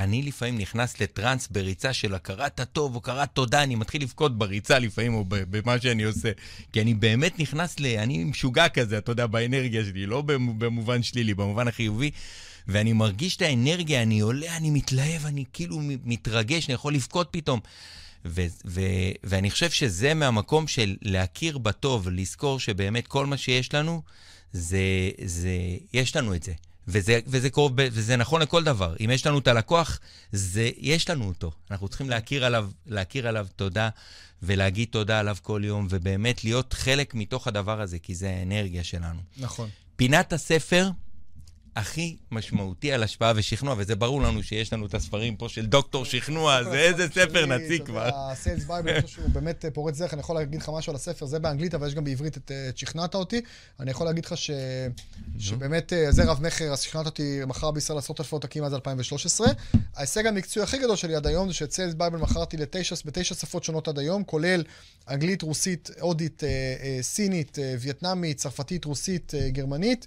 אני 0.01 0.23
לפעמים 0.23 0.59
נכנס 0.59 1.01
לטראנס 1.01 1.49
בריצה 1.51 1.93
של 1.93 2.15
הכרת 2.15 2.61
הטוב 2.61 2.95
או 2.95 2.99
הכרת 3.01 3.29
תודה, 3.35 3.63
אני 3.63 3.75
מתחיל 3.75 4.03
לבכות 4.03 4.39
בריצה 4.39 4.79
לפעמים 4.79 5.15
או 5.15 5.25
במה 5.29 5.81
שאני 5.81 6.03
עושה. 6.03 6.31
כי 6.73 6.81
אני 6.81 6.95
באמת 6.95 7.39
נכנס 7.39 7.81
ל... 7.81 7.87
אני 7.87 8.25
משוגע 8.25 8.69
כזה, 8.69 8.99
אתה 8.99 9.13
יודע, 9.13 9.27
באנרגיה 9.27 9.85
שלי, 9.85 10.07
לא 10.07 10.23
במ- 10.23 10.59
במובן 10.59 11.03
שלילי, 11.03 11.35
במובן 11.35 11.69
החיובי. 11.69 12.11
ואני 12.69 12.93
מרגיש 12.93 13.37
את 13.37 13.43
האנרגיה, 13.43 14.03
אני 14.03 14.21
עולה, 14.21 14.57
אני 14.57 14.71
מתלהב, 14.71 15.27
אני 15.27 15.45
כאילו 15.53 15.81
מתרגש, 16.05 16.67
אני 16.67 16.75
יכול 16.75 16.95
לבכות 16.95 17.29
פתאום. 17.31 17.61
ו- 18.25 18.47
ו- 18.67 18.81
ואני 19.25 19.51
חושב 19.51 19.71
שזה 19.71 20.15
מהמקום 20.15 20.67
של 20.67 20.97
להכיר 21.03 21.59
בטוב, 21.59 22.09
לזכור 22.09 22.61
שבאמת 22.61 23.07
כל 23.07 23.27
מה 23.27 23.37
שיש 23.37 23.75
לנו, 23.75 24.03
זה, 24.53 24.81
זה, 25.25 25.51
יש 25.93 26.17
לנו 26.17 26.35
את 26.35 26.43
זה. 26.43 26.53
וזה, 26.91 27.21
וזה, 27.27 27.51
קורה, 27.51 27.73
וזה 27.77 28.17
נכון 28.17 28.43
לכל 28.43 28.65
דבר. 28.65 28.97
אם 29.05 29.11
יש 29.11 29.27
לנו 29.27 29.39
את 29.39 29.49
הלקוח, 29.49 30.01
זה, 30.33 30.71
יש 30.77 31.11
לנו 31.11 31.29
אותו. 31.29 31.51
אנחנו 31.71 31.89
צריכים 31.89 32.11
להכיר 32.11 32.45
עליו, 32.45 32.71
להכיר 32.87 33.29
עליו 33.29 33.47
תודה 33.57 33.89
ולהגיד 34.43 34.89
תודה 34.91 35.21
עליו 35.21 35.37
כל 35.43 35.63
יום, 35.65 35.87
ובאמת 35.91 36.45
להיות 36.45 36.73
חלק 36.73 37.15
מתוך 37.15 37.47
הדבר 37.47 37.81
הזה, 37.81 37.99
כי 37.99 38.15
זה 38.15 38.31
האנרגיה 38.31 38.85
שלנו. 38.85 39.21
נכון. 39.37 39.69
פינת 39.97 40.33
הספר, 40.33 40.91
הכי 41.77 42.17
משמעותי 42.31 42.93
על 42.93 43.03
השפעה 43.03 43.33
ושכנוע, 43.37 43.75
וזה 43.79 43.97
ברור 43.97 44.23
לנו 44.23 44.43
שיש 44.43 44.73
לנו 44.73 44.87
את 44.87 44.95
הספרים 44.95 45.37
פה 45.37 45.49
של 45.49 45.67
דוקטור 45.67 46.05
שכנוע, 46.05 46.65
זה 46.65 46.79
איזה 46.79 47.09
ספר 47.09 47.47
נציג 47.47 47.83
כבר. 47.83 48.11
ה 48.15 48.23
Sales 48.23 48.65
Bible, 48.65 48.91
אני 48.91 49.03
חושב 49.03 49.15
שהוא 49.15 49.29
באמת 49.29 49.65
אה, 49.65 49.71
פורץ 49.71 49.99
דרך, 49.99 50.13
אני 50.13 50.21
יכול 50.21 50.37
להגיד 50.37 50.61
לך 50.61 50.71
משהו 50.75 50.91
על 50.91 50.97
הספר, 50.97 51.27
זה 51.27 51.39
באנגלית, 51.39 51.75
אבל 51.75 51.87
יש 51.87 51.95
גם 51.95 52.05
בעברית 52.05 52.37
את 52.37 52.51
אה, 52.51 52.71
שכנעת 52.77 53.15
אותי. 53.15 53.41
אני 53.81 53.91
יכול 53.91 54.07
להגיד 54.07 54.25
לך 54.25 54.35
שבאמת 55.39 55.93
אה, 55.93 56.13
זה 56.13 56.25
רב 56.25 56.43
מכר, 56.43 56.73
אז 56.73 56.81
שכנעת 56.81 57.07
אותי, 57.07 57.41
מכר 57.47 57.71
בישראל 57.71 57.99
עשרות 57.99 58.21
אלפי 58.21 58.35
עותקים 58.35 58.65
עד 58.65 58.73
2013. 58.73 59.47
ההישג 59.97 60.27
המקצועי 60.27 60.65
הכי 60.65 60.79
גדול 60.79 60.97
שלי 60.97 61.15
עד 61.15 61.27
היום 61.27 61.49
זה 61.49 61.55
שאת 61.55 61.73
Sales 61.73 61.95
Bible 61.95 62.19
מכרתי 62.19 62.57
בתשע 62.57 63.35
שפות 63.35 63.65
שונות 63.65 63.89
עד 63.89 63.99
היום, 63.99 64.25
כולל 64.25 64.65
אנגלית, 65.09 65.43
רוסית, 65.43 65.91
הודית, 66.01 66.43
סינית, 67.01 67.59
וייטנאמית, 67.81 68.37
צרפתית, 68.37 68.85
רוסית, 68.85 69.33
גרמנית. 69.53 70.07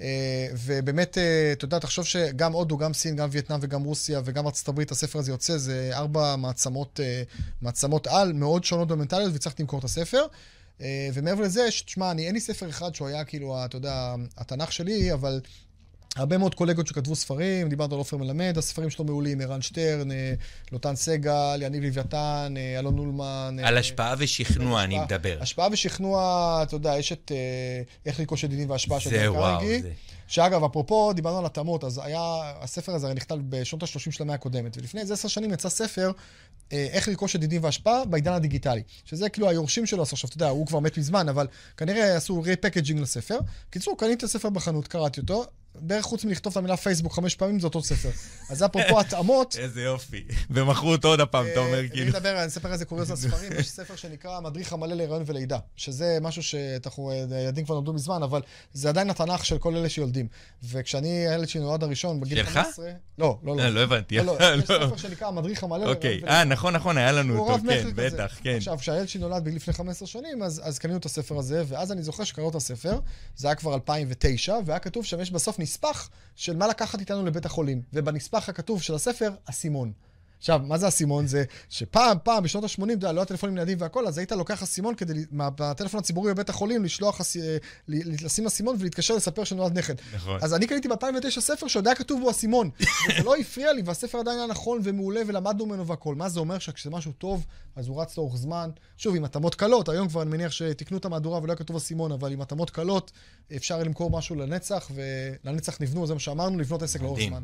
אה, 0.00 0.48
ובאמת, 0.52 1.18
אה, 1.18 1.52
אתה 1.52 1.64
יודע, 1.64 1.78
תחשוב 1.78 2.04
שגם 2.04 2.52
הודו, 2.52 2.78
גם 2.78 2.94
סין, 2.94 3.16
גם 3.16 3.28
וייטנאם 3.32 3.58
וגם 3.62 3.82
רוסיה 3.82 4.20
וגם 4.24 4.46
ארצות 4.46 4.68
הברית, 4.68 4.90
הספר 4.90 5.18
הזה 5.18 5.30
יוצא, 5.30 5.56
זה 5.56 5.90
ארבע 5.92 6.36
מעצמות, 6.36 7.00
אה, 7.02 7.22
מעצמות 7.62 8.06
על 8.06 8.32
מאוד 8.32 8.64
שונות 8.64 8.88
במנטליות, 8.88 9.32
וצריך 9.34 9.60
למכור 9.60 9.78
את 9.78 9.84
הספר. 9.84 10.26
ומעבר 11.14 11.42
לזה, 11.42 11.68
תשמע, 11.84 12.12
אין 12.18 12.34
לי 12.34 12.40
ספר 12.40 12.68
אחד 12.68 12.94
שהוא 12.94 13.08
היה 13.08 13.24
כאילו, 13.24 13.64
אתה 13.64 13.76
יודע, 13.76 14.14
התנ"ך 14.36 14.72
שלי, 14.72 15.12
אבל 15.12 15.40
הרבה 16.16 16.38
מאוד 16.38 16.54
קולגות 16.54 16.86
שכתבו 16.86 17.14
ספרים, 17.14 17.68
דיברת 17.68 17.92
על 17.92 17.98
עופר 17.98 18.16
מלמד, 18.16 18.58
הספרים 18.58 18.90
שלו 18.90 19.04
מעולים, 19.04 19.40
ערן 19.40 19.62
שטרן, 19.62 20.10
אה, 20.10 20.34
לוטן 20.72 20.96
סגל, 20.96 21.62
יניב 21.62 21.84
לוויתן, 21.84 22.54
אה, 22.56 22.78
אלון 22.78 22.96
נולמן. 22.96 23.56
על 23.62 23.74
אה, 23.74 23.80
השפעה 23.80 24.14
ושכנוע 24.18 24.84
אני 24.84 24.98
מדבר. 24.98 25.38
השפעה 25.40 25.68
ושכנוע, 25.72 26.60
אתה 26.62 26.74
יודע, 26.74 26.96
יש 26.98 27.12
את 27.12 27.32
איך 28.06 28.20
לרכוש 28.20 28.44
ידידים 28.44 28.70
והשפעה 28.70 29.00
של 29.00 29.10
דייל 29.10 29.32
קרנגי. 29.32 29.82
שאגב, 30.26 30.64
אפרופו, 30.64 31.12
דיברנו 31.12 31.38
על 31.38 31.46
התאמות, 31.46 31.84
אז 31.84 32.00
היה, 32.04 32.52
הספר 32.60 32.94
הזה 32.94 33.06
הרי 33.06 33.14
נכתב 33.14 33.36
בשנות 33.48 33.82
ה-30 33.82 34.10
של 34.10 34.22
המאה 34.22 34.34
הקודמת, 34.34 34.76
ולפני 34.76 35.00
איזה 35.00 35.14
עשר 35.14 35.28
שנים 35.28 35.52
יצא 35.52 35.68
ספר, 35.68 36.10
איך 36.70 37.08
לרכוש 37.08 37.34
ידידים 37.34 37.64
והשפעה 37.64 38.04
בעידן 38.04 38.32
הדיגיטלי. 38.32 38.82
שזה 39.04 39.28
כאילו 39.28 39.48
היורשים 39.48 39.86
שלו, 39.86 40.02
אז 40.02 40.12
עכשיו, 40.12 40.28
אתה 40.28 40.36
יודע, 40.36 40.48
הוא 40.48 40.66
כבר 40.66 40.80
מת 40.80 40.98
מזמן, 40.98 41.28
אבל 41.28 41.46
כנראה 41.76 42.16
עשו 42.16 42.42
repackaging 42.42 43.00
לספר. 43.00 43.38
קיצור, 43.70 43.96
קניתי 43.98 44.14
את 44.14 44.22
הספר 44.22 44.50
בחנות, 44.50 44.88
קראתי 44.88 45.20
אותו, 45.20 45.44
בערך 45.74 46.04
חוץ 46.04 46.24
מלכתוב 46.24 46.50
את 46.50 46.56
המילה 46.56 46.76
פייסבוק 46.76 47.12
חמש 47.12 47.34
פעמים, 47.34 47.60
זה 47.60 47.66
אותו 47.66 47.82
ספר. 47.82 48.10
אז 48.50 48.64
אפרופו 48.64 49.00
התאמות. 49.00 49.56
איזה 49.58 49.82
יופי. 49.82 50.24
ומכרו 50.50 50.92
אותו 50.92 51.08
עוד 51.08 51.20
הפעם, 51.20 51.46
אתה 51.52 51.60
אומר, 51.60 51.78
אה, 51.78 51.88
כאילו. 51.88 52.10
אני 52.10 52.18
אדבר, 52.18 52.38
אני 52.38 52.46
אספר 52.46 52.72
איזה 52.72 52.84
קוריוז 52.84 53.10
לספרים. 53.10 53.52
יש 53.58 53.70
ספר 53.70 53.96
שנקרא 53.96 54.36
המדריך 54.36 54.72
המלא 54.72 54.94
להיריון 54.94 55.22
ולידה, 55.26 55.58
שזה 55.76 56.18
משהו 56.20 56.42
שאנחנו, 56.42 57.12
ילדים 57.44 57.64
כבר 57.64 57.76
למדו 57.76 57.92
מזמן, 57.92 58.22
אבל 58.22 58.40
זה 58.72 58.88
עדיין 58.88 59.10
התנ"ך 59.10 59.44
של 59.44 59.58
כל 59.58 59.76
אלה 59.76 59.88
שיולדים. 59.88 60.28
וכשאני, 60.62 61.28
הילד 61.28 61.48
שלי 61.48 61.60
נולד 61.60 61.82
הראשון, 61.82 62.20
בגיל 62.20 62.42
15... 62.42 62.86
שלך? 62.86 62.94
לא, 63.18 63.38
לא, 63.42 63.56
לא. 63.56 63.68
לא 63.68 63.80
הבנתי. 63.80 64.16
לא, 64.16 64.24
לא, 64.40 64.44
יש 64.58 64.64
ספר 64.64 64.96
שנקרא 64.96 65.28
המדריך 65.28 65.64
המלא 65.64 65.78
להיריון 65.78 65.96
אוקיי. 65.96 66.10
ולידה. 66.10 66.28
אה, 66.28 66.44
נכון, 66.44 66.76
נכון, 66.76 66.98
היה 66.98 67.12
לנו 67.12 67.38
אותו, 67.38 67.62
כן, 67.68 67.88
בטח, 67.94 68.38
כן. 68.42 68.56
עכשיו, 68.56 68.78
כשהילד 68.78 69.08
שלי 69.08 69.20
נולד 69.20 69.48
לפני 69.48 69.74
15 69.74 70.08
שנים, 70.08 70.42
אז 70.42 70.78
קנינו 70.78 70.98
את 70.98 71.04
הספר 71.04 71.38
הזה, 71.38 71.62
ואז 71.66 71.92
אני 71.92 72.02
זוכר 72.02 72.24
שקראנו 72.24 72.50
את 72.50 72.54
הספר, 72.54 72.98
זה 73.36 73.48
היה 73.48 73.54
כבר 73.54 73.74
2009, 73.74 74.56
והיה 74.66 74.78
כתוב 74.78 75.04
שם, 75.04 75.20
יש 75.20 75.30
בסוף 75.30 75.58
נספח 75.60 76.10
של 76.36 76.56
מה 76.56 76.66
לקחת 76.68 77.00
איתנו 77.00 77.26
לבית 77.26 77.46
החולים. 77.46 77.82
ובנספח 77.92 78.48
הכתוב 78.48 78.82
של 78.82 78.94
הספר, 78.94 79.30
אסימון. 79.44 79.92
עכשיו, 80.40 80.60
מה 80.64 80.78
זה 80.78 80.88
אסימון? 80.88 81.26
זה 81.26 81.44
שפעם, 81.68 82.16
פעם, 82.22 82.42
בשנות 82.42 82.64
ה-80, 82.64 82.84
אתה 82.84 82.92
יודע, 82.92 83.12
לא 83.12 83.22
הטלפונים 83.22 83.54
ניידים 83.54 83.78
והכל, 83.80 84.06
אז 84.06 84.18
היית 84.18 84.32
לוקח 84.32 84.62
אסימון 84.62 84.94
כדי, 84.94 85.24
מהטלפון 85.30 86.00
הציבורי 86.00 86.34
בבית 86.34 86.48
החולים, 86.48 86.84
לשלוח, 86.84 87.20
אה, 87.20 87.56
לשים 87.88 88.46
אסימון 88.46 88.76
ולהתקשר 88.78 89.14
לספר 89.14 89.44
שנולד 89.44 89.78
נכד. 89.78 89.94
נכון. 90.14 90.38
אז 90.42 90.54
אני 90.54 90.66
קניתי 90.66 90.88
ב-2009 90.88 91.40
ספר 91.40 91.66
שעוד 91.66 91.86
היה 91.86 91.96
כתוב 91.96 92.20
בו 92.20 92.30
אסימון. 92.30 92.70
וזה 93.08 93.22
לא 93.24 93.36
הפריע 93.36 93.72
לי, 93.72 93.82
והספר 93.84 94.18
עדיין 94.18 94.38
היה 94.38 94.46
נכון 94.46 94.80
ומעולה, 94.84 95.20
ולמדנו 95.26 95.66
ממנו 95.66 95.86
והכל. 95.86 96.14
מה 96.14 96.28
זה 96.28 96.40
אומר? 96.40 96.58
שכשזה 96.58 96.90
משהו 96.90 97.12
טוב, 97.12 97.46
אז 97.76 97.88
הוא 97.88 98.02
רץ 98.02 98.16
לאורך 98.16 98.36
זמן. 98.36 98.70
שוב, 98.96 99.16
עם 99.16 99.24
התאמות 99.24 99.54
קלות, 99.54 99.88
היום 99.88 100.08
כבר 100.08 100.22
אני 100.22 100.30
מניח 100.30 100.52
שתקנו 100.52 100.98
את 100.98 101.04
המהדורה 101.04 101.42
ולא 101.42 101.52
היה 101.52 101.58
כתוב 101.58 101.76
אסימון, 101.76 102.12
אבל 102.12 102.32
עם 102.32 102.40
התאמות 102.40 102.70
קלות, 102.70 103.12
אפשר 103.56 103.78
למכור 103.78 104.10
משהו 104.10 104.36
לנצח, 104.36 104.90
ולנצח 104.94 105.80
נבנו, 105.80 106.06
זה 106.06 106.14
מה 106.14 106.20
שאמרנו, 106.20 106.58
לבנות 106.58 106.82
עסק 106.82 107.00
לאורך 107.02 107.20
זמן. 107.28 107.42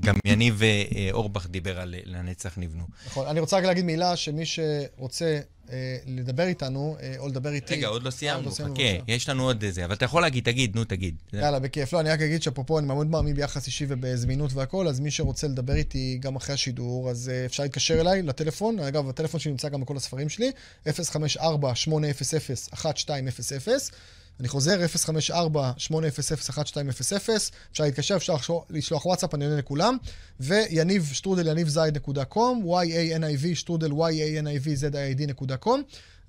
גם 0.00 0.14
יניב 0.24 0.62
אה, 0.62 1.08
אורבך 1.12 1.46
דיבר 1.46 1.80
על 1.80 1.94
לנצח 2.04 2.58
נבנו. 2.58 2.84
נכון. 3.06 3.26
אני 3.26 3.40
רוצה 3.40 3.56
רק 3.56 3.64
להגיד 3.64 3.84
מילה, 3.84 4.16
שמי 4.16 4.42
שרוצה 4.46 5.40
אה, 5.72 5.96
לדבר 6.06 6.42
איתנו, 6.42 6.96
אה, 7.02 7.14
או 7.18 7.28
לדבר 7.28 7.52
איתי... 7.52 7.74
רגע, 7.74 7.86
עוד 7.86 8.02
לא 8.02 8.10
סיימנו, 8.10 8.50
חכה, 8.50 8.82
יש 9.08 9.28
לנו 9.28 9.44
עוד 9.44 9.62
איזה, 9.62 9.84
אבל 9.84 9.94
אתה 9.94 10.04
יכול 10.04 10.22
להגיד, 10.22 10.44
תגיד, 10.44 10.76
נו, 10.76 10.84
תגיד. 10.84 11.14
יאללה, 11.32 11.58
בכיף. 11.58 11.92
לא, 11.92 12.00
אני 12.00 12.10
רק 12.10 12.20
אגיד 12.20 12.42
שאפרופו, 12.42 12.78
אני 12.78 12.86
מאוד 12.86 13.06
מאמין 13.06 13.34
ביחס 13.34 13.66
אישי 13.66 13.86
ובזמינות 13.88 14.52
והכול, 14.52 14.88
אז 14.88 15.00
מי 15.00 15.10
שרוצה 15.10 15.48
לדבר 15.48 15.74
איתי 15.74 16.18
גם 16.20 16.36
אחרי 16.36 16.54
השידור, 16.54 17.10
אז 17.10 17.30
אפשר 17.46 17.62
להתקשר 17.62 18.00
אליי 18.00 18.22
לטלפון. 18.22 18.78
אגב, 18.78 19.08
הטלפון 19.08 19.40
שלי 19.40 19.50
נמצא 19.50 19.68
גם 19.68 19.80
בכל 19.80 19.96
הספרים 19.96 20.28
שלי, 20.28 20.50
054-800-1200. 20.86 20.90
אני 24.40 24.48
חוזר, 24.48 24.80
054-800-1200, 25.30 25.32
אפשר 27.72 27.84
להתקשר, 27.84 28.16
אפשר 28.16 28.34
לשלוח 28.70 29.06
וואטסאפ, 29.06 29.34
אני 29.34 29.44
עונה 29.44 29.56
לכולם. 29.56 29.96
ויניב, 30.40 31.10
שטרודל 31.12 31.46
יניב 31.46 31.68
זייד.קום, 31.68 32.64
y-a-n-i-v, 32.64 33.54
שטרודל 33.54 33.90
y-a-n-i-v-z-i-d.com. 33.90 35.78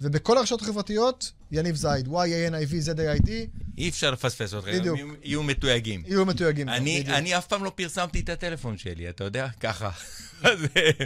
ובכל 0.01 0.37
הרשתות 0.37 0.61
החברתיות, 0.61 1.31
יניב 1.55 1.75
זייד, 1.75 2.07
y-a-n-i-v-z-a-i-d. 2.07 3.29
אי 3.77 3.89
אפשר 3.89 4.11
לפספס 4.11 4.53
אותך, 4.53 4.67
בדיוק. 4.67 4.99
הם 4.99 5.15
יהיו 5.23 5.43
מתויגים. 5.43 6.03
יהיו 6.07 6.25
מתויגים. 6.25 6.69
אני, 6.69 7.03
אני 7.07 7.37
אף 7.37 7.47
פעם 7.47 7.63
לא 7.63 7.71
פרסמתי 7.75 8.19
את 8.19 8.29
הטלפון 8.29 8.77
שלי, 8.77 9.09
אתה 9.09 9.23
יודע? 9.23 9.47
ככה. 9.59 9.89
אז 10.43 10.59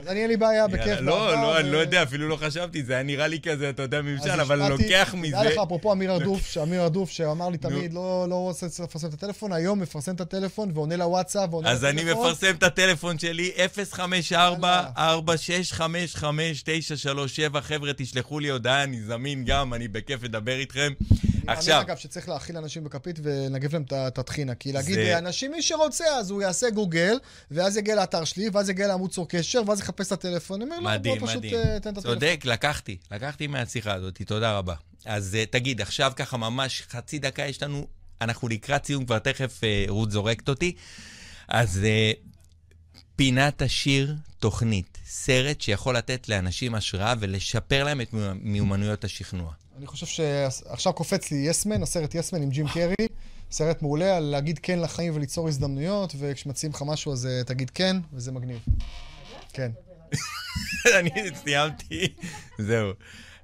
אני 0.07 0.21
אין 0.21 0.29
לי 0.29 0.37
בעיה, 0.37 0.67
בכיף. 0.67 0.99
לא, 1.01 1.33
לא, 1.33 1.59
אני 1.59 1.71
לא 1.71 1.77
יודע, 1.77 2.03
אפילו 2.03 2.27
לא 2.27 2.35
חשבתי, 2.35 2.83
זה 2.83 2.93
היה 2.93 3.03
נראה 3.03 3.27
לי 3.27 3.39
כזה, 3.39 3.69
אתה 3.69 3.83
יודע, 3.83 4.01
ממשל, 4.01 4.41
אבל 4.41 4.69
לוקח 4.69 5.15
מזה... 5.17 5.37
תדע 5.37 5.51
לך, 5.51 5.57
אפרופו 5.63 5.93
אמיר 5.93 6.11
ארדוף, 6.13 6.47
שאמיר 6.47 6.83
ארדוף, 6.83 7.09
שאמר 7.09 7.49
לי 7.49 7.57
תמיד, 7.57 7.93
לא, 7.93 8.25
לא 8.29 8.35
רוצה 8.35 8.67
לפרסם 8.83 9.07
את 9.07 9.13
הטלפון, 9.13 9.53
היום 9.53 9.79
מפרסם 9.79 10.15
את 10.15 10.21
הטלפון 10.21 10.71
ועונה 10.73 10.95
לוואטסאפ 10.95 11.53
ועונה. 11.53 11.71
אז 11.71 11.85
אני 11.85 12.03
מפרסם 12.03 12.55
את 12.57 12.63
הטלפון 12.63 13.19
שלי, 13.19 13.51
054-465-5937, 13.95 13.99
חבר'ה, 17.61 17.91
תשלחו 17.97 18.39
לי 18.39 18.49
הודעה, 18.49 18.83
אני 18.83 19.01
זמין 19.01 19.45
גם, 19.45 19.73
אני 19.73 19.87
בכיף 19.87 20.23
אדבר 20.23 20.38
איתכם. 20.47 20.93
עכשיו... 21.47 21.81
אני 21.81 21.85
אגב 21.85 21.97
שצריך 21.97 22.29
להאכיל 22.29 22.57
אנשים 22.57 22.83
בכפית 22.83 23.19
ולנגב 23.23 23.73
להם 23.73 23.83
את 23.91 24.17
הטחינה. 24.17 24.55
כי 24.55 24.71
להגיד, 24.71 24.95
זה... 24.95 25.17
אנשים, 25.17 25.51
מי 25.51 25.61
שרוצה, 25.61 26.05
אז 26.05 26.31
הוא 26.31 26.41
יעשה 26.41 26.69
גוגל, 26.69 27.17
ואז 27.51 27.77
יגיע 27.77 27.95
לאתר 27.95 28.23
שלי, 28.23 28.49
ואז 28.53 28.69
יגיע 28.69 28.87
לעמוד 28.87 29.11
צור 29.11 29.29
קשר, 29.29 29.61
ואז 29.67 29.79
יחפש 29.79 30.07
את 30.07 30.11
הטלפון. 30.11 30.61
אני 30.61 30.77
אומר, 30.77 30.91
לא, 30.91 30.97
בוא 30.97 31.27
פשוט 31.27 31.37
מדהים. 31.37 31.55
אה, 31.55 31.79
תן 31.79 31.89
את 31.89 31.97
הטלפון. 31.97 32.13
צודק, 32.13 32.41
לקחתי, 32.43 32.97
לקחתי 33.11 33.47
מהשיחה 33.47 33.93
הזאת, 33.93 34.21
תודה 34.21 34.57
רבה. 34.57 34.75
אז 35.05 35.37
uh, 35.41 35.51
תגיד, 35.51 35.81
עכשיו 35.81 36.11
ככה 36.15 36.37
ממש 36.37 36.83
חצי 36.89 37.19
דקה 37.19 37.45
יש 37.45 37.63
לנו, 37.63 37.87
אנחנו 38.21 38.47
לקראת 38.47 38.85
סיום, 38.85 39.05
כבר 39.05 39.19
תכף 39.19 39.61
uh, 39.61 39.89
רות 39.89 40.11
זורקת 40.11 40.49
אותי. 40.49 40.75
אז 41.47 41.79
פינת 43.15 43.61
השיר 43.61 44.15
תוכנית, 44.39 44.97
סרט 45.05 45.61
שיכול 45.61 45.97
לתת 45.97 46.29
לאנשים 46.29 46.75
השראה 46.75 47.13
ולשפר 47.19 47.83
להם 47.83 48.01
את 48.01 48.07
מיומנויות 48.41 49.03
השכנוע. 49.03 49.53
אני 49.79 49.87
חושב 49.87 50.05
שעכשיו 50.05 50.93
קופץ 50.93 51.31
לי 51.31 51.37
יסמן, 51.37 51.83
הסרט 51.83 52.15
יסמן 52.15 52.41
עם 52.41 52.49
ג'ים 52.49 52.67
קרי. 52.67 53.07
סרט 53.51 53.81
מעולה 53.81 54.17
על 54.17 54.23
להגיד 54.23 54.59
כן 54.59 54.79
לחיים 54.79 55.15
וליצור 55.15 55.47
הזדמנויות, 55.47 56.15
וכשמציעים 56.19 56.73
לך 56.73 56.83
משהו 56.87 57.13
אז 57.13 57.27
אה, 57.27 57.47
תגיד 57.47 57.69
כן, 57.69 57.97
וזה 58.13 58.31
מגניב. 58.31 58.59
כן. 59.53 59.71
אני 60.99 61.09
סיימתי, 61.43 62.07
זהו. 62.57 62.91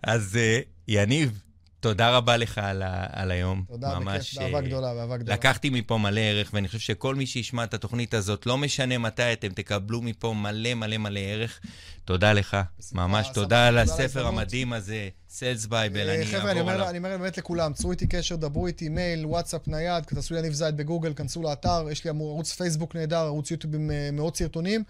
אז 0.04 0.36
אה, 0.36 0.66
יניב, 0.88 1.42
תודה 1.86 2.18
רבה 2.18 2.38
לך 2.38 2.58
על, 2.58 2.84
ה, 2.84 3.06
על 3.12 3.32
היום. 3.32 3.64
תודה, 3.68 4.00
ממש, 4.00 4.36
בכיף, 4.36 4.42
באהבה 4.42 4.62
גדולה, 4.62 4.94
באהבה 4.94 5.18
גדולה. 5.18 5.34
לקחתי 5.34 5.70
מפה 5.70 5.98
מלא 5.98 6.20
ערך, 6.20 6.50
ואני 6.54 6.68
חושב 6.68 6.80
שכל 6.80 7.16
מי 7.16 7.26
שישמע 7.26 7.64
את 7.64 7.74
התוכנית 7.74 8.14
הזאת, 8.14 8.46
לא 8.46 8.58
משנה 8.58 8.98
מתי 8.98 9.34
אתם 9.34 9.48
תקבלו 9.48 10.02
מפה 10.02 10.34
מלא 10.34 10.74
מלא 10.74 10.98
מלא 10.98 11.20
ערך. 11.20 11.60
תודה 12.06 12.34
לך, 12.34 12.58
ממש 12.94 13.30
תודה 13.34 13.68
על 13.68 13.78
הספר 13.78 14.28
המדהים 14.28 14.74
הזה, 14.74 15.10
Sales 15.30 15.66
Bible, 15.66 16.10
אני 16.10 16.36
אעבור 16.36 16.50
עליו. 16.50 16.64
חבר'ה, 16.64 16.90
אני 16.90 16.98
אומר 16.98 17.18
באמת 17.18 17.38
לכולם, 17.38 17.74
צרו 17.74 17.92
איתי 17.92 18.08
קשר, 18.08 18.36
דברו 18.36 18.68
איתי, 18.68 18.90
מייל, 18.90 19.26
וואטסאפ 19.26 19.68
נייד, 19.68 20.04
תעשו 20.04 20.34
לי 20.34 20.40
יניב 20.40 20.54
זייד 20.54 20.78
בגוגל, 20.78 21.14
כנסו 21.14 21.42
לאתר, 21.42 21.88
יש 21.92 22.06
לי 22.06 22.10
ערוץ 22.10 22.54
פייסבוק 22.54 22.96
נהדר, 22.96 23.18
ערוץ 23.26 23.52
יוטיוב 23.52 23.76
עם 23.76 23.92
אה, 23.92 24.10
מאות 24.14 24.38
סרטונים. 24.38 24.84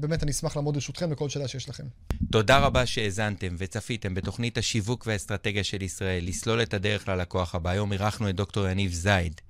באמת 0.00 0.22
אני 0.22 0.30
אשמח 0.30 0.56
לעמוד 0.56 0.74
לרשותכם 0.74 1.12
לכל 1.12 1.28
שאלה 1.28 1.48
שיש 1.48 1.68
לכם. 1.68 1.84
תודה 2.30 2.58
רבה 2.58 2.86
שהאזנתם 2.86 3.54
וצפיתם 3.58 4.14
בתוכנית 4.14 4.58
השיווק 4.58 5.06
והאסטרטגיה 5.06 5.64
של 5.64 5.82
ישראל, 5.82 6.24
לסלול 6.28 6.62
את 6.62 6.74
הדרך 6.74 7.08
ללקוח 7.08 7.54
הבא. 7.54 7.70
היום 7.70 7.92
אירחנו 7.92 8.28
את 8.28 8.34
דוקטור 8.34 8.68
יניב 8.68 8.92
זייד. 8.92 9.40